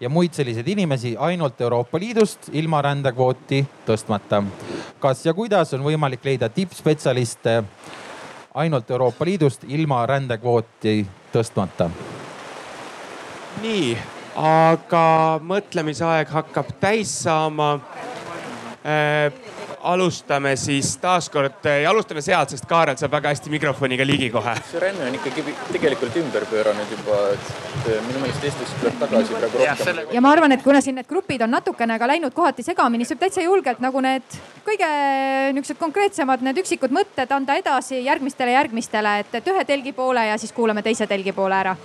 ja 0.00 0.08
muid 0.08 0.34
selliseid 0.34 0.68
inimesi 0.68 1.16
ainult 1.16 1.60
Euroopa 1.60 1.98
Liidust 1.98 2.50
ilma 2.52 2.82
rändekvooti 2.82 3.64
tõstmata? 3.86 4.44
kas 5.00 5.26
ja 5.26 5.34
kuidas 5.34 5.72
on 5.74 5.80
võimalik 5.80 6.24
leida 6.24 6.48
tippspetsialiste 6.48 7.62
ainult 8.54 8.90
Euroopa 8.90 9.24
Liidust 9.24 9.64
ilma 9.68 10.06
rändekvooti 10.06 11.06
tõstmata? 11.32 11.90
Nii, 13.60 13.96
aga 14.38 15.06
mõtlemisaeg 15.44 16.30
hakkab 16.32 16.72
täis 16.80 17.12
saama 17.24 17.74
äh, 18.86 19.32
alustame 19.82 20.56
siis 20.56 20.96
taaskord 21.02 21.66
ja 21.82 21.90
alustame 21.90 22.22
sealt, 22.22 22.52
sest 22.54 22.66
Kaarel 22.70 22.96
saab 22.98 23.12
väga 23.16 23.32
hästi 23.32 23.50
mikrofoniga 23.50 24.06
ligi 24.06 24.30
kohe. 24.30 24.54
see 24.70 24.80
ränne 24.80 25.08
on 25.08 25.16
ikkagi 25.18 25.42
tegelikult 25.72 26.16
ümber 26.22 26.46
pööranud 26.50 26.94
juba, 26.96 27.18
et 27.34 27.88
minu 28.06 28.22
meelest 28.22 28.46
Eestis 28.46 28.74
tuleb 28.80 29.00
tagasi 29.00 29.34
praegu 29.34 29.64
rohkem. 29.64 30.00
ja 30.14 30.20
ma 30.20 30.32
arvan, 30.36 30.52
et 30.52 30.62
kuna 30.62 30.80
siin 30.80 30.98
need 31.00 31.08
grupid 31.10 31.42
on 31.42 31.50
natukene 31.50 31.98
ka 31.98 32.08
läinud 32.08 32.34
kohati 32.34 32.62
segamini, 32.62 33.04
siis 33.04 33.16
võib 33.16 33.26
täitsa 33.26 33.46
julgelt 33.46 33.82
nagu 33.82 34.00
need 34.00 34.38
kõige 34.66 34.92
niisugused 35.52 35.82
konkreetsemad, 35.82 36.46
need 36.46 36.62
üksikud 36.62 36.94
mõtted 36.94 37.34
anda 37.34 37.58
edasi 37.58 38.04
järgmistele, 38.04 38.54
järgmistele, 38.54 39.18
et, 39.24 39.34
et 39.34 39.52
ühe 39.54 39.64
telgi 39.64 39.92
poole 39.92 40.26
ja 40.30 40.38
siis 40.38 40.54
kuulame 40.54 40.82
teise 40.82 41.10
telgi 41.10 41.34
poole 41.34 41.58
ära 41.58 41.76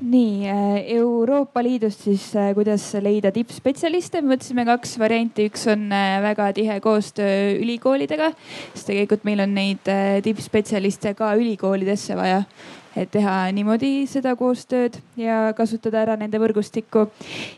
nii 0.00 0.48
äh, 0.48 0.92
Euroopa 0.96 1.62
Liidust 1.62 2.04
siis, 2.06 2.24
äh, 2.36 2.52
kuidas 2.56 2.84
leida 3.02 3.32
tippspetsialiste, 3.34 4.22
mõtlesime 4.24 4.64
kaks 4.68 4.96
varianti, 5.00 5.46
üks 5.50 5.66
on 5.70 5.90
äh, 5.92 6.16
väga 6.24 6.50
tihe 6.56 6.78
koostöö 6.84 7.56
ülikoolidega, 7.60 8.30
sest 8.74 8.90
tegelikult 8.90 9.26
meil 9.28 9.44
on 9.44 9.54
neid 9.56 9.90
tippspetsialiste 10.24 11.14
ka 11.18 11.34
ülikoolidesse 11.38 12.16
vaja 12.18 12.42
et 12.96 13.10
teha 13.12 13.34
niimoodi 13.54 14.06
seda 14.10 14.32
koostööd 14.38 14.96
ja 15.18 15.52
kasutada 15.56 16.00
ära 16.02 16.16
nende 16.18 16.40
võrgustikku. 16.42 17.06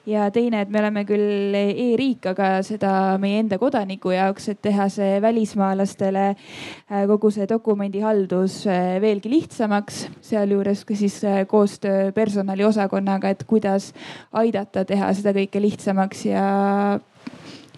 ja 0.06 0.28
teine, 0.30 0.62
et 0.62 0.70
me 0.70 0.80
oleme 0.82 1.04
küll 1.08 1.54
e-riik, 1.56 2.26
aga 2.34 2.50
seda 2.66 2.92
meie 3.22 3.40
enda 3.40 3.58
kodaniku 3.58 4.12
jaoks, 4.12 4.48
et 4.52 4.62
teha 4.62 4.88
see 4.92 5.20
välismaalastele 5.22 6.26
äh, 6.32 7.04
kogu 7.08 7.30
see 7.32 7.46
dokumendihaldus 7.48 8.66
äh, 8.66 8.98
veelgi 9.02 9.32
lihtsamaks, 9.32 10.06
sealjuures 10.20 10.84
ka 10.84 10.96
siis 10.98 11.22
äh, 11.24 11.42
koostöö 11.48 12.12
personaliosakonnaga, 12.12 13.32
et 13.32 13.46
kuidas 13.48 13.92
aidata 14.32 14.84
teha 14.84 15.12
seda 15.16 15.32
kõike 15.36 15.62
lihtsamaks 15.62 16.26
ja 16.28 16.44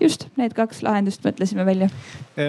just 0.01 0.27
need 0.37 0.55
kaks 0.55 0.83
lahendust 0.83 1.25
mõtlesime 1.25 1.65
välja. 1.67 1.89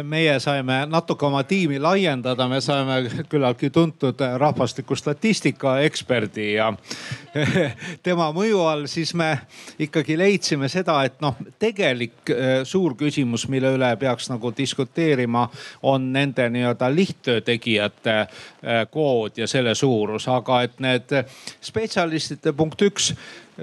meie 0.03 0.39
saime 0.39 0.85
natuke 0.89 1.25
oma 1.25 1.43
tiimi 1.43 1.79
laiendada, 1.79 2.47
me 2.49 2.61
saime 2.61 3.25
küllaltki 3.29 3.69
tuntud 3.69 4.21
rahvastikustatistika 4.37 5.79
eksperdi 5.85 6.53
ja 6.53 6.71
tema 8.07 8.31
mõju 8.33 8.63
all 8.65 8.85
siis 8.89 9.13
me 9.13 9.29
ikkagi 9.79 10.17
leidsime 10.17 10.69
seda, 10.71 10.97
et 11.05 11.19
noh, 11.21 11.37
tegelik 11.59 12.33
äh, 12.33 12.63
suur 12.63 12.95
küsimus, 12.97 13.47
mille 13.51 13.75
üle 13.77 13.91
peaks 13.99 14.29
nagu 14.31 14.51
diskuteerima, 14.57 15.47
on 15.83 16.11
nende 16.13 16.49
nii-öelda 16.49 16.89
lihttöö 16.95 17.41
tegijate 17.45 18.17
äh, 18.19 18.83
kvoot 18.91 19.37
ja 19.37 19.47
selle 19.47 19.75
suurus, 19.75 20.27
aga 20.31 20.61
et 20.65 20.79
need 20.83 21.17
spetsialistide 21.61 22.55
punkt 22.57 22.81
üks 22.81 23.13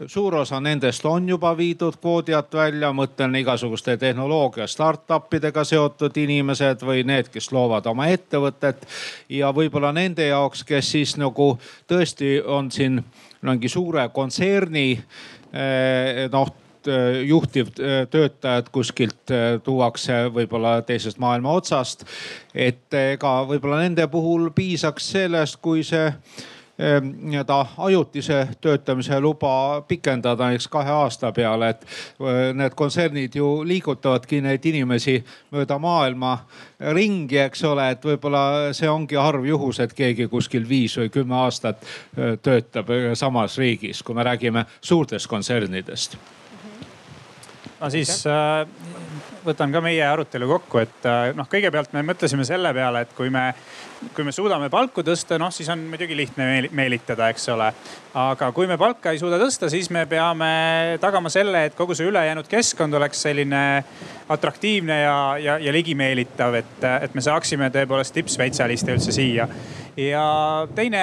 suur 0.07 0.34
osa 0.34 0.61
nendest 0.61 1.05
on 1.07 1.28
juba 1.28 1.57
viidud 1.57 1.97
kvoodi 2.01 2.34
alt 2.34 2.55
välja, 2.55 2.93
mõtlen 2.97 3.36
igasuguste 3.43 3.97
tehnoloogia 4.01 4.66
startup 4.66 5.34
idega 5.34 5.64
seotud 5.64 6.16
inimesed 6.16 6.84
või 6.86 7.05
need, 7.07 7.28
kes 7.32 7.51
loovad 7.53 7.86
oma 7.86 8.09
ettevõtet. 8.12 8.86
ja 9.28 9.53
võib-olla 9.53 9.93
nende 9.93 10.26
jaoks, 10.26 10.64
kes 10.64 10.90
siis 10.90 11.16
nagu 11.16 11.59
tõesti 11.88 12.40
on 12.45 12.70
siin 12.70 13.03
mingi 13.43 13.68
suure 13.68 14.09
kontserni 14.09 14.90
eh, 15.53 16.28
noh 16.32 16.57
juhtivtöötajad 17.26 18.66
kuskilt 18.72 19.30
eh, 19.30 19.61
tuuakse 19.64 20.24
võib-olla 20.34 20.80
teisest 20.82 21.18
maailma 21.18 21.53
otsast. 21.53 22.05
et 22.55 22.95
ega 22.95 23.45
võib-olla 23.47 23.82
nende 23.84 24.07
puhul 24.09 24.51
piisaks 24.51 25.12
sellest, 25.12 25.61
kui 25.62 25.84
see 25.84 26.11
nii-öelda 26.78 27.66
ajutise 27.78 28.48
töötamise 28.60 29.20
luba 29.20 29.82
pikendada 29.88 30.48
näiteks 30.48 30.68
kahe 30.72 30.90
aasta 30.90 31.32
peale, 31.32 31.68
et 31.68 31.86
need 32.56 32.74
kontsernid 32.74 33.36
ju 33.36 33.48
liigutavadki 33.68 34.40
neid 34.40 34.64
inimesi 34.66 35.18
mööda 35.52 35.78
maailma 35.78 36.34
ringi, 36.96 37.38
eks 37.44 37.64
ole, 37.68 37.90
et 37.92 38.04
võib-olla 38.04 38.72
see 38.76 38.90
ongi 38.90 39.20
harv 39.20 39.46
juhus, 39.46 39.80
et 39.84 39.92
keegi 39.92 40.28
kuskil 40.32 40.68
viis 40.68 40.96
või 40.98 41.12
kümme 41.12 41.36
aastat 41.44 41.84
töötab 42.42 42.90
samas 43.14 43.58
riigis, 43.58 44.02
kui 44.02 44.16
me 44.16 44.24
räägime 44.26 44.64
suurtest 44.80 45.28
kontsernidest 45.28 46.16
no 47.83 47.91
siis 47.91 48.22
äh, 48.30 48.62
võtan 49.43 49.72
ka 49.74 49.83
meie 49.83 50.03
arutelu 50.07 50.47
kokku, 50.51 50.83
et 50.83 51.09
äh, 51.09 51.33
noh, 51.37 51.49
kõigepealt 51.51 51.95
me 51.97 52.05
mõtlesime 52.07 52.47
selle 52.47 52.70
peale, 52.76 53.03
et 53.05 53.14
kui 53.16 53.30
me, 53.33 53.49
kui 54.14 54.26
me 54.26 54.35
suudame 54.35 54.68
palku 54.72 55.03
tõsta, 55.07 55.39
noh 55.41 55.51
siis 55.55 55.70
on 55.72 55.83
muidugi 55.91 56.16
lihtne 56.16 56.47
meelitada, 56.74 57.30
eks 57.33 57.49
ole. 57.55 57.72
aga 58.22 58.51
kui 58.55 58.68
me 58.70 58.78
palka 58.78 59.12
ei 59.12 59.20
suuda 59.22 59.41
tõsta, 59.41 59.70
siis 59.72 59.91
me 59.91 60.05
peame 60.07 60.53
tagama 61.03 61.33
selle, 61.33 61.66
et 61.68 61.78
kogu 61.78 61.97
see 61.99 62.11
ülejäänud 62.11 62.51
keskkond 62.51 62.95
oleks 62.95 63.24
selline 63.26 63.62
atraktiivne 64.33 65.01
ja, 65.03 65.16
ja, 65.43 65.59
ja 65.59 65.72
ligimeelitav, 65.74 66.61
et, 66.62 66.85
et 67.09 67.14
me 67.14 67.24
saaksime 67.24 67.70
tõepoolest 67.74 68.14
tippspetsialiste 68.14 68.95
üldse 68.95 69.14
siia. 69.14 69.49
ja 69.97 70.26
teine 70.74 71.03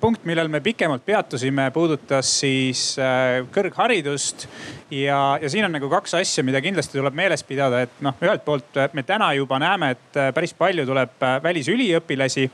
punkt, 0.00 0.24
millel 0.28 0.48
me 0.48 0.60
pikemalt 0.60 1.04
peatusime, 1.06 1.70
puudutas 1.74 2.30
siis 2.40 2.96
äh, 3.00 3.42
kõrgharidust. 3.52 4.46
Ja, 4.90 5.38
ja 5.42 5.50
siin 5.50 5.64
on 5.66 5.74
nagu 5.76 5.88
kaks 5.90 6.14
asja, 6.20 6.44
mida 6.46 6.60
kindlasti 6.64 6.98
tuleb 6.98 7.16
meeles 7.16 7.44
pidada, 7.46 7.82
et 7.86 8.02
noh, 8.04 8.16
ühelt 8.22 8.44
poolt 8.44 8.82
me 8.92 9.02
täna 9.06 9.32
juba 9.38 9.58
näeme, 9.62 9.94
et 9.96 10.20
äh, 10.20 10.32
päris 10.34 10.54
palju 10.54 10.86
tuleb 10.88 11.22
äh, 11.22 11.38
välisüliõpilasi 11.42 12.50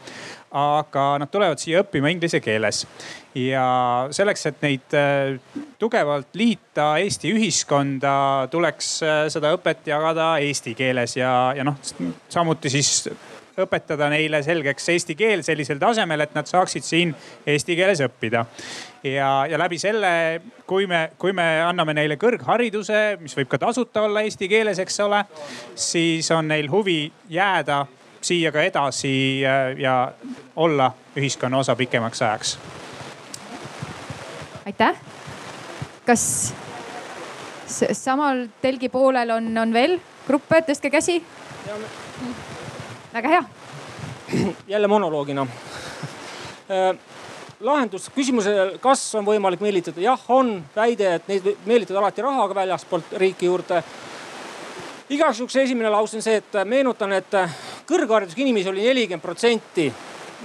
aga 0.53 1.05
nad 1.17 1.31
tulevad 1.33 1.61
siia 1.61 1.81
õppima 1.81 2.11
inglise 2.13 2.41
keeles. 2.45 2.83
ja 3.35 3.65
selleks, 4.13 4.43
et 4.51 4.59
neid 4.61 4.97
tugevalt 5.81 6.37
liita 6.37 6.91
Eesti 7.01 7.33
ühiskonda, 7.33 8.49
tuleks 8.53 8.91
seda 9.33 9.55
õpet 9.57 9.89
jagada 9.89 10.35
eesti 10.45 10.75
keeles 10.77 11.17
ja, 11.17 11.33
ja 11.57 11.65
noh, 11.65 11.79
samuti 12.29 12.69
siis 12.69 13.09
õpetada 13.61 14.09
neile 14.13 14.43
selgeks 14.43 14.89
eesti 14.95 15.17
keel 15.19 15.43
sellisel 15.45 15.81
tasemel, 15.83 16.25
et 16.25 16.35
nad 16.37 16.49
saaksid 16.49 16.87
siin 16.87 17.15
eesti 17.47 17.77
keeles 17.77 18.01
õppida. 18.05 18.45
ja, 19.05 19.31
ja 19.51 19.59
läbi 19.59 19.79
selle, 19.79 20.43
kui 20.67 20.87
me, 20.87 21.11
kui 21.19 21.33
me 21.37 21.47
anname 21.63 21.95
neile 21.95 22.17
kõrghariduse, 22.17 23.19
mis 23.21 23.37
võib 23.37 23.51
ka 23.53 23.59
tasuta 23.59 24.07
olla 24.09 24.23
eesti 24.23 24.49
keeles, 24.49 24.79
eks 24.79 25.01
ole, 25.01 25.25
siis 25.75 26.31
on 26.31 26.49
neil 26.49 26.71
huvi 26.71 27.13
jääda 27.29 27.85
siia 28.23 28.53
ka 28.55 28.63
edasi 28.63 29.41
ja, 29.41 29.57
ja 29.77 29.97
olla 30.57 30.93
ühiskonna 31.17 31.59
osa 31.59 31.77
pikemaks 31.77 32.23
ajaks. 32.23 32.59
aitäh. 34.67 34.97
kas 36.07 36.55
samal 37.93 38.47
telgi 38.63 38.89
poolel 38.89 39.31
on, 39.31 39.53
on 39.59 39.73
veel 39.73 39.99
gruppe, 40.27 40.63
tõstke 40.67 40.91
käsi 40.91 41.23
väga 43.15 43.29
hea. 43.29 43.45
jälle 44.67 44.89
monoloogina 44.89 45.47
äh, 46.71 46.99
lahendus 47.61 48.11
küsimusele, 48.15 48.79
kas 48.81 49.03
on 49.15 49.27
võimalik 49.27 49.61
meelitada, 49.61 50.01
jah, 50.01 50.21
on 50.33 50.55
väide, 50.77 51.15
et 51.15 51.29
neid 51.29 51.51
meelitada 51.67 52.01
alati 52.01 52.23
rahaga 52.25 52.55
väljaspoolt 52.55 53.13
riiki 53.21 53.47
juurde. 53.47 53.83
igaks 55.11 55.39
juhuks 55.39 55.57
esimene 55.57 55.91
lause 55.91 56.17
on 56.17 56.23
see, 56.23 56.37
et 56.41 56.59
meenutan, 56.65 57.13
et 57.13 57.37
kõrgharidusega 57.87 58.43
inimesi 58.43 58.69
oli 58.69 58.87
nelikümmend 58.87 59.23
protsenti. 59.23 59.93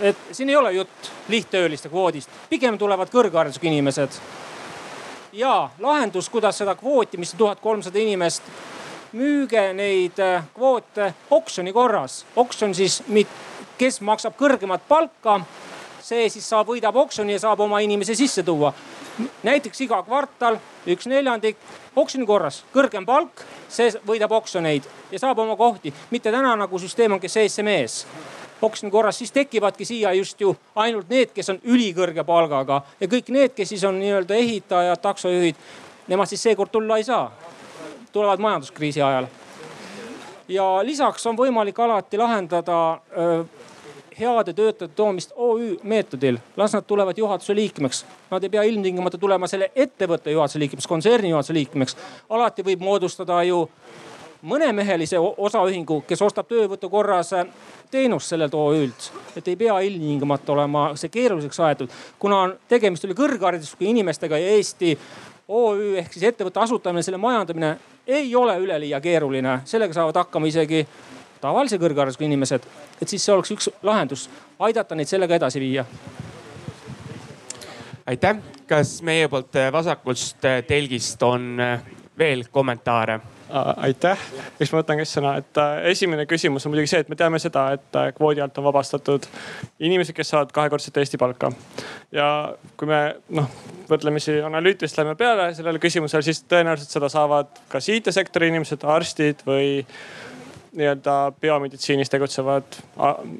et 0.01 0.17
siin 0.31 0.49
ei 0.49 0.55
ole 0.55 0.71
jutt 0.71 1.11
lihttööliste 1.27 1.89
kvoodist, 1.89 2.29
pigem 2.49 2.77
tulevad 2.77 3.09
kõrgharidusega 3.09 3.67
inimesed. 3.67 4.19
ja 5.33 5.69
lahendus, 5.79 6.29
kuidas 6.29 6.57
seda 6.57 6.75
kvooti, 6.75 7.17
mis 7.17 7.33
on 7.33 7.37
tuhat 7.37 7.59
kolmsada 7.59 7.99
inimest 7.99 8.43
müüge 9.13 9.73
neid 9.73 10.19
äh, 10.19 10.43
kvoote 10.55 11.13
oksjoni 11.31 11.73
korras. 11.73 12.25
oksjon 12.35 12.75
siis, 12.75 13.01
kes 13.77 14.01
maksab 14.01 14.35
kõrgemat 14.37 14.83
palka, 14.87 15.39
see 16.03 16.29
siis 16.29 16.47
saab, 16.49 16.67
võidab 16.67 16.95
oksjoni 16.95 17.37
ja 17.37 17.39
saab 17.39 17.59
oma 17.63 17.79
inimese 17.79 18.15
sisse 18.15 18.43
tuua. 18.43 18.73
näiteks 19.43 19.81
iga 19.81 20.03
kvartal 20.03 20.59
üks 20.87 21.07
neljandik 21.07 21.57
oksjoni 21.95 22.25
korras, 22.25 22.63
kõrgem 22.73 23.05
palk, 23.05 23.41
see 23.69 23.89
võidab 24.07 24.31
oksjoneid 24.31 24.83
ja 25.11 25.19
saab 25.19 25.39
oma 25.39 25.55
kohti, 25.55 25.93
mitte 26.11 26.31
täna 26.31 26.55
nagu 26.55 26.79
süsteem 26.79 27.11
on, 27.11 27.19
kes 27.19 27.33
see 27.33 27.63
mees 27.63 28.05
oksjoni 28.61 28.91
korras, 28.91 29.17
siis 29.17 29.31
tekivadki 29.31 29.85
siia 29.85 30.13
just 30.13 30.41
ju 30.41 30.55
ainult 30.75 31.09
need, 31.09 31.29
kes 31.33 31.49
on 31.49 31.59
ülikõrge 31.63 32.23
palgaga. 32.25 32.81
Ja 32.99 33.07
kõik 33.07 33.29
need, 33.29 33.53
kes 33.53 33.69
siis 33.69 33.83
on 33.85 33.99
nii-öelda 33.99 34.33
ehitajad, 34.33 34.97
taksojuhid, 35.01 35.55
nemad 36.07 36.25
siis 36.25 36.41
seekord 36.41 36.73
tulla 36.73 36.97
ei 36.97 37.05
saa 37.05 37.29
tulevad 38.11 38.39
majanduskriisi 38.39 39.01
ajal. 39.01 39.27
ja 40.47 40.65
lisaks 40.83 41.25
on 41.27 41.37
võimalik 41.37 41.79
alati 41.79 42.17
lahendada 42.17 42.97
heade 44.19 44.53
töötajate 44.53 44.95
toomist 44.95 45.31
OÜ 45.35 45.77
meetodil, 45.83 46.37
las 46.57 46.73
nad 46.73 46.83
tulevad 46.87 47.17
juhatuse 47.17 47.55
liikmeks. 47.55 48.05
Nad 48.31 48.43
ei 48.43 48.49
pea 48.49 48.63
ilmtingimata 48.63 49.17
tulema 49.17 49.47
selle 49.47 49.71
ettevõtte 49.75 50.31
juhatuse 50.31 50.59
liikmeks, 50.59 50.87
kontserni 50.87 51.29
juhatuse 51.29 51.53
liikmeks. 51.53 51.97
alati 52.29 52.63
võib 52.63 52.81
moodustada 52.81 53.43
ju 53.43 53.69
mõnemehelise 54.41 55.19
osaühingu, 55.19 56.01
kes 56.07 56.21
ostab 56.21 56.47
töövõtu 56.47 56.89
korras 56.89 57.31
teenust 57.91 58.27
sellelt 58.27 58.53
OÜ-lt. 58.53 59.11
et 59.37 59.47
ei 59.47 59.55
pea 59.55 59.79
ilmtingimata 59.79 60.51
olema 60.53 60.91
see 60.95 61.09
keeruliseks 61.09 61.59
aetud, 61.59 61.89
kuna 62.19 62.55
tegemist 62.67 63.05
oli 63.05 63.13
kõrgharidusega 63.13 63.85
inimestega 63.85 64.37
ja 64.37 64.47
Eesti 64.47 64.97
OÜ 65.47 65.97
ehk 65.97 66.13
siis 66.13 66.23
ettevõtte 66.23 66.59
asutamine, 66.59 67.03
selle 67.03 67.17
majandamine 67.17 67.77
ei 68.07 68.35
ole 68.35 68.57
üleliia 68.57 69.01
keeruline, 69.01 69.59
sellega 69.65 69.93
saavad 69.93 70.15
hakkama 70.15 70.47
isegi 70.47 70.87
tavalise 71.41 71.77
kõrgharidusega 71.77 72.25
inimesed. 72.25 72.67
et 73.01 73.07
siis 73.07 73.25
see 73.25 73.33
oleks 73.33 73.51
üks 73.51 73.69
lahendus, 73.83 74.29
aidata 74.59 74.95
neid 74.95 75.07
sellega 75.07 75.35
edasi 75.35 75.59
viia. 75.59 75.85
aitäh, 78.05 78.37
kas 78.67 79.01
meie 79.01 79.27
poolt 79.27 79.53
vasakult 79.71 80.47
telgist 80.67 81.23
on 81.23 81.57
veel 82.17 82.43
kommentaare? 82.51 83.19
Aitäh, 83.49 84.19
eks 84.59 84.71
ma 84.73 84.81
võtan 84.81 84.99
ka 84.99 85.05
sõna, 85.07 85.33
et 85.41 85.59
äh, 85.61 85.87
esimene 85.93 86.25
küsimus 86.29 86.65
on 86.65 86.73
muidugi 86.73 86.91
see, 86.91 87.01
et 87.03 87.09
me 87.11 87.17
teame 87.19 87.39
seda, 87.39 87.69
et 87.77 87.99
äh, 87.99 88.09
kvoodi 88.17 88.43
alt 88.43 88.57
on 88.59 88.67
vabastatud 88.67 89.27
inimesed, 89.79 90.15
kes 90.17 90.33
saavad 90.33 90.51
kahekordset 90.55 90.97
Eesti 90.97 91.19
palka. 91.21 91.51
ja 92.11 92.27
kui 92.77 92.89
me 92.89 93.01
noh, 93.39 93.49
võrdlemisi 93.89 94.39
analüütilist 94.43 94.99
läheme 94.99 95.15
peale 95.19 95.49
sellele 95.55 95.79
küsimusele, 95.83 96.25
siis 96.25 96.43
tõenäoliselt 96.49 96.97
seda 96.97 97.09
saavad 97.11 97.51
kas 97.71 97.89
IT-sektori 97.93 98.51
inimesed, 98.51 98.83
arstid 98.83 99.43
või 99.47 99.83
nii-öelda 100.77 101.17
biomeditsiinis 101.41 102.11
tegutsevad 102.11 102.81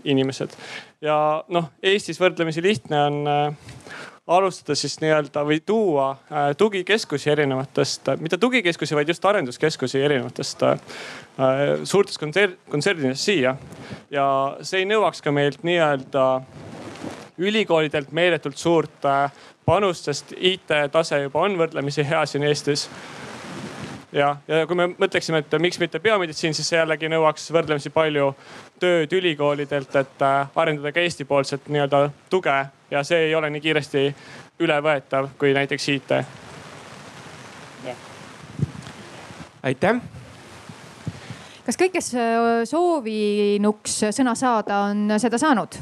inimesed. 0.04 0.56
ja 1.02 1.18
noh, 1.54 1.72
Eestis 1.84 2.22
võrdlemisi 2.22 2.64
lihtne 2.64 3.04
on 3.10 3.20
äh, 3.28 3.74
alustada 4.28 4.76
siis 4.76 4.98
nii-öelda 5.02 5.44
või 5.48 5.60
tuua 5.66 6.10
äh, 6.12 6.50
tugikeskusi 6.58 7.30
erinevatest, 7.32 8.10
mitte 8.20 8.38
tugikeskusi, 8.38 8.96
vaid 8.96 9.08
just 9.08 9.26
arenduskeskusi 9.26 10.02
erinevatest 10.04 10.64
äh, 10.64 10.80
suurtest 11.84 12.20
kontsernidest 12.20 13.24
siia. 13.24 13.56
ja 14.12 14.26
see 14.62 14.84
ei 14.84 14.90
nõuaks 14.90 15.24
ka 15.24 15.32
meilt 15.32 15.64
nii-öelda 15.64 16.26
ülikoolidelt 17.38 18.12
meeletult 18.12 18.58
suurt 18.58 19.06
äh, 19.06 19.32
panust, 19.66 20.10
sest 20.10 20.34
IT-tase 20.38 21.22
juba 21.24 21.44
on 21.48 21.58
võrdlemisi 21.60 22.06
hea 22.08 22.26
siin 22.26 22.44
Eestis 22.48 22.88
ja, 24.12 24.36
ja 24.48 24.64
kui 24.68 24.76
me 24.76 24.88
mõtleksime, 24.94 25.42
et 25.44 25.56
miks 25.62 25.80
mitte 25.80 26.00
biomeditsiin, 26.00 26.56
siis 26.56 26.70
see 26.70 26.80
jällegi 26.80 27.10
nõuaks 27.12 27.50
võrdlemisi 27.54 27.92
palju 27.94 28.32
tööd 28.80 29.14
ülikoolidelt, 29.20 29.96
et 29.96 30.26
arendada 30.56 30.94
ka 30.94 31.04
Eesti-poolset 31.04 31.70
nii-öelda 31.72 32.08
tuge 32.30 32.58
ja 32.92 33.04
see 33.04 33.28
ei 33.28 33.36
ole 33.36 33.50
nii 33.54 33.64
kiiresti 33.64 34.04
ülevõetav 34.60 35.34
kui 35.38 35.54
näiteks 35.54 35.90
IT. 35.90 36.14
aitäh. 39.68 40.02
kas 41.66 41.78
kõik, 41.78 41.92
kes 41.98 42.14
äh, 42.16 42.64
soovinuks 42.66 44.02
sõna 44.16 44.36
saada, 44.36 44.86
on 44.88 45.18
seda 45.20 45.38
saanud? 45.42 45.80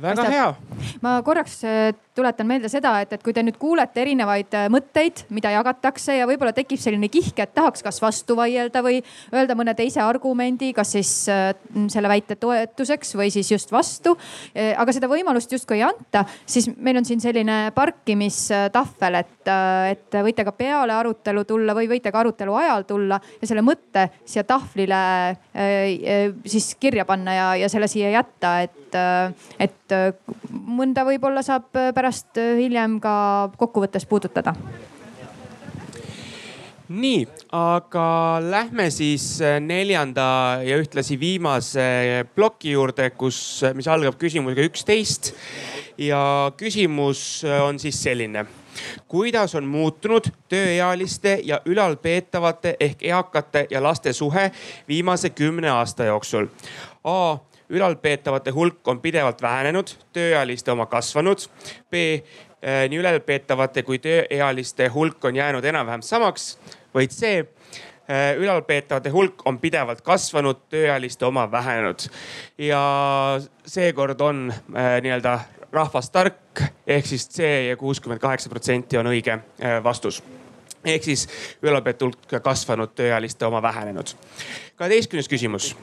väga 0.00 0.24
hea. 0.32 0.54
ma 1.02 1.18
korraks 1.22 1.60
äh, 1.64 1.92
tuletan 2.14 2.46
meelde 2.46 2.68
seda, 2.70 2.96
et, 3.02 3.12
et 3.14 3.22
kui 3.22 3.34
te 3.34 3.42
nüüd 3.44 3.56
kuulete 3.60 4.02
erinevaid 4.02 4.54
äh, 4.58 4.66
mõtteid, 4.72 5.24
mida 5.34 5.52
jagatakse 5.54 6.16
ja 6.18 6.26
võib-olla 6.28 6.52
tekib 6.56 6.80
selline 6.82 7.10
kihk, 7.12 7.38
et 7.38 7.52
tahaks 7.54 7.84
kas 7.86 8.00
vastu 8.02 8.34
vaielda 8.38 8.82
või 8.82 8.98
öelda 9.30 9.54
mõne 9.58 9.74
teise 9.78 10.02
argumendi, 10.02 10.72
kas 10.76 10.94
siis 10.96 11.12
äh, 11.30 11.52
selle 11.92 12.10
väite 12.10 12.36
toetuseks 12.40 13.14
või 13.18 13.30
siis 13.34 13.50
just 13.52 13.70
vastu. 13.72 14.16
aga 14.54 14.92
seda 14.92 15.08
võimalust 15.10 15.52
justkui 15.52 15.78
ei 15.78 15.84
anta, 15.86 16.24
siis 16.48 16.66
meil 16.76 16.98
on 16.98 17.06
siin 17.06 17.20
selline 17.22 17.58
parkimistahvel, 17.74 19.20
et, 19.20 19.50
et 19.90 20.18
võite 20.26 20.44
ka 20.46 20.54
peale 20.56 20.94
arutelu 20.94 21.44
tulla 21.48 21.74
või 21.76 21.88
võite 21.90 22.12
ka 22.12 22.20
arutelu 22.22 22.54
ajal 22.62 22.86
tulla 22.88 23.20
ja 23.40 23.48
selle 23.48 23.62
mõtte 23.64 24.08
siia 24.24 24.44
tahvlile 24.48 25.00
siis 26.46 26.72
kirja 26.80 27.06
panna 27.08 27.34
ja, 27.34 27.48
ja 27.62 27.70
selle 27.72 27.88
siia 27.90 28.10
jätta, 28.14 28.54
et, 28.66 28.98
et 29.62 29.96
mõnda 30.50 31.04
võib-olla 31.06 31.42
saab 31.46 31.70
pärast 32.00 32.40
hiljem 32.56 32.96
ka 33.02 33.50
kokkuvõttes 33.60 34.08
puudutada? 34.08 34.54
nii, 36.90 37.26
aga 37.54 38.40
lähme 38.42 38.88
siis 38.90 39.36
äh, 39.44 39.60
neljanda 39.62 40.58
ja 40.66 40.78
ühtlasi 40.80 41.20
viimase 41.20 42.24
ploki 42.34 42.72
juurde, 42.72 43.12
kus, 43.14 43.38
mis 43.78 43.86
algab 43.86 44.18
küsimusega 44.18 44.64
üksteist. 44.66 45.30
ja 45.98 46.50
küsimus 46.56 47.44
äh, 47.44 47.62
on 47.62 47.78
siis 47.78 48.02
selline 48.02 48.46
kuidas 49.08 49.54
on 49.54 49.66
muutunud 49.68 50.32
tööealiste 50.48 51.38
ja 51.44 51.60
ülalpeetavate 51.66 52.76
ehk 52.80 53.02
eakate 53.02 53.66
ja 53.70 53.82
laste 53.82 54.12
suhe 54.12 54.50
viimase 54.88 55.30
kümne 55.30 55.70
aasta 55.70 56.04
jooksul? 56.04 56.46
A 57.04 57.36
ülalpeetavate 57.70 58.50
hulk 58.50 58.88
on 58.88 59.00
pidevalt 59.00 59.42
vähenenud, 59.42 59.94
tööealiste 60.12 60.72
oma 60.72 60.86
kasvanud. 60.90 61.46
B 61.90 62.20
nii 62.60 62.98
ülalpeetavate 63.00 63.80
kui 63.86 63.96
tööealiste 64.04 64.90
hulk 64.92 65.24
on 65.24 65.36
jäänud 65.38 65.64
enam-vähem 65.64 66.02
samaks 66.04 66.50
vaid 66.94 67.14
see 67.14 67.38
äh, 67.40 68.34
ülalpeetavate 68.38 69.10
hulk 69.10 69.46
on 69.46 69.58
pidevalt 69.62 70.00
kasvanud, 70.00 70.66
tööealiste 70.72 71.26
oma 71.26 71.46
vähenenud. 71.50 72.08
ja 72.58 72.82
seekord 73.66 74.20
on 74.20 74.50
äh, 74.52 74.98
nii-öelda 75.02 75.38
rahvas 75.72 76.10
tark 76.10 76.64
ehk 76.86 77.06
siis 77.06 77.28
C 77.28 77.46
ja 77.68 77.76
kuuskümmend 77.76 78.20
kaheksa 78.20 78.50
protsenti 78.50 78.98
on 78.98 79.12
õige 79.12 79.38
äh, 79.38 79.82
vastus 79.84 80.22
ehk 80.84 81.04
siis 81.04 81.26
ülalpeete 81.62 82.04
hulk 82.04 82.42
kasvanud, 82.42 82.94
tööealiste 82.96 83.46
oma 83.46 83.62
vähenenud. 83.62 84.14
kaheteistkümnes 84.76 85.28
küsimus. 85.28 85.76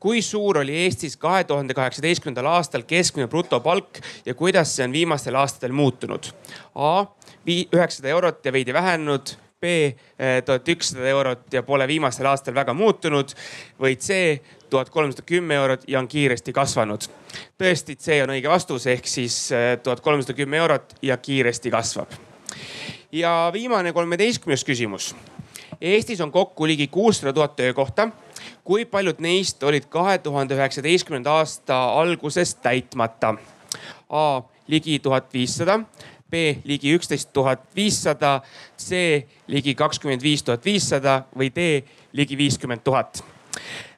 kui 0.00 0.22
suur 0.22 0.58
oli 0.58 0.76
Eestis 0.84 1.16
kahe 1.16 1.44
tuhande 1.44 1.74
kaheksateistkümnendal 1.74 2.46
aastal 2.46 2.82
keskmine 2.82 3.28
brutopalk 3.28 4.00
ja 4.26 4.34
kuidas 4.34 4.76
see 4.76 4.84
on 4.84 4.92
viimastel 4.92 5.34
aastatel 5.34 5.72
muutunud? 5.72 6.32
A 6.74 7.06
üheksasada 7.48 8.08
eurot 8.08 8.44
ja 8.44 8.52
veidi 8.52 8.72
vähenenud 8.72 9.36
B 9.60 9.64
tuhat 10.44 10.68
ükssada 10.68 11.08
eurot 11.10 11.52
ja 11.52 11.62
pole 11.62 11.88
viimastel 11.88 12.26
aastatel 12.30 12.54
väga 12.54 12.74
muutunud 12.78 13.32
või 13.80 13.96
C 13.98 14.38
tuhat 14.70 14.90
kolmsada 14.90 15.24
kümme 15.26 15.56
eurot 15.58 15.82
ja 15.88 15.98
on 15.98 16.08
kiiresti 16.08 16.52
kasvanud. 16.52 17.08
tõesti, 17.58 17.96
C 17.96 18.22
on 18.22 18.30
õige 18.36 18.48
vastus 18.48 18.86
ehk 18.86 19.06
siis 19.06 19.52
eh, 19.52 19.78
tuhat 19.82 20.00
kolmsada 20.00 20.36
kümme 20.36 20.56
eurot 20.56 20.94
ja 21.02 21.16
kiiresti 21.16 21.70
kasvab. 21.70 22.12
Ja 23.12 23.50
viimane 23.52 23.92
kolmeteistkümnes 23.92 24.64
küsimus. 24.64 25.14
Eestis 25.80 26.20
on 26.20 26.32
kokku 26.32 26.66
ligi 26.66 26.86
kuussada 26.86 27.32
tuhat 27.32 27.56
töökohta. 27.56 28.08
kui 28.64 28.84
paljud 28.84 29.16
neist 29.18 29.62
olid 29.62 29.84
kahe 29.88 30.18
tuhande 30.18 30.54
üheksateistkümnenda 30.54 31.30
aasta 31.30 31.84
alguses 31.84 32.54
täitmata? 32.54 33.34
A 34.08 34.42
ligi 34.66 34.98
tuhat 34.98 35.32
viissada 35.32 35.80
B 36.30 36.60
ligi 36.64 36.92
üksteist 36.92 37.32
tuhat 37.32 37.62
viissada, 37.76 38.42
C 38.78 39.26
ligi 39.46 39.74
kakskümmend 39.74 40.22
viis 40.22 40.42
tuhat 40.42 40.64
viissada 40.64 41.22
või 41.36 41.48
D 41.54 41.82
ligi 42.12 42.36
viiskümmend 42.36 42.84
tuhat. 42.84 43.22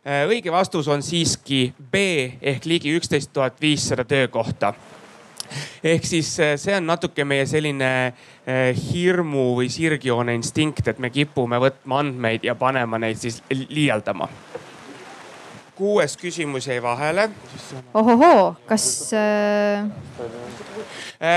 Äh, 0.06 0.28
õige 0.28 0.52
vastus 0.52 0.88
on 0.88 1.02
siiski 1.02 1.72
B 1.92 1.94
ehk 2.40 2.64
ligi 2.64 2.94
üksteist 2.96 3.32
tuhat 3.32 3.60
viissada 3.60 4.04
töökohta 4.04 4.74
ehk 5.92 6.06
siis 6.06 6.32
äh, 6.40 6.54
see 6.60 6.76
on 6.76 6.86
natuke 6.86 7.24
meie 7.24 7.46
selline 7.48 7.90
äh, 8.06 8.70
hirmu 8.92 9.54
või 9.58 9.70
sirgjoone 9.72 10.34
instinkt, 10.38 10.88
et 10.88 10.98
me 10.98 11.10
kipume 11.14 11.60
võtma 11.62 12.00
andmeid 12.04 12.46
ja 12.46 12.54
panema 12.58 12.98
neid 12.98 13.20
siis 13.20 13.42
liialdama. 13.50 14.28
kuues 15.80 16.16
küsimus 16.16 16.66
jäi 16.68 16.82
vahele. 16.82 17.30
ohohoo, 17.94 18.54
kas 18.66 19.12
äh 19.14 19.84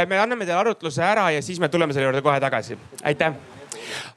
me 0.07 0.19
anname 0.19 0.45
teile 0.45 0.59
arutluse 0.59 1.03
ära 1.03 1.31
ja 1.31 1.41
siis 1.41 1.59
me 1.59 1.69
tuleme 1.69 1.93
selle 1.93 2.05
juurde 2.05 2.21
kohe 2.21 2.39
tagasi. 2.39 2.77
aitäh 3.03 3.33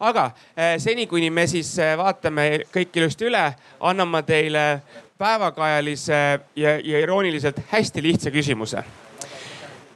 aga 0.00 0.30
seni, 0.78 1.06
kuni 1.06 1.30
me 1.30 1.46
siis 1.46 1.76
vaatame 1.98 2.66
kõik 2.72 2.96
ilusti 2.96 3.26
üle, 3.26 3.44
annan 3.80 4.08
ma 4.08 4.22
teile 4.22 4.82
päevakajalise 5.18 6.40
ja, 6.56 6.78
ja 6.84 7.00
irooniliselt 7.00 7.60
hästi 7.70 8.02
lihtsa 8.02 8.30
küsimuse. 8.30 8.84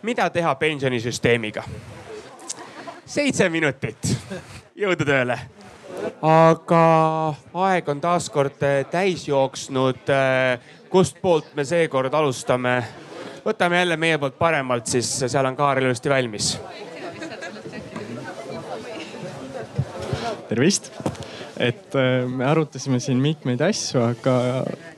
Mida 0.03 0.31
teha 0.31 0.55
pensionisüsteemiga? 0.55 1.63
seitse 3.11 3.49
minutit, 3.49 4.07
jõudu 4.79 5.05
tööle. 5.05 5.39
aga 6.23 6.83
aeg 7.67 7.89
on 7.89 8.01
taaskord 8.01 8.63
täis 8.91 9.29
jooksnud. 9.29 10.13
kustpoolt 10.89 11.55
me 11.55 11.65
seekord 11.65 12.15
alustame? 12.15 12.85
võtame 13.45 13.79
jälle 13.79 13.97
meie 13.97 14.19
poolt 14.19 14.39
paremalt, 14.39 14.87
siis 14.87 15.11
seal 15.27 15.47
on 15.47 15.57
kaar 15.57 15.83
ilusti 15.83 16.11
valmis. 16.11 16.59
tervist, 20.49 20.93
et 21.61 21.95
äh, 21.99 22.25
me 22.29 22.47
arutasime 22.49 23.01
siin 23.03 23.21
mitmeid 23.23 23.61
asju, 23.65 24.01
aga 24.03 24.35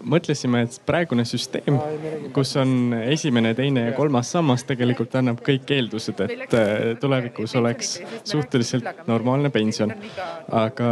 mõtlesime, 0.07 0.63
et 0.67 0.79
praegune 0.87 1.25
süsteem, 1.29 1.79
kus 2.37 2.55
on 2.61 2.95
esimene, 3.03 3.55
teine 3.59 3.89
ja 3.89 3.97
kolmas 3.97 4.31
sammas, 4.35 4.65
tegelikult 4.69 5.15
annab 5.19 5.43
kõik 5.45 5.71
eeldused, 5.75 6.23
et 6.27 6.57
äh, 6.59 6.73
tulevikus 7.03 7.57
oleks 7.59 7.97
suhteliselt 8.23 9.07
normaalne 9.11 9.51
pension. 9.55 9.95
aga 10.53 10.89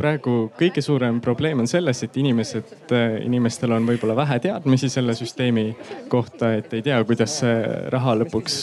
praegu 0.00 0.34
kõige 0.58 0.82
suurem 0.84 1.20
probleem 1.24 1.60
on 1.62 1.68
selles, 1.70 2.02
et 2.06 2.16
inimesed, 2.20 2.92
inimestel 3.24 3.74
on 3.76 3.88
võib-olla 3.88 4.16
vähe 4.22 4.38
teadmisi 4.46 4.90
selle 4.92 5.14
süsteemi 5.18 5.66
kohta, 6.12 6.54
et 6.60 6.72
ei 6.76 6.84
tea, 6.86 7.00
kuidas 7.08 7.40
see 7.42 7.56
raha 7.92 8.16
lõpuks 8.22 8.60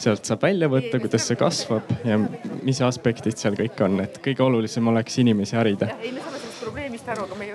sealt 0.00 0.26
saab 0.26 0.42
välja 0.46 0.70
võtta, 0.72 1.00
kuidas 1.02 1.28
see 1.30 1.38
kasvab 1.40 1.94
ja 2.06 2.18
mis 2.62 2.82
aspektid 2.84 3.38
seal 3.40 3.58
kõik 3.58 3.84
on, 3.86 4.00
et 4.04 4.18
kõige 4.24 4.44
olulisem 4.46 4.90
oleks 4.92 5.20
inimesi 5.22 5.56
harida. 5.58 5.92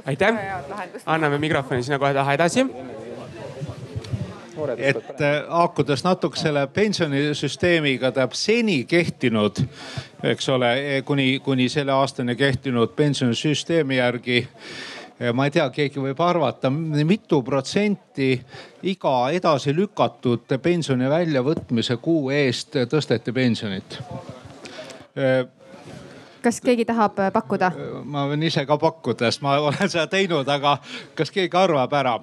aitäh, 0.05 0.39
anname 1.05 1.41
mikrofoni 1.41 1.83
sinna 1.83 1.99
kohe 1.99 2.13
taha 2.15 2.39
edasi 2.39 2.65
et 4.77 5.21
äh, 5.21 5.39
haakudes 5.49 6.03
natuke 6.05 6.39
selle 6.39 6.67
pensionisüsteemiga, 6.73 8.11
tähendab 8.11 8.37
seni 8.37 8.83
kehtinud, 8.89 9.61
eks 10.23 10.49
ole, 10.53 10.71
kuni, 11.05 11.39
kuni 11.43 11.69
selle 11.69 11.95
aastani 11.95 12.35
kehtinud 12.39 12.95
pensionisüsteemi 12.95 13.99
järgi 13.99 14.45
ma 15.35 15.49
ei 15.49 15.51
tea, 15.51 15.65
keegi 15.75 15.99
võib 15.99 16.21
arvata, 16.23 16.69
mitu 16.71 17.41
protsenti 17.43 18.31
iga 18.87 19.15
edasi 19.35 19.73
lükatud 19.75 20.47
pensioni 20.63 21.09
väljavõtmise 21.11 21.99
kuu 21.99 22.29
eest 22.31 22.79
tõsteti 22.87 23.35
pensionit 23.35 23.99
kas 26.41 26.61
keegi 26.61 26.85
tahab 26.85 27.19
äh, 27.19 27.31
pakkuda? 27.33 27.71
ma 28.03 28.25
võin 28.29 28.43
ise 28.47 28.65
ka 28.67 28.77
pakkuda, 28.79 29.29
sest 29.29 29.43
ma 29.45 29.57
olen 29.59 29.89
seda 29.89 30.07
teinud, 30.11 30.47
aga 30.49 30.77
kas 31.17 31.31
keegi 31.33 31.57
arvab 31.57 31.93
ära? 31.99 32.15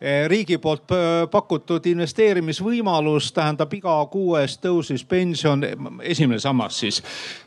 Eh, 0.00 0.26
riigi 0.28 0.58
poolt 0.60 0.92
äh, 0.92 1.24
pakutud 1.30 1.86
investeerimisvõimalus 1.88 3.30
tähendab 3.32 3.72
iga 3.72 3.96
kuu 4.12 4.34
eest 4.40 4.60
tõusis 4.64 5.04
pension, 5.08 5.64
esimene 6.02 6.40
sammas 6.42 6.78
siis 6.82 7.00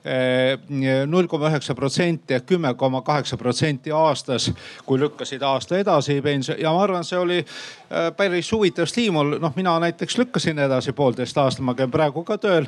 eh, 0.04 0.58
null 1.06 1.30
koma 1.30 1.52
üheksa 1.52 1.76
protsenti 1.78 2.38
ehk 2.38 2.48
kümme 2.54 2.74
koma 2.80 3.04
kaheksa 3.06 3.38
protsenti 3.38 3.94
aastas, 3.94 4.50
kui 4.86 5.00
lükkasid 5.00 5.44
aasta 5.46 5.78
edasi 5.78 6.18
pension 6.26 6.58
ja 6.60 6.74
ma 6.74 6.84
arvan, 6.88 7.06
see 7.06 7.20
oli 7.22 7.40
äh, 7.44 7.48
päris 8.18 8.52
huvitav 8.52 8.86
stiimul. 8.86 9.38
noh, 9.40 9.54
mina 9.56 9.80
näiteks 9.80 10.18
lükkasin 10.18 10.60
edasi 10.60 10.94
poolteist 10.94 11.38
aastat, 11.38 11.66
ma 11.66 11.74
käin 11.76 11.92
praegu 11.92 12.24
ka 12.24 12.38
tööl. 12.38 12.66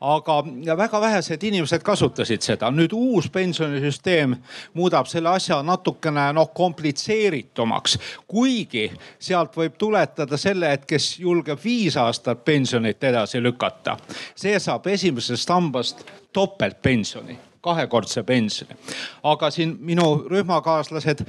aga 0.00 0.42
väga 0.76 1.00
vähesed 1.00 1.42
inimesed 1.42 1.82
kasutasid 1.82 2.42
seda 2.42 2.70
nüüd 2.70 2.92
uus 2.92 3.30
pensionisüsteem 3.30 4.36
muudab 4.74 5.06
selle 5.06 5.28
asja 5.28 5.62
natukene 5.62 6.32
noh 6.32 6.52
komplitseeritumaks, 6.54 7.98
kuigi 8.26 8.90
sealt 9.18 9.56
võib 9.56 9.76
tuletada 9.78 10.36
selle, 10.36 10.72
et 10.72 10.86
kes 10.86 11.18
julgeb 11.18 11.58
viis 11.64 11.96
aastat 11.96 12.44
pensionit 12.44 13.04
edasi 13.04 13.42
lükata, 13.42 13.96
see 14.34 14.58
saab 14.58 14.86
esimesest 14.86 15.48
sambast 15.48 16.04
topeltpensioni 16.32 17.47
kahekordse 17.60 18.22
pensioni. 18.22 18.76
aga 19.22 19.50
siin 19.50 19.76
minu 19.80 20.24
rühmakaaslased 20.30 21.24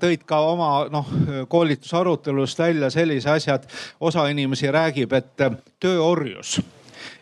tõid 0.00 0.24
ka 0.26 0.40
oma 0.40 0.70
noh 0.90 1.10
koolitusarutelust 1.48 2.58
välja 2.58 2.90
sellise 2.90 3.30
asja, 3.30 3.54
et 3.54 3.68
osa 4.00 4.28
inimesi 4.28 4.70
räägib, 4.70 5.12
et 5.12 5.46
tööorjus 5.80 6.60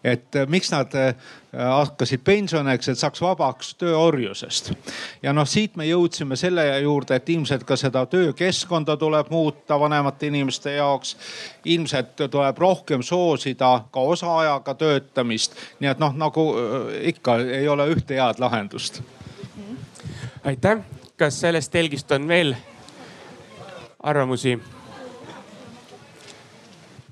et 0.04 0.36
äh, 0.36 0.46
miks 0.48 0.70
nad 0.72 0.94
äh, 0.94 1.14
hakkasid 1.52 2.22
pensioniks, 2.24 2.88
et 2.88 2.98
saaks 2.98 3.20
vabaks 3.22 3.74
tööorjusest. 3.80 4.72
ja 5.22 5.32
noh, 5.32 5.46
siit 5.48 5.76
me 5.76 5.86
jõudsime 5.86 6.36
selle 6.36 6.64
juurde, 6.80 7.16
et 7.16 7.28
ilmselt 7.28 7.64
ka 7.68 7.76
seda 7.76 8.04
töökeskkonda 8.06 8.96
tuleb 8.96 9.30
muuta 9.30 9.80
vanemate 9.80 10.26
inimeste 10.26 10.74
jaoks. 10.76 11.16
ilmselt 11.64 12.26
tuleb 12.30 12.58
rohkem 12.58 13.02
soosida 13.02 13.84
ka 13.92 14.00
osaajaga 14.00 14.74
töötamist. 14.74 15.56
nii 15.80 15.90
et 15.90 16.02
noh, 16.02 16.14
nagu 16.16 16.48
äh, 16.56 17.08
ikka 17.14 17.38
ei 17.38 17.68
ole 17.68 17.88
ühte 17.94 18.18
head 18.18 18.38
lahendust. 18.38 19.02
aitäh, 20.44 20.78
kas 21.16 21.40
sellest 21.40 21.72
telgist 21.72 22.12
on 22.12 22.28
veel 22.28 22.56
arvamusi? 24.02 24.58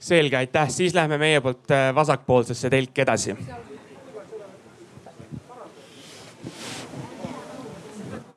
Selge, 0.01 0.37
aitäh, 0.37 0.71
siis 0.73 0.95
lähme 0.97 1.19
meie 1.21 1.41
poolt 1.45 1.71
äh, 1.71 1.91
vasakpoolsesse 1.95 2.71
telki 2.71 3.05
edasi. 3.05 3.37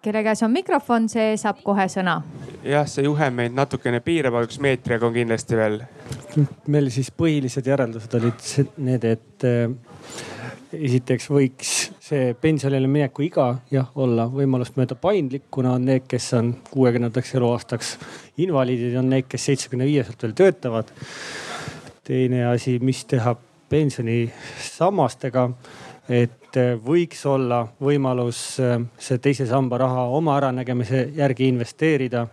kelle 0.04 0.20
käes 0.24 0.42
on 0.44 0.52
mikrofon, 0.52 1.06
see 1.08 1.38
saab 1.40 1.62
kohe 1.64 1.86
sõna. 1.88 2.18
jah, 2.68 2.88
see 2.92 3.06
juhe 3.06 3.30
meid 3.32 3.56
natukene 3.56 4.02
piirab, 4.04 4.36
aga 4.36 4.50
üks 4.50 4.60
meetriga 4.60 5.08
on 5.08 5.16
kindlasti 5.16 5.56
veel. 5.56 5.80
meil 6.68 6.90
siis 6.92 7.12
põhilised 7.16 7.68
järeldused 7.72 8.20
olid 8.20 8.50
need, 8.84 9.08
et 9.08 9.48
äh, 9.48 9.72
esiteks 10.74 11.30
võiks 11.32 11.72
see 12.04 12.34
pensionile 12.42 12.90
mineku 12.90 13.24
iga 13.26 13.48
jah 13.72 13.96
olla 13.96 14.26
võimalust 14.32 14.76
mööda 14.80 14.98
paindlik, 15.00 15.48
kuna 15.54 15.78
on 15.78 15.88
need, 15.88 16.08
kes 16.10 16.34
on 16.38 16.52
kuuekümnendaks 16.72 17.36
eluaastaks 17.38 17.96
invaliidid, 18.44 18.98
on 19.00 19.10
need, 19.14 19.30
kes 19.32 19.50
seitsmekümne 19.50 19.88
viieselt 19.88 20.24
veel 20.26 20.36
töötavad. 20.38 20.92
Teine 22.04 22.46
asi, 22.52 22.78
mis 22.80 23.06
teha 23.06 23.36
pensionisammastega, 23.70 25.48
et 26.10 26.60
võiks 26.86 27.26
olla 27.26 27.64
võimalus 27.82 28.44
äh, 28.62 28.78
see 29.00 29.22
teise 29.24 29.48
samba 29.50 29.80
raha 29.86 30.06
oma 30.14 30.38
äranägemise 30.38 31.08
järgi 31.16 31.48
investeerida 31.50 32.28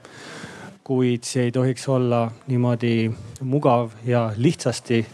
kuid 0.85 1.25
see 1.25 1.47
ei 1.49 1.53
tohiks 1.55 1.89
olla 1.89 2.25
niimoodi 2.51 3.11
mugav 3.47 3.95
ja 4.05 4.33
lihtsasti 4.37 5.05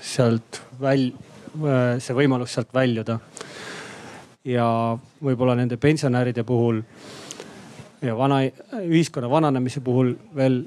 sealt 0.00 0.62
väl-, 0.80 1.10
Äh, 1.54 2.00
see 2.02 2.14
võimalus 2.18 2.54
sealt 2.56 2.72
väljuda. 2.74 3.20
ja 4.44 4.64
võib-olla 5.24 5.54
nende 5.56 5.78
pensionäride 5.80 6.42
puhul 6.44 6.82
ja 8.02 8.16
vana, 8.18 8.42
ühiskonna 8.82 9.30
vananemise 9.30 9.80
puhul 9.80 10.10
veel 10.36 10.58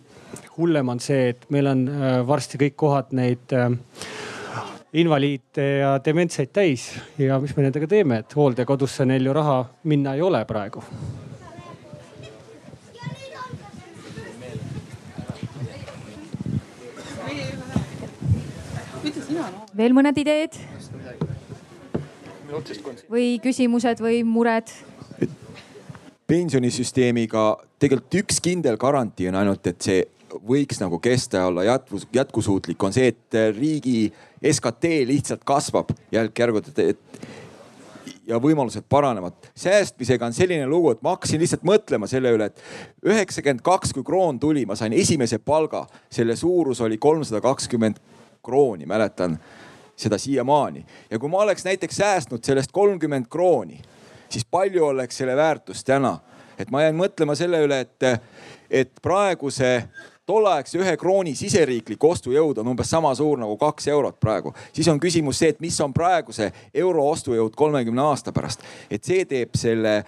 hullem 0.57 0.89
on 0.89 0.99
see, 1.03 1.29
et 1.33 1.45
meil 1.53 1.69
on 1.71 1.85
äh, 1.91 2.17
varsti 2.27 2.59
kõik 2.61 2.75
kohad 2.79 3.13
neid 3.17 3.53
äh, 3.55 3.69
invaliite 4.97 5.67
ja 5.81 5.93
dementseid 6.03 6.51
täis 6.55 6.89
ja 7.21 7.39
mis 7.43 7.55
me 7.57 7.67
nendega 7.67 7.89
teeme, 7.91 8.23
et 8.23 8.35
hooldekodusse 8.35 9.05
neil 9.05 9.29
ju 9.29 9.37
raha 9.37 9.61
minna 9.83 10.15
ei 10.17 10.25
ole 10.25 10.43
praegu 10.49 10.83
veel 19.77 19.93
mõned 19.93 20.17
ideed? 20.17 20.57
või 23.11 23.37
küsimused 23.43 24.01
või 24.01 24.23
mured? 24.25 24.71
pensionisüsteemiga 26.27 27.43
tegelikult 27.79 28.17
üks 28.23 28.39
kindel 28.43 28.77
garantii 28.79 29.29
on 29.29 29.37
ainult, 29.39 29.67
et 29.69 29.83
see 29.83 30.01
võiks 30.47 30.81
nagu 30.81 30.99
kesta 30.99 31.41
ja 31.41 31.47
olla 31.47 31.63
jätkus, 31.63 32.07
jätkusuutlik, 32.13 32.83
on 32.83 32.93
see, 32.95 33.07
et 33.13 33.37
riigi 33.57 34.13
SKT 34.51 34.93
lihtsalt 35.07 35.43
kasvab 35.47 35.93
järk-järgult, 36.11 36.71
et 36.79 37.27
ja 38.27 38.39
võimalused 38.43 38.83
paranevad. 38.89 39.33
säästmisega 39.55 40.25
on 40.25 40.33
selline 40.33 40.67
lugu, 40.67 40.91
et 40.91 41.01
ma 41.01 41.15
hakkasin 41.15 41.39
lihtsalt 41.39 41.63
mõtlema 41.63 42.07
selle 42.07 42.31
üle, 42.35 42.49
et 42.51 42.61
üheksakümmend 43.05 43.63
kaks, 43.63 43.93
kui 43.95 44.03
kroon 44.03 44.39
tuli, 44.39 44.65
ma 44.65 44.75
sain 44.75 44.93
esimese 44.93 45.39
palga, 45.39 45.85
selle 46.11 46.35
suurus 46.35 46.81
oli 46.81 46.97
kolmsada 46.97 47.41
kakskümmend 47.41 48.01
krooni, 48.43 48.85
mäletan 48.85 49.37
seda 49.95 50.17
siiamaani. 50.17 50.85
ja 51.11 51.19
kui 51.19 51.29
ma 51.29 51.37
oleks 51.37 51.65
näiteks 51.65 51.95
säästnud 51.95 52.43
sellest 52.43 52.71
kolmkümmend 52.71 53.25
krooni, 53.29 53.81
siis 54.29 54.45
palju 54.45 54.85
oleks 54.85 55.17
selle 55.17 55.35
väärtus 55.35 55.83
täna? 55.83 56.19
et 56.59 56.71
ma 56.71 56.81
jäin 56.81 56.95
mõtlema 56.97 57.35
selle 57.35 57.61
üle, 57.63 57.79
et, 57.79 58.21
et 58.69 58.91
praeguse 59.01 59.87
tolleaegse 60.27 60.79
ühe 60.81 60.95
krooni 60.99 61.35
siseriiklik 61.39 62.03
ostujõud 62.03 62.59
on 62.59 62.73
umbes 62.73 62.89
sama 62.91 63.13
suur 63.15 63.39
nagu 63.39 63.55
kaks 63.57 63.87
eurot 63.87 64.19
praegu. 64.19 64.53
siis 64.73 64.87
on 64.87 64.99
küsimus 64.99 65.39
see, 65.39 65.53
et 65.55 65.61
mis 65.63 65.79
on 65.81 65.93
praeguse 65.93 66.51
euro 66.73 67.05
ostujõud 67.11 67.55
kolmekümne 67.55 68.01
aasta 68.01 68.31
pärast. 68.35 68.63
et 68.91 69.03
see 69.03 69.25
teeb 69.25 69.55
selle 69.55 70.03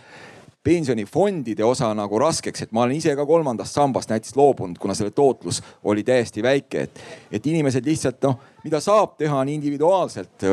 pensionifondide 0.64 1.64
osa 1.64 1.94
nagu 1.96 2.20
raskeks, 2.20 2.62
et 2.62 2.72
ma 2.76 2.84
olen 2.84 2.98
ise 2.98 3.16
ka 3.16 3.26
kolmandast 3.26 3.74
sambast 3.74 4.10
näiteks 4.12 4.36
loobunud, 4.36 4.78
kuna 4.78 4.94
selle 4.94 5.12
tootlus 5.16 5.62
oli 5.84 6.04
täiesti 6.04 6.44
väike, 6.44 6.82
et, 6.82 7.00
et 7.32 7.48
inimesed 7.48 7.86
lihtsalt 7.86 8.20
noh, 8.28 8.36
mida 8.64 8.82
saab 8.84 9.16
teha, 9.18 9.40
on 9.40 9.50
individuaalselt 9.50 10.46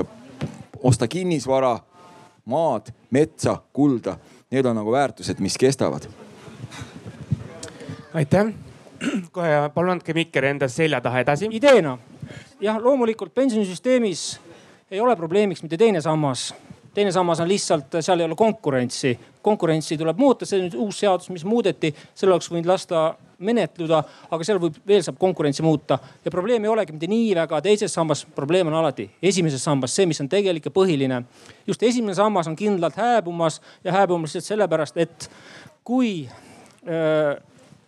osta 0.82 1.08
kinnisvara, 1.08 1.74
maad, 2.44 2.92
metsa, 3.10 3.58
kulda. 3.72 4.16
Need 4.50 4.66
on 4.70 4.78
nagu 4.78 4.92
väärtused, 4.94 5.42
mis 5.42 5.58
kestavad. 5.58 6.06
aitäh, 8.14 8.54
kohe 9.36 9.70
palun 9.74 9.96
andke 9.96 10.14
mikker 10.16 10.44
enda 10.44 10.68
selja 10.68 11.00
taha 11.00 11.24
edasi. 11.24 11.48
ideena 11.50 11.98
jah, 12.60 12.78
loomulikult 12.82 13.34
pensionisüsteemis 13.34 14.28
ei 14.90 15.00
ole 15.00 15.16
probleemiks 15.16 15.62
mitte 15.62 15.76
teine 15.76 16.00
sammas 16.00 16.52
teine 16.96 17.12
sammas 17.12 17.40
on 17.40 17.48
lihtsalt, 17.48 17.98
seal 18.00 18.20
ei 18.20 18.24
ole 18.24 18.34
konkurentsi. 18.34 19.18
konkurentsi 19.42 19.98
tuleb 19.98 20.18
muuta, 20.18 20.46
see 20.48 20.58
on 20.58 20.64
nüüd 20.64 20.74
uus 20.80 20.98
seadus, 21.02 21.28
mis 21.30 21.44
muudeti, 21.46 21.92
selle 22.16 22.32
oleks 22.34 22.48
võinud 22.50 22.66
lasta 22.66 23.02
menetluda, 23.46 24.00
aga 24.32 24.46
seal 24.48 24.58
võib, 24.62 24.78
veel 24.88 25.04
saab 25.04 25.18
konkurentsi 25.20 25.62
muuta. 25.62 25.98
ja 26.24 26.30
probleem 26.32 26.64
ei 26.64 26.72
olegi 26.72 26.96
mitte 26.96 27.10
nii 27.12 27.34
väga 27.36 27.60
teises 27.68 27.92
sambas, 27.94 28.24
probleem 28.34 28.70
on 28.72 28.78
alati 28.80 29.10
esimeses 29.22 29.64
sambas, 29.64 29.92
see, 29.94 30.06
mis 30.08 30.20
on 30.24 30.28
tegelik 30.32 30.64
ja 30.64 30.72
põhiline. 30.72 31.22
just 31.66 31.82
esimene 31.82 32.14
sammas 32.14 32.48
on 32.48 32.56
kindlalt 32.56 32.96
hääbumas 32.96 33.60
ja 33.84 33.92
hääbumas 33.92 34.32
lihtsalt 34.32 34.54
sellepärast, 34.54 34.96
et 34.96 35.30
kui 35.84 36.28
äh, 36.88 37.36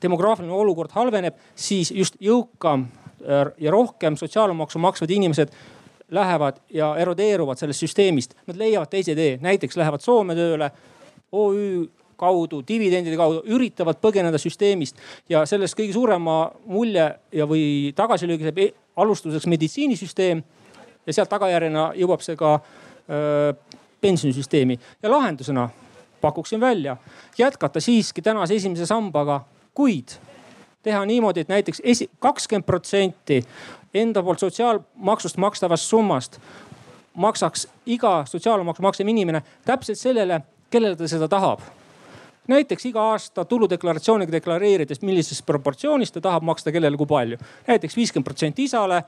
demograafiline 0.02 0.54
olukord 0.54 0.92
halveneb, 0.94 1.36
siis 1.54 1.92
just 1.94 2.16
jõukam 2.20 2.86
äh, 2.86 3.48
ja 3.58 3.74
rohkem 3.74 4.16
sotsiaalmaksu 4.16 4.78
maksvad 4.78 5.10
inimesed 5.10 5.52
lähevad 6.10 6.60
ja 6.72 6.94
erodeeruvad 6.96 7.60
sellest 7.60 7.84
süsteemist, 7.84 8.34
nad 8.46 8.56
leiavad 8.56 8.88
teise 8.90 9.14
tee, 9.14 9.36
näiteks 9.44 9.76
lähevad 9.76 10.00
Soome 10.00 10.36
tööle 10.38 10.70
OÜ 11.32 11.86
kaudu, 12.18 12.62
dividendide 12.68 13.16
kaudu, 13.16 13.42
üritavad 13.54 14.00
põgeneda 14.02 14.40
süsteemist 14.40 14.98
ja 15.30 15.44
sellest 15.46 15.76
kõige 15.78 15.94
suurema 15.94 16.38
mulje 16.66 17.04
ja, 17.32 17.46
või 17.46 17.92
tagasilöögi 17.96 18.48
saab 18.48 18.62
e-, 18.64 18.72
alustuseks 18.98 19.46
meditsiinisüsteem 19.46 20.42
ja 21.06 21.14
sealt 21.14 21.30
tagajärjena 21.30 21.92
jõuab 21.96 22.24
see 22.24 22.36
ka 22.36 22.56
öö, 22.58 23.52
pensionisüsteemi. 24.00 24.78
Ja 25.02 25.12
lahendusena 25.12 25.68
pakuksin 26.20 26.60
välja 26.60 26.96
jätkata 27.38 27.80
siiski 27.80 28.22
tänase 28.22 28.58
esimese 28.58 28.86
sambaga, 28.86 29.40
kuid 29.78 30.18
teha 30.82 31.04
niimoodi, 31.06 31.44
et 31.44 31.50
näiteks 31.52 31.82
kakskümmend 32.18 32.66
protsenti 32.66 33.44
enda 33.94 34.22
poolt 34.22 34.42
sotsiaalmaksust 34.42 35.38
makstavast 35.38 35.86
summast 35.86 36.40
maksaks 37.18 37.66
iga 37.86 38.22
sotsiaalmaksu 38.26 38.82
maksev 38.82 39.08
inimene 39.08 39.42
täpselt 39.66 39.98
sellele, 39.98 40.40
kellele 40.70 40.96
ta 40.96 41.08
seda 41.08 41.28
tahab. 41.28 41.60
näiteks 42.48 42.86
iga 42.88 43.02
aasta 43.12 43.44
tuludeklaratsiooniga 43.44 44.32
deklareerides, 44.32 45.02
millises 45.02 45.42
proportsioonis 45.42 46.12
ta 46.12 46.20
tahab 46.20 46.42
maksta 46.42 46.72
kellele 46.72 46.96
kui 46.96 47.06
palju 47.06 47.36
näiteks. 47.36 47.68
näiteks 47.68 47.96
viiskümmend 47.96 48.24
protsenti 48.24 48.64
isale, 48.64 49.02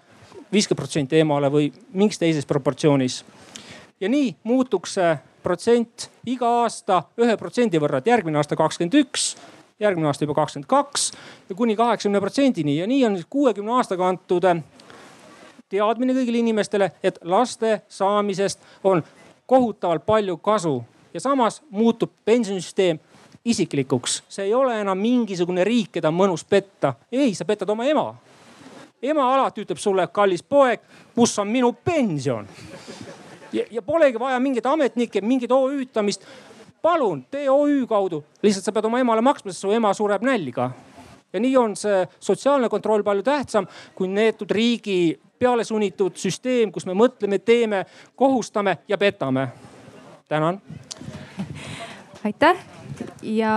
viiskümmend 0.52 0.82
protsenti 0.82 1.20
emale 1.20 1.50
või 1.50 1.72
mingis 1.92 2.18
teises 2.18 2.46
proportsioonis. 2.46 3.24
ja 4.00 4.08
nii 4.08 4.36
muutuks 4.42 4.94
see 4.94 5.18
protsent 5.42 6.10
iga 6.26 6.48
aasta 6.62 7.02
ühe 7.18 7.36
protsendi 7.36 7.78
võrra, 7.78 7.98
et 7.98 8.06
järgmine 8.06 8.38
aasta 8.38 8.56
kakskümmend 8.56 8.94
üks 8.94 9.36
järgmine 9.80 10.06
aasta 10.06 10.24
juba 10.24 10.34
kakskümmend 10.34 10.68
kaks 10.68 11.12
ja 11.48 11.54
kuni 11.54 11.76
kaheksakümne 11.76 12.20
protsendini 12.20 12.76
ja 12.76 12.86
nii 12.86 13.04
on 13.06 13.18
kuuekümne 13.30 13.72
aastaga 13.72 14.08
antud 14.08 14.44
äh, 14.44 14.62
teadmine 15.70 16.14
kõigile 16.14 16.42
inimestele, 16.42 16.90
et 17.02 17.18
laste 17.22 17.80
saamisest 17.88 18.60
on 18.84 19.02
kohutavalt 19.46 20.06
palju 20.06 20.36
kasu 20.36 20.80
ja 21.14 21.20
samas 21.20 21.62
muutub 21.70 22.10
pensionisüsteem 22.24 22.98
isiklikuks. 23.44 24.22
see 24.28 24.44
ei 24.44 24.54
ole 24.54 24.80
enam 24.80 24.98
mingisugune 24.98 25.64
riik, 25.64 25.92
keda 25.92 26.08
on 26.08 26.14
mõnus 26.14 26.44
petta. 26.44 26.94
ei, 27.12 27.34
sa 27.34 27.44
petad 27.44 27.68
oma 27.70 27.84
ema. 27.84 28.14
ema 29.02 29.34
alati 29.34 29.64
ütleb 29.64 29.78
sulle, 29.78 30.06
kallis 30.06 30.42
poeg, 30.42 30.80
kus 31.14 31.38
on 31.38 31.48
minu 31.48 31.72
pension? 31.72 32.48
ja, 33.52 33.64
ja 33.70 33.82
polegi 33.82 34.18
vaja 34.18 34.40
mingeid 34.40 34.66
ametnikke, 34.66 35.20
mingit 35.20 35.52
OÜ-tamist 35.52 36.26
palun 36.82 37.24
tee 37.30 37.50
OÜ 37.50 37.86
kaudu, 37.88 38.24
lihtsalt 38.42 38.64
sa 38.64 38.72
pead 38.72 38.88
oma 38.88 39.00
emale 39.00 39.24
maksma, 39.24 39.52
sest 39.52 39.66
su 39.66 39.72
ema 39.74 39.92
sureb 39.94 40.22
nälga. 40.22 40.70
ja 41.32 41.40
nii 41.40 41.56
on 41.56 41.76
see 41.76 42.06
sotsiaalne 42.18 42.68
kontroll 42.68 43.02
palju 43.06 43.22
tähtsam 43.22 43.66
kui 43.94 44.08
neetud 44.08 44.50
riigi 44.50 45.20
peale 45.38 45.64
sunnitud 45.64 46.16
süsteem, 46.18 46.72
kus 46.72 46.86
me 46.86 46.94
mõtleme, 46.94 47.38
teeme, 47.38 47.84
kohustame 48.16 48.78
ja 48.88 48.98
petame. 48.98 49.48
tänan. 50.28 50.60
aitäh 52.24 52.56
ja 53.22 53.54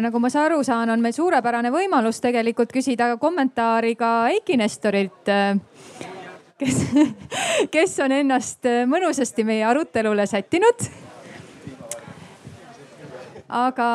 nagu 0.00 0.18
ma 0.18 0.28
aru 0.44 0.62
saan, 0.64 0.90
on 0.90 1.00
meil 1.00 1.12
suurepärane 1.12 1.70
võimalus 1.70 2.20
tegelikult 2.20 2.72
küsida 2.72 3.16
kommentaari 3.18 3.94
ka 3.96 4.28
Eiki 4.28 4.56
Nestorilt 4.56 5.28
kes, 6.58 6.80
kes 7.70 7.98
on 8.04 8.12
ennast 8.12 8.66
mõnusasti 8.86 9.44
meie 9.44 9.64
arutelule 9.64 10.26
sättinud 10.26 10.88
aga 13.50 13.90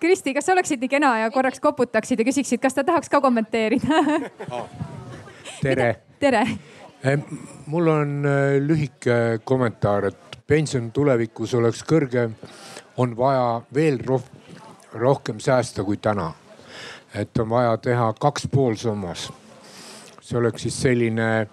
Kristi, 0.00 0.34
kas 0.34 0.46
sa 0.46 0.52
oleksid 0.52 0.82
nii 0.82 0.90
kena 0.92 1.14
ja 1.22 1.30
korraks 1.30 1.60
koputaksid 1.60 2.20
ja 2.20 2.26
küsiksid, 2.26 2.60
kas 2.60 2.74
ta 2.74 2.84
tahaks 2.84 3.08
ka 3.08 3.20
kommenteerida 3.24 4.02
tere. 5.62 5.88
tere. 6.20 6.44
mul 7.66 7.88
on 7.88 8.26
äh, 8.26 8.58
lühike 8.60 9.40
kommentaar, 9.44 10.10
et 10.10 10.38
pension 10.46 10.90
tulevikus 10.92 11.54
oleks 11.54 11.84
kõrgem, 11.86 12.34
on 12.96 13.16
vaja 13.16 13.62
veel 13.74 14.00
roh 14.06 14.24
rohkem 14.94 15.40
säästa 15.40 15.84
kui 15.84 15.96
täna. 15.96 16.32
et 17.14 17.38
on 17.38 17.48
vaja 17.48 17.76
teha 17.76 18.12
kaks 18.20 18.48
pool 18.50 18.74
sammas. 18.74 19.32
see 20.20 20.38
oleks 20.38 20.62
siis 20.62 20.82
selline 20.82 21.46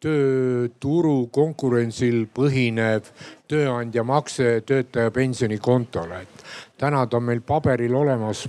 tööturu 0.00 1.28
konkurentsil 1.32 2.24
põhinev 2.34 3.10
tööandja 3.48 4.04
makse 4.04 4.60
töötaja 4.66 5.10
pensionikontole, 5.12 6.22
et 6.22 6.44
täna 6.80 7.04
ta 7.06 7.20
on 7.20 7.28
meil 7.28 7.42
paberil 7.44 7.94
olemas, 7.94 8.46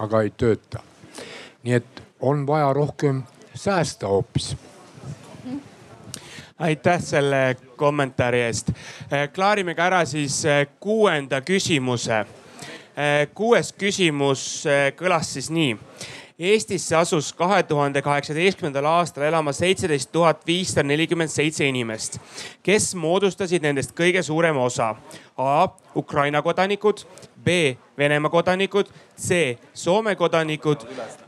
aga 0.00 0.22
ei 0.24 0.32
tööta. 0.36 0.80
nii 1.64 1.74
et 1.74 2.02
on 2.20 2.46
vaja 2.46 2.72
rohkem 2.72 3.22
säästa 3.54 4.08
hoopis 4.08 4.54
aitäh 6.58 7.02
selle 7.02 7.56
kommentaari 7.76 8.40
eest. 8.40 8.70
klaarime 9.34 9.74
ka 9.74 9.86
ära 9.86 10.04
siis 10.04 10.44
eh, 10.44 10.66
kuuenda 10.80 11.40
küsimuse. 11.40 12.24
Eh, 12.96 13.28
kuues 13.34 13.72
küsimus 13.72 14.64
kõlas 14.96 15.34
siis 15.34 15.50
nii. 15.50 15.76
Eestisse 16.38 16.96
asus 16.96 17.28
kahe 17.32 17.62
tuhande 17.62 18.00
kaheksateistkümnendal 18.02 18.88
aastal 18.90 19.22
elama 19.22 19.52
seitseteist 19.54 20.10
tuhat 20.12 20.40
viissada 20.46 20.82
nelikümmend 20.88 21.30
seitse 21.30 21.68
inimest, 21.68 22.18
kes 22.62 22.88
moodustasid 22.98 23.62
nendest 23.62 23.94
kõige 23.94 24.22
suurema 24.22 24.64
osa. 24.66 24.96
A. 25.38 25.68
Ukraina 25.94 26.42
kodanikud, 26.42 27.04
B. 27.38 27.76
Venemaa 27.98 28.34
kodanikud, 28.34 28.90
C. 29.14 29.60
Soome 29.74 30.16
kodanikud, 30.18 30.82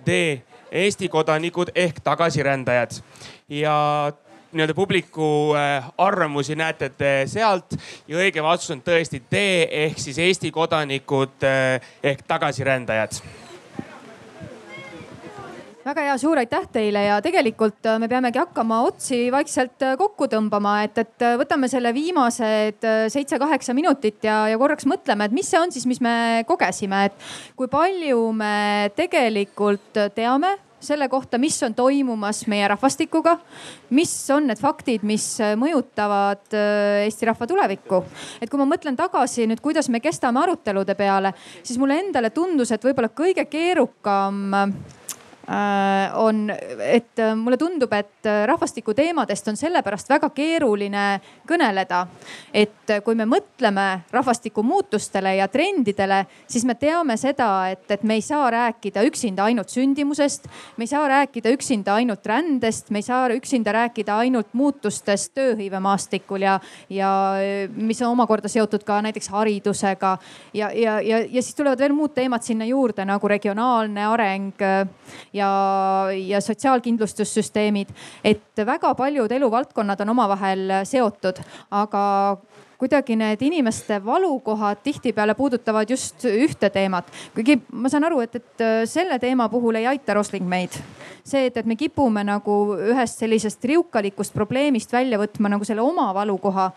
D. 0.06 0.42
Eesti 0.72 1.08
kodanikud 1.08 1.70
ehk 1.74 2.02
tagasirändajad. 2.02 2.98
Ja 3.48 3.78
nii-öelda 4.50 4.74
publiku 4.74 5.54
arvamusi 5.98 6.58
näete 6.58 6.90
te 6.90 7.14
sealt. 7.30 7.78
Ja 8.08 8.18
õige 8.18 8.42
vastus 8.42 8.74
on 8.74 8.82
tõesti 8.82 9.22
D 9.22 9.48
ehk 9.70 10.02
siis 10.02 10.18
Eesti 10.18 10.50
kodanikud 10.50 11.46
ehk 12.02 12.26
tagasirändajad 12.26 13.22
väga 15.86 16.02
hea, 16.02 16.14
suur 16.18 16.40
aitäh 16.40 16.64
teile 16.74 17.04
ja 17.04 17.20
tegelikult 17.22 17.86
me 18.02 18.08
peamegi 18.10 18.40
hakkama 18.40 18.80
otsi 18.88 19.28
vaikselt 19.30 19.84
kokku 20.00 20.26
tõmbama, 20.32 20.80
et, 20.86 20.98
et 20.98 21.26
võtame 21.38 21.70
selle 21.70 21.92
viimased 21.94 22.86
seitse-kaheksa 23.14 23.74
minutit 23.76 24.26
ja, 24.26 24.40
ja 24.50 24.58
korraks 24.58 24.88
mõtleme, 24.90 25.28
et 25.28 25.36
mis 25.36 25.46
see 25.46 25.60
on 25.60 25.74
siis, 25.74 25.86
mis 25.86 26.02
me 26.02 26.42
kogesime, 26.48 27.04
et 27.06 27.26
kui 27.58 27.70
palju 27.70 28.18
me 28.34 28.90
tegelikult 28.98 30.02
teame 30.16 30.56
selle 30.86 31.06
kohta, 31.10 31.38
mis 31.40 31.56
on 31.66 31.74
toimumas 31.74 32.42
meie 32.50 32.66
rahvastikuga, 32.74 33.38
mis 33.94 34.10
on 34.34 34.50
need 34.50 34.60
faktid, 34.60 35.06
mis 35.06 35.24
mõjutavad 35.58 36.50
Eesti 37.06 37.30
rahva 37.30 37.46
tulevikku. 37.46 38.04
et 38.42 38.50
kui 38.50 38.58
ma 38.58 38.66
mõtlen 38.74 38.98
tagasi 38.98 39.46
nüüd, 39.46 39.62
kuidas 39.62 39.88
me 39.88 40.02
kestame 40.02 40.42
arutelude 40.42 40.98
peale, 40.98 41.34
siis 41.62 41.78
mulle 41.78 42.02
endale 42.02 42.34
tundus, 42.34 42.74
et 42.74 42.90
võib-olla 42.90 43.14
kõige 43.14 43.46
keerukam 43.50 44.56
Äh, 44.66 45.15
on, 46.14 46.50
et 46.80 47.18
äh, 47.18 47.34
mulle 47.36 47.56
tundub, 47.56 47.92
et 47.92 48.26
äh, 48.26 48.46
rahvastiku 48.46 48.94
teemadest 48.94 49.46
on 49.48 49.56
sellepärast 49.56 50.08
väga 50.10 50.30
keeruline 50.34 51.20
kõneleda. 51.46 52.06
et 52.54 52.90
kui 53.04 53.14
me 53.14 53.26
mõtleme 53.26 54.00
rahvastiku 54.10 54.62
muutustele 54.62 55.36
ja 55.36 55.48
trendidele, 55.48 56.24
siis 56.48 56.64
me 56.64 56.74
teame 56.74 57.16
seda, 57.16 57.68
et, 57.70 57.90
et 57.90 58.02
me 58.02 58.14
ei 58.14 58.22
saa 58.22 58.50
rääkida 58.50 59.02
üksinda 59.06 59.44
ainult 59.44 59.68
sündimusest. 59.68 60.48
me 60.76 60.84
ei 60.84 60.90
saa 60.90 61.08
rääkida 61.08 61.50
üksinda 61.54 61.94
ainult 61.94 62.26
rändest, 62.26 62.90
me 62.90 62.98
ei 62.98 63.06
saa 63.06 63.28
üksinda 63.30 63.72
rääkida 63.72 64.16
ainult 64.16 64.50
muutustest 64.52 65.34
tööhõivemaastikul 65.34 66.42
ja, 66.42 66.58
ja 66.90 67.12
mis 67.76 68.02
on 68.02 68.16
omakorda 68.16 68.48
seotud 68.48 68.82
ka 68.84 68.98
näiteks 69.02 69.28
haridusega. 69.28 70.18
ja, 70.54 70.72
ja, 70.74 71.00
ja, 71.00 71.22
ja 71.22 71.42
siis 71.42 71.54
tulevad 71.54 71.78
veel 71.78 71.94
muud 71.94 72.14
teemad 72.14 72.42
sinna 72.42 72.66
juurde 72.66 73.04
nagu 73.04 73.28
regionaalne 73.28 74.06
areng 74.06 74.66
ja, 75.36 75.50
ja 76.16 76.40
sotsiaalkindlustussüsteemid. 76.40 77.88
et 78.24 78.66
väga 78.66 78.94
paljud 78.94 79.32
eluvaldkonnad 79.32 80.00
on 80.00 80.14
omavahel 80.16 80.72
seotud, 80.84 81.42
aga 81.70 82.04
kuidagi 82.78 83.16
need 83.16 83.42
inimeste 83.42 84.04
valukohad 84.04 84.76
tihtipeale 84.84 85.34
puudutavad 85.34 85.90
just 85.90 86.24
ühte 86.24 86.70
teemat. 86.70 87.04
kuigi 87.34 87.58
ma 87.72 87.88
saan 87.88 88.04
aru, 88.04 88.20
et, 88.20 88.36
et 88.36 88.64
selle 88.88 89.18
teema 89.18 89.48
puhul 89.48 89.80
ei 89.80 89.86
aita 89.86 90.14
Rosling 90.14 90.48
meid. 90.48 90.76
see, 91.24 91.46
et, 91.46 91.56
et 91.56 91.66
me 91.66 91.76
kipume 91.76 92.24
nagu 92.24 92.76
ühest 92.92 93.18
sellisest 93.24 93.64
riukalikust 93.64 94.34
probleemist 94.34 94.92
välja 94.92 95.18
võtma 95.18 95.52
nagu 95.52 95.64
selle 95.64 95.82
oma 95.82 96.12
valukoha 96.14 96.70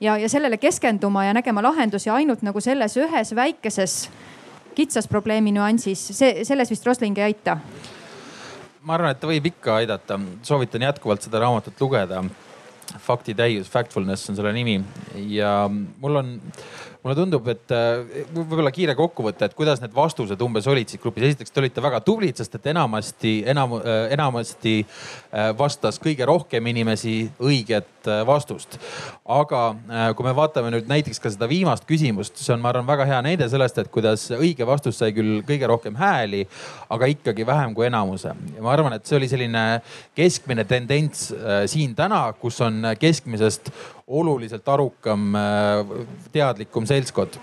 ja, 0.00 0.16
ja 0.16 0.28
sellele 0.28 0.56
keskenduma 0.56 1.24
ja 1.24 1.34
nägema 1.36 1.62
lahendusi 1.62 2.10
ainult 2.10 2.42
nagu 2.42 2.60
selles 2.60 2.96
ühes 2.96 3.34
väikeses 3.36 4.08
kitsas 4.80 5.08
probleemi 5.10 5.52
nüansis, 5.54 6.02
see, 6.16 6.44
selles 6.48 6.72
vist 6.72 6.86
Rosling 6.88 7.18
ei 7.20 7.30
aita. 7.30 7.58
ma 8.82 8.96
arvan, 8.96 9.12
et 9.12 9.20
ta 9.20 9.28
võib 9.28 9.50
ikka 9.50 9.76
aidata, 9.82 10.16
soovitan 10.46 10.88
jätkuvalt 10.88 11.26
seda 11.26 11.42
raamatut 11.42 11.80
lugeda. 11.80 12.24
faktitäius, 12.98 13.68
Factfulness 13.70 14.30
on 14.30 14.36
selle 14.36 14.52
nimi 14.52 14.80
ja 15.30 15.68
mul 15.70 16.16
on 16.16 16.32
mulle 17.00 17.16
tundub, 17.16 17.46
et 17.48 17.72
äh, 17.72 18.24
võib-olla 18.34 18.72
kiire 18.74 18.94
kokkuvõte, 18.98 19.46
et 19.48 19.54
kuidas 19.56 19.80
need 19.80 19.94
vastused 19.96 20.40
umbes 20.44 20.66
olid 20.68 20.90
siis 20.90 21.00
grupis. 21.00 21.30
esiteks 21.30 21.52
te 21.52 21.62
olite 21.62 21.80
väga 21.80 22.02
tublid, 22.04 22.36
sest 22.36 22.58
et 22.58 22.66
enamasti, 22.74 23.32
enam, 23.48 23.78
äh, 23.80 24.02
enamasti 24.16 24.74
äh, 24.84 25.50
vastas 25.56 26.00
kõige 26.02 26.28
rohkem 26.28 26.66
inimesi 26.72 27.22
õiget 27.40 27.86
vastust. 28.24 28.78
aga 29.28 29.58
kui 30.16 30.24
me 30.24 30.32
vaatame 30.32 30.70
nüüd 30.72 30.86
näiteks 30.88 31.20
ka 31.20 31.28
seda 31.32 31.44
viimast 31.48 31.84
küsimust, 31.84 32.38
see 32.40 32.54
on, 32.54 32.62
ma 32.62 32.70
arvan, 32.70 32.86
väga 32.88 33.04
hea 33.04 33.18
näide 33.26 33.48
sellest, 33.52 33.76
et 33.76 33.90
kuidas 33.92 34.24
õige 34.32 34.64
vastus 34.64 34.96
sai 34.96 35.12
küll 35.12 35.42
kõige 35.44 35.68
rohkem 35.68 35.98
hääli, 36.00 36.46
aga 36.88 37.10
ikkagi 37.12 37.44
vähem 37.44 37.74
kui 37.76 37.90
enamuse. 37.90 38.32
ja 38.56 38.64
ma 38.64 38.72
arvan, 38.72 38.96
et 38.96 39.04
see 39.04 39.18
oli 39.18 39.28
selline 39.28 39.64
keskmine 40.16 40.64
tendents 40.64 41.28
siin 41.68 41.92
täna, 41.94 42.22
kus 42.40 42.60
on 42.64 42.94
keskmisest 42.96 43.68
oluliselt 44.10 44.68
arukam, 44.68 45.30
äh, 45.38 45.94
teadlikum 46.32 46.86
seltskond. 46.86 47.38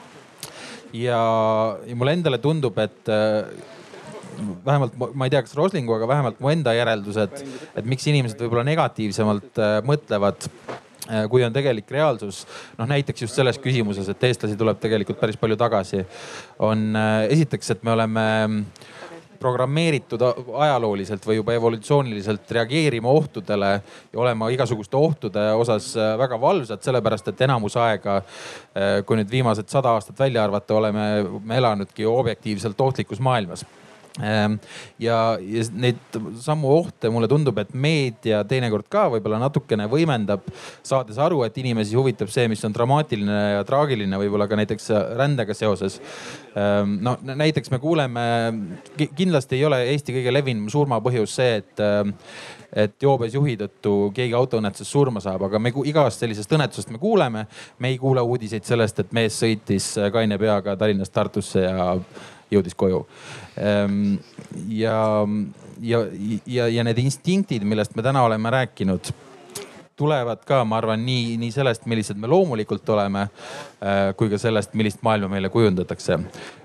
ja, 0.94 1.22
ja 1.86 1.96
mulle 1.96 2.16
endale 2.18 2.40
tundub, 2.44 2.78
et 2.80 3.12
äh, 3.12 3.48
vähemalt 4.66 4.98
ma 4.98 5.28
ei 5.28 5.34
tea, 5.34 5.44
kas 5.44 5.56
Roslingu, 5.58 5.96
aga 5.98 6.08
vähemalt 6.08 6.42
mu 6.44 6.52
enda 6.52 6.74
järeldused, 6.78 7.40
et 7.76 7.88
miks 7.88 8.08
inimesed 8.08 8.42
võib-olla 8.44 8.66
negatiivsemalt 8.68 9.64
äh, 9.64 9.80
mõtlevad 9.88 10.50
kui 11.32 11.40
on 11.40 11.54
tegelik 11.56 11.88
reaalsus. 11.92 12.42
noh 12.76 12.88
näiteks 12.90 13.22
just 13.24 13.38
selles 13.40 13.56
küsimuses, 13.64 14.10
et 14.12 14.24
eestlasi 14.28 14.58
tuleb 14.60 14.82
tegelikult 14.84 15.22
päris 15.22 15.38
palju 15.40 15.56
tagasi. 15.56 16.02
on 16.60 16.98
esiteks, 17.30 17.72
et 17.72 17.84
me 17.88 17.94
oleme 17.94 18.26
äh, 18.44 18.97
programmeeritud 19.40 20.22
ajalooliselt 20.58 21.26
või 21.28 21.40
juba 21.40 21.56
evolutsiooniliselt 21.58 22.52
reageerima 22.58 23.10
ohtudele 23.10 23.72
ja 24.14 24.20
olema 24.20 24.50
igasuguste 24.54 24.98
ohtude 24.98 25.48
osas 25.58 25.94
äh, 25.98 26.14
väga 26.20 26.40
valvsad, 26.42 26.84
sellepärast 26.84 27.32
et 27.32 27.44
enamus 27.48 27.78
aega, 27.82 28.20
äh, 28.22 29.02
kui 29.06 29.20
nüüd 29.20 29.32
viimased 29.32 29.70
sada 29.72 29.96
aastat 29.98 30.20
välja 30.20 30.44
arvata, 30.44 30.78
oleme 30.78 31.10
me 31.44 31.58
elanudki 31.58 32.06
objektiivselt 32.06 32.82
ohtlikus 32.82 33.20
maailmas 33.24 33.66
ja, 34.18 34.38
ja 35.00 35.66
neid 35.78 36.20
samu 36.42 36.72
ohte 36.78 37.12
mulle 37.14 37.30
tundub, 37.32 37.58
et 37.62 37.74
meedia 37.74 38.44
teinekord 38.48 38.88
ka 38.92 39.08
võib-olla 39.14 39.40
natukene 39.42 39.88
võimendab, 39.92 40.46
saades 40.86 41.20
aru, 41.22 41.44
et 41.46 41.58
inimesi 41.62 41.98
huvitab 41.98 42.32
see, 42.34 42.48
mis 42.52 42.64
on 42.68 42.76
dramaatiline 42.76 43.40
ja 43.58 43.64
traagiline, 43.68 44.22
võib-olla 44.22 44.50
ka 44.50 44.60
näiteks 44.60 44.92
rändega 45.20 45.56
seoses. 45.58 46.00
Ehm, 46.58 47.00
no 47.06 47.18
näiteks 47.22 47.74
me 47.74 47.82
kuuleme, 47.84 48.28
kindlasti 48.98 49.60
ei 49.60 49.66
ole 49.68 49.84
Eesti 49.94 50.16
kõige 50.16 50.34
levinum 50.34 50.72
surmapõhjus 50.74 51.42
see, 51.42 51.60
et 51.62 51.86
et 52.78 53.04
joobes 53.04 53.34
juhi 53.34 53.56
tõttu 53.58 54.12
keegi 54.16 54.36
autoõnnetuses 54.36 54.90
surma 54.92 55.22
saab, 55.24 55.46
aga 55.48 55.60
me 55.60 55.72
igast 55.88 56.20
sellisest 56.24 56.52
õnnetusest 56.52 56.92
me 56.92 57.00
kuuleme. 57.00 57.46
me 57.80 57.88
ei 57.88 57.98
kuule 57.98 58.22
uudiseid 58.22 58.64
sellest, 58.68 59.00
et 59.00 59.12
mees 59.12 59.40
sõitis 59.40 59.94
kaine 60.14 60.38
peaga 60.38 60.76
Tallinnast 60.76 61.14
Tartusse 61.14 61.64
ja 61.64 61.94
jõudis 62.52 62.76
koju. 62.78 63.04
Ehm, 63.58 64.18
ja, 64.70 65.00
ja, 65.82 66.04
ja, 66.46 66.68
ja 66.68 66.84
need 66.88 67.02
instinktid, 67.04 67.66
millest 67.68 67.96
me 67.96 68.06
täna 68.06 68.24
oleme 68.28 68.54
rääkinud 68.54 69.14
tulevad 69.98 70.44
ka, 70.46 70.62
ma 70.66 70.78
arvan, 70.78 71.02
nii, 71.06 71.38
nii 71.42 71.50
sellest, 71.52 71.88
millised 71.90 72.20
me 72.22 72.30
loomulikult 72.30 72.90
oleme, 72.94 73.24
äh, 73.82 74.12
kui 74.18 74.30
ka 74.30 74.38
sellest, 74.42 74.76
millist 74.78 75.02
maailma 75.06 75.30
meile 75.32 75.50
kujundatakse. 75.50 76.20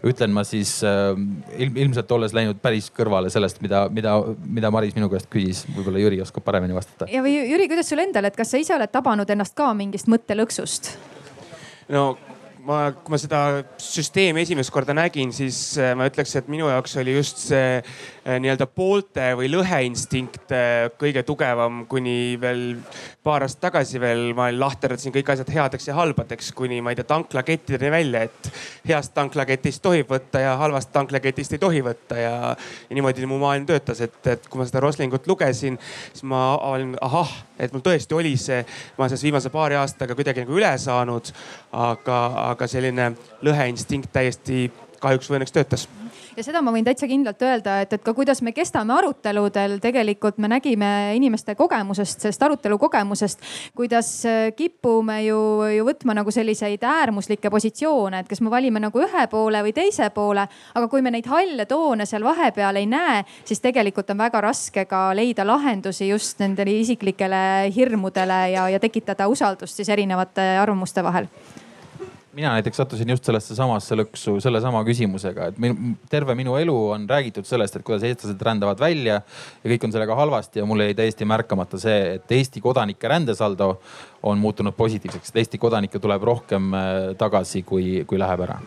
ütlen 0.04 0.34
ma 0.36 0.44
siis 0.44 0.74
äh, 0.84 1.14
ilm, 1.56 1.78
ilmselt 1.86 2.12
olles 2.12 2.36
läinud 2.36 2.60
päris 2.62 2.90
kõrvale 2.92 3.32
sellest, 3.32 3.62
mida, 3.64 3.86
mida, 3.88 4.18
mida 4.44 4.70
Maris 4.70 4.92
minu 4.98 5.08
käest 5.12 5.30
küsis, 5.32 5.64
võib-olla 5.76 6.04
Jüri 6.04 6.20
oskab 6.20 6.44
paremini 6.44 6.76
vastata. 6.76 7.08
ja 7.08 7.24
või 7.24 7.38
Jüri, 7.38 7.70
kuidas 7.72 7.88
sul 7.88 8.04
endal, 8.04 8.28
et 8.28 8.36
kas 8.36 8.52
sa 8.52 8.60
ise 8.60 8.76
oled 8.76 8.92
tabanud 8.92 9.30
ennast 9.32 9.56
ka 9.56 9.72
mingist 9.80 10.12
mõttelõksust? 10.12 10.92
no 11.88 12.04
ma, 12.66 12.78
kui 12.94 13.14
ma 13.14 13.18
seda 13.20 13.40
süsteemi 13.80 14.44
esimest 14.44 14.72
korda 14.74 14.94
nägin, 14.96 15.32
siis 15.34 15.58
äh, 15.80 15.92
ma 15.98 16.08
ütleks, 16.10 16.34
et 16.38 16.50
minu 16.52 16.70
jaoks 16.70 16.96
oli 17.02 17.16
just 17.16 17.42
see 17.48 17.80
nii-öelda 18.22 18.66
poolte 18.70 19.32
või 19.38 19.48
lõheinstinkt 19.50 20.52
äh, 20.54 20.90
kõige 20.98 21.24
tugevam, 21.26 21.82
kuni 21.90 22.36
veel 22.40 22.76
paar 23.24 23.42
aastat 23.42 23.64
tagasi 23.66 24.00
veel 24.02 24.30
ma 24.38 24.46
lahterdasin 24.54 25.14
kõik 25.14 25.32
asjad 25.34 25.50
headeks 25.50 25.88
ja 25.88 25.96
halbadeks, 25.96 26.52
kuni 26.54 26.78
ma 26.84 26.92
ei 26.92 26.98
tea 27.00 27.08
tanklakettideni 27.10 27.90
välja, 27.90 28.22
et 28.28 28.50
heast 28.88 29.14
tanklaketist 29.16 29.82
tohib 29.82 30.10
võtta 30.12 30.42
ja 30.42 30.54
halvast 30.60 30.92
tanklaketist 30.94 31.56
ei 31.56 31.62
tohi 31.62 31.82
võtta 31.82 32.18
ja, 32.20 32.34
ja 32.54 32.98
niimoodi 32.98 33.26
mu 33.26 33.40
maailm 33.42 33.66
töötas, 33.66 34.02
et, 34.06 34.20
et 34.30 34.46
kui 34.46 34.62
ma 34.62 34.68
seda 34.70 34.84
Roslingut 34.84 35.26
lugesin, 35.26 35.78
siis 36.12 36.26
ma 36.28 36.44
olin 36.58 36.94
ahah, 37.02 37.32
et 37.58 37.74
mul 37.74 37.82
tõesti 37.82 38.18
oli 38.18 38.36
see, 38.38 38.62
ma 38.96 39.04
olen 39.04 39.14
sellest 39.14 39.26
viimase 39.26 39.50
paari 39.54 39.80
aastaga 39.80 40.14
kuidagi 40.18 40.44
nagu 40.44 40.60
üle 40.60 40.70
saanud. 40.78 41.32
aga, 41.72 42.16
aga 42.52 42.66
selline 42.68 43.12
lõheinstinkt 43.42 44.12
täiesti 44.12 44.68
kahjuks 45.02 45.30
või 45.30 45.40
õnneks 45.40 45.54
töötas 45.54 45.88
ja 46.36 46.44
seda 46.44 46.62
ma 46.64 46.72
võin 46.74 46.86
täitsa 46.86 47.08
kindlalt 47.10 47.42
öelda, 47.44 47.78
et, 47.84 47.92
et 47.96 48.02
ka 48.04 48.14
kuidas 48.16 48.42
me 48.44 48.52
kestame 48.56 48.94
aruteludel, 48.96 49.76
tegelikult 49.82 50.38
me 50.42 50.50
nägime 50.52 50.90
inimeste 51.16 51.54
kogemusest, 51.58 52.24
sellest 52.24 52.42
arutelu 52.42 52.78
kogemusest, 52.80 53.42
kuidas 53.76 54.10
äh, 54.28 54.50
kipume 54.56 55.18
ju, 55.26 55.38
ju 55.76 55.86
võtma 55.86 56.16
nagu 56.16 56.34
selliseid 56.34 56.84
äärmuslikke 56.88 57.50
positsioone, 57.52 58.22
et 58.22 58.30
kas 58.30 58.42
me 58.44 58.52
valime 58.52 58.82
nagu 58.82 59.02
ühe 59.02 59.26
poole 59.30 59.62
või 59.66 59.74
teise 59.76 60.10
poole. 60.14 60.46
aga 60.74 60.88
kui 60.88 61.02
me 61.02 61.12
neid 61.14 61.26
halle 61.30 61.66
toone 61.66 62.06
seal 62.06 62.24
vahepeal 62.24 62.80
ei 62.80 62.86
näe, 62.86 63.24
siis 63.44 63.60
tegelikult 63.60 64.10
on 64.10 64.22
väga 64.22 64.40
raske 64.40 64.86
ka 64.88 65.10
leida 65.16 65.46
lahendusi 65.46 66.08
just 66.08 66.40
nendele 66.40 66.78
isiklikele 66.80 67.72
hirmudele 67.74 68.40
ja, 68.54 68.68
ja 68.68 68.80
tekitada 68.80 69.28
usaldust 69.28 69.76
siis 69.76 69.88
erinevate 69.92 70.44
arvamuste 70.62 71.04
vahel 71.04 71.28
mina 72.32 72.52
näiteks 72.52 72.76
sattusin 72.76 73.10
just 73.10 73.24
sellesse 73.24 73.54
samasse 73.54 73.96
lõksu 73.98 74.38
sellesama 74.40 74.82
küsimusega, 74.86 75.50
et 75.52 75.58
min, 75.60 75.96
terve 76.10 76.34
minu 76.38 76.56
elu 76.56 76.76
on 76.94 77.04
räägitud 77.08 77.46
sellest, 77.48 77.76
et 77.76 77.84
kuidas 77.86 78.06
eestlased 78.08 78.40
rändavad 78.40 78.80
välja 78.80 79.20
ja 79.20 79.72
kõik 79.72 79.84
on 79.86 79.92
sellega 79.92 80.16
halvasti 80.16 80.62
ja 80.62 80.68
mul 80.68 80.84
jäi 80.86 80.94
täiesti 80.96 81.28
märkamata 81.28 81.80
see, 81.80 82.16
et 82.16 82.32
Eesti 82.32 82.62
kodanike 82.64 83.08
rändesaldo 83.08 83.74
on 84.22 84.40
muutunud 84.40 84.76
positiivseks, 84.76 85.32
et 85.32 85.42
Eesti 85.44 85.60
kodanikke 85.60 86.00
tuleb 86.00 86.24
rohkem 86.24 86.72
äh, 86.74 86.86
tagasi, 87.20 87.62
kui, 87.68 88.06
kui 88.08 88.20
läheb 88.20 88.46
ära. 88.48 88.58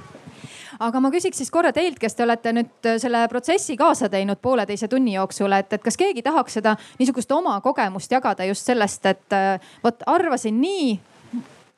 Aga 0.86 1.00
ma 1.00 1.10
küsiks 1.14 1.40
siis 1.40 1.52
korra 1.54 1.72
teilt, 1.74 1.98
kes 2.00 2.18
te 2.18 2.26
olete 2.26 2.52
nüüd 2.54 2.90
äh, 2.90 3.00
selle 3.02 3.24
protsessi 3.32 3.78
kaasa 3.80 4.12
teinud 4.14 4.42
pooleteise 4.44 4.90
tunni 4.92 5.16
jooksul, 5.16 5.58
et, 5.58 5.74
et 5.74 5.84
kas 5.84 5.98
keegi 5.98 6.22
tahaks 6.26 6.60
seda 6.60 6.76
niisugust 7.00 7.32
oma 7.32 7.58
kogemust 7.66 8.12
jagada 8.12 8.46
just 8.46 8.68
sellest, 8.68 9.06
et 9.10 9.36
äh, 9.36 9.74
vot 9.84 10.06
arvasin 10.12 10.62
nii 10.62 10.96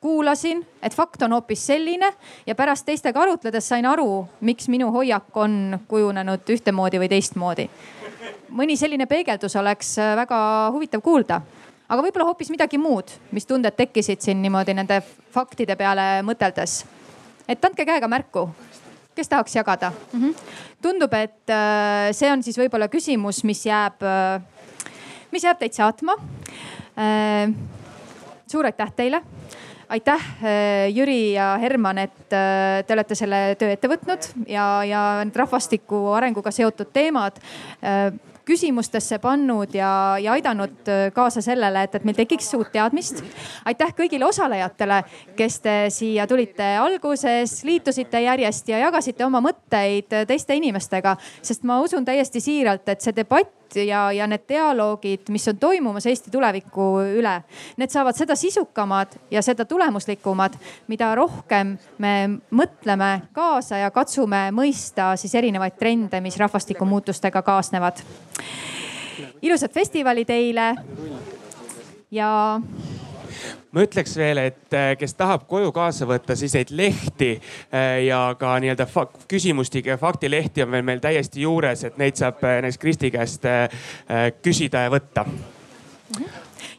kuulasin, 0.00 0.66
et 0.82 0.94
fakt 0.94 1.22
on 1.22 1.32
hoopis 1.32 1.66
selline 1.66 2.12
ja 2.46 2.54
pärast 2.54 2.86
teistega 2.86 3.20
arutledes 3.22 3.68
sain 3.68 3.86
aru, 3.86 4.28
miks 4.40 4.68
minu 4.68 4.92
hoiak 4.94 5.36
on 5.36 5.78
kujunenud 5.88 6.50
ühtemoodi 6.54 7.00
või 7.02 7.08
teistmoodi. 7.08 7.68
mõni 8.50 8.76
selline 8.76 9.06
peegeldus 9.06 9.56
oleks 9.56 9.98
äh, 9.98 10.16
väga 10.16 10.38
huvitav 10.72 11.02
kuulda 11.02 11.40
aga 11.88 12.02
võib-olla 12.04 12.28
hoopis 12.28 12.50
midagi 12.50 12.78
muud, 12.78 13.10
mis 13.32 13.46
tunded 13.46 13.74
tekkisid 13.76 14.20
siin 14.20 14.42
niimoodi 14.42 14.74
nende 14.76 15.00
faktide 15.34 15.76
peale 15.76 16.22
mõteldes. 16.22 16.84
et 17.48 17.64
andke 17.64 17.84
käega 17.84 18.08
märku, 18.08 18.48
kes 19.14 19.28
tahaks 19.28 19.56
jagada 19.56 19.90
mm? 19.90 20.20
-hmm. 20.20 20.34
tundub, 20.82 21.12
et 21.14 21.50
äh, 21.50 22.12
see 22.12 22.32
on 22.32 22.42
siis 22.42 22.58
võib-olla 22.58 22.88
küsimus, 22.88 23.44
mis 23.44 23.66
jääb, 23.66 24.02
äh, 24.02 24.42
mis 25.32 25.44
jääb 25.44 25.58
teid 25.58 25.72
saatma. 25.72 26.16
suur 28.46 28.66
aitäh 28.66 28.92
teile 28.96 29.22
aitäh, 29.88 30.20
äh, 30.44 30.90
Jüri 30.92 31.32
ja 31.32 31.56
Herman, 31.60 31.98
et 31.98 32.32
äh, 32.32 32.84
te 32.86 32.94
olete 32.94 33.16
selle 33.18 33.56
töö 33.58 33.72
ette 33.72 33.88
võtnud 33.90 34.30
ja, 34.48 34.66
ja 34.84 35.02
need 35.24 35.36
rahvastiku 35.36 36.08
arenguga 36.18 36.52
seotud 36.54 36.92
teemad 36.92 37.40
äh, 37.80 38.10
küsimustesse 38.48 39.18
pannud 39.20 39.74
ja, 39.76 39.90
ja 40.22 40.32
aidanud 40.32 40.88
kaasa 41.12 41.42
sellele, 41.44 41.82
et, 41.84 41.98
et 41.98 42.04
meil 42.08 42.16
tekiks 42.16 42.48
uut 42.56 42.70
teadmist. 42.72 43.20
aitäh 43.68 43.92
kõigile 43.96 44.24
osalejatele, 44.24 45.02
kes 45.36 45.58
te 45.60 45.74
siia 45.92 46.24
tulite 46.26 46.70
alguses, 46.80 47.58
liitusite 47.68 48.22
järjest 48.24 48.72
ja 48.72 48.80
jagasite 48.86 49.26
oma 49.26 49.42
mõtteid 49.44 50.16
teiste 50.30 50.56
inimestega, 50.56 51.18
sest 51.42 51.68
ma 51.68 51.76
usun 51.84 52.08
täiesti 52.08 52.40
siiralt, 52.40 52.88
et 52.88 53.04
see 53.04 53.16
debatt 53.20 53.57
ja, 53.76 54.12
ja 54.12 54.26
need 54.26 54.44
dialoogid, 54.48 55.28
mis 55.28 55.48
on 55.48 55.58
toimumas 55.58 56.06
Eesti 56.06 56.30
tuleviku 56.30 56.88
üle, 57.18 57.34
need 57.76 57.92
saavad 57.92 58.16
seda 58.16 58.36
sisukamad 58.38 59.16
ja 59.30 59.42
seda 59.42 59.64
tulemuslikumad, 59.68 60.56
mida 60.88 61.12
rohkem 61.18 61.76
me 61.98 62.14
mõtleme 62.50 63.10
kaasa 63.32 63.82
ja 63.84 63.90
katsume 63.90 64.48
mõista 64.54 65.12
siis 65.16 65.34
erinevaid 65.34 65.78
trende, 65.78 66.20
mis 66.20 66.38
rahvastikumuutustega 66.38 67.42
kaasnevad. 67.42 68.02
ilusat 69.42 69.72
festivali 69.72 70.24
teile 70.24 70.74
ja 72.10 72.60
ma 73.72 73.84
ütleks 73.84 74.16
veel, 74.18 74.40
et 74.50 74.76
äh, 74.76 74.92
kes 74.98 75.14
tahab 75.18 75.46
koju 75.50 75.72
kaasa 75.76 76.08
võtta 76.08 76.36
selliseid 76.36 76.72
lehti 76.76 77.30
äh, 77.36 78.04
ja 78.06 78.20
ka 78.38 78.56
nii-öelda 78.62 78.88
küsimustik 79.28 79.90
ja 79.90 79.98
faktilehti 80.00 80.64
on 80.64 80.72
veel 80.72 80.86
meil 80.86 81.02
täiesti 81.04 81.44
juures, 81.44 81.84
et 81.84 81.98
neid 82.00 82.18
saab 82.20 82.42
äh, 82.44 82.60
näiteks 82.64 82.82
Kristi 82.82 83.10
käest 83.14 83.46
küsida 84.42 84.84
ja 84.86 84.90
võtta. 84.92 85.24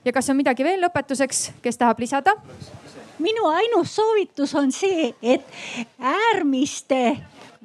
ja 0.05 0.14
kas 0.14 0.30
on 0.30 0.38
midagi 0.39 0.66
veel 0.66 0.82
lõpetuseks, 0.84 1.49
kes 1.64 1.78
tahab 1.78 1.99
lisada? 1.99 2.36
minu 3.20 3.49
ainus 3.51 3.95
soovitus 3.95 4.55
on 4.55 4.72
see, 4.72 5.12
et 5.22 5.45
äärmiste 5.99 7.18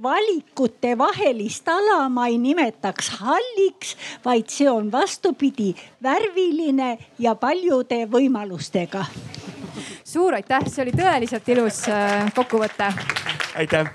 valikute 0.03 0.99
vahelist 0.99 1.69
ala 1.69 2.09
ma 2.09 2.27
ei 2.27 2.39
nimetaks 2.39 3.11
halliks, 3.21 3.97
vaid 4.25 4.51
see 4.51 4.71
on 4.71 4.93
vastupidi, 4.93 5.75
värviline 6.03 6.99
ja 7.19 7.35
paljude 7.35 8.05
võimalustega. 8.11 9.05
suur 10.05 10.35
aitäh, 10.35 10.67
see 10.67 10.83
oli 10.83 10.93
tõeliselt 10.93 11.49
ilus 11.49 11.85
äh, 11.89 12.33
kokkuvõte. 12.35 12.93
aitäh 13.57 13.93